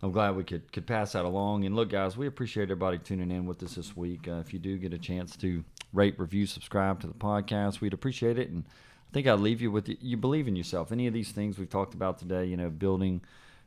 I'm 0.00 0.12
glad 0.12 0.36
we 0.36 0.44
could 0.44 0.72
could 0.72 0.86
pass 0.86 1.12
that 1.12 1.24
along. 1.24 1.64
And 1.64 1.74
look, 1.74 1.90
guys, 1.90 2.16
we 2.16 2.28
appreciate 2.28 2.64
everybody 2.64 2.98
tuning 2.98 3.32
in 3.32 3.44
with 3.44 3.62
us 3.64 3.74
this 3.74 3.96
week. 3.96 4.28
Uh, 4.28 4.36
if 4.36 4.52
you 4.52 4.60
do 4.60 4.78
get 4.78 4.94
a 4.94 4.98
chance 4.98 5.36
to 5.38 5.64
rate, 5.92 6.18
review, 6.18 6.46
subscribe 6.46 7.00
to 7.00 7.08
the 7.08 7.14
podcast, 7.14 7.80
we'd 7.80 7.92
appreciate 7.92 8.38
it. 8.38 8.48
And 8.48 8.64
I 8.68 9.12
think 9.12 9.26
I'll 9.26 9.36
leave 9.36 9.60
you 9.60 9.72
with 9.72 9.90
you 10.00 10.16
believe 10.16 10.46
in 10.46 10.54
yourself. 10.54 10.92
Any 10.92 11.08
of 11.08 11.12
these 11.12 11.32
things 11.32 11.58
we've 11.58 11.68
talked 11.68 11.94
about 11.94 12.18
today, 12.18 12.44
you 12.44 12.56
know, 12.56 12.70
building 12.70 13.20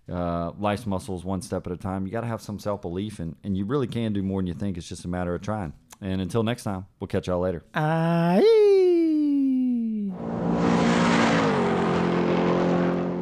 uh, 0.10 0.52
life's 0.58 0.86
muscles 0.86 1.26
one 1.26 1.42
step 1.42 1.68
at 1.68 1.74
a 1.74 1.78
time. 1.78 2.06
You 2.06 2.14
got 2.14 2.22
to 2.22 2.28
have 2.28 2.42
some 2.42 2.60
self 2.60 2.82
belief, 2.82 3.20
and 3.20 3.36
and 3.44 3.58
you 3.58 3.66
really 3.66 3.88
can 3.88 4.14
do 4.14 4.24
more 4.24 4.42
than 4.42 4.48
you 4.48 4.54
think. 4.54 4.78
It's 4.78 4.88
just 4.88 5.04
a 5.04 5.10
matter 5.10 5.36
of 5.36 5.42
trying. 5.42 5.74
And 6.00 6.22
until 6.22 6.44
next 6.44 6.64
time, 6.64 6.86
we'll 7.00 7.10
catch 7.10 7.28
y'all 7.28 7.42
later. 7.42 7.64
Aye. 7.76 8.71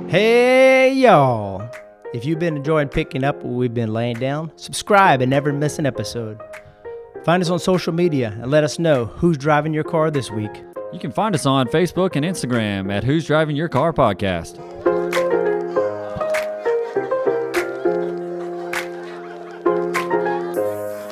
Hey, 0.09 0.91
y'all. 0.91 1.69
If 2.15 2.25
you've 2.25 2.39
been 2.39 2.57
enjoying 2.57 2.89
picking 2.89 3.23
up 3.23 3.43
what 3.43 3.53
we've 3.53 3.75
been 3.75 3.93
laying 3.93 4.17
down, 4.17 4.51
subscribe 4.55 5.21
and 5.21 5.29
never 5.29 5.53
miss 5.53 5.77
an 5.77 5.85
episode. 5.85 6.41
Find 7.23 7.43
us 7.43 7.51
on 7.51 7.59
social 7.59 7.93
media 7.93 8.35
and 8.41 8.49
let 8.49 8.63
us 8.63 8.79
know 8.79 9.05
who's 9.05 9.37
driving 9.37 9.71
your 9.71 9.83
car 9.83 10.09
this 10.09 10.31
week. 10.31 10.63
You 10.91 10.97
can 10.97 11.11
find 11.11 11.35
us 11.35 11.45
on 11.45 11.67
Facebook 11.67 12.15
and 12.15 12.25
Instagram 12.25 12.91
at 12.91 13.03
Who's 13.03 13.27
Driving 13.27 13.55
Your 13.55 13.69
Car 13.69 13.93
Podcast. 13.93 14.55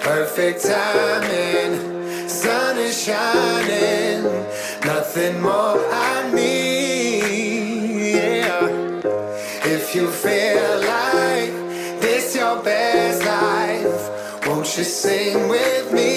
Perfect 0.02 0.64
timing, 0.64 2.28
sun 2.28 2.80
is 2.80 3.06
shining, 3.06 4.24
nothing 4.84 5.40
more 5.40 5.86
I 5.94 6.27
you 9.98 10.12
feel 10.12 10.80
like 10.82 11.52
this 12.00 12.36
your 12.36 12.62
best 12.62 13.26
life, 13.26 14.46
won't 14.46 14.78
you 14.78 14.84
sing 14.84 15.50
with 15.50 15.92
me? 15.92 16.17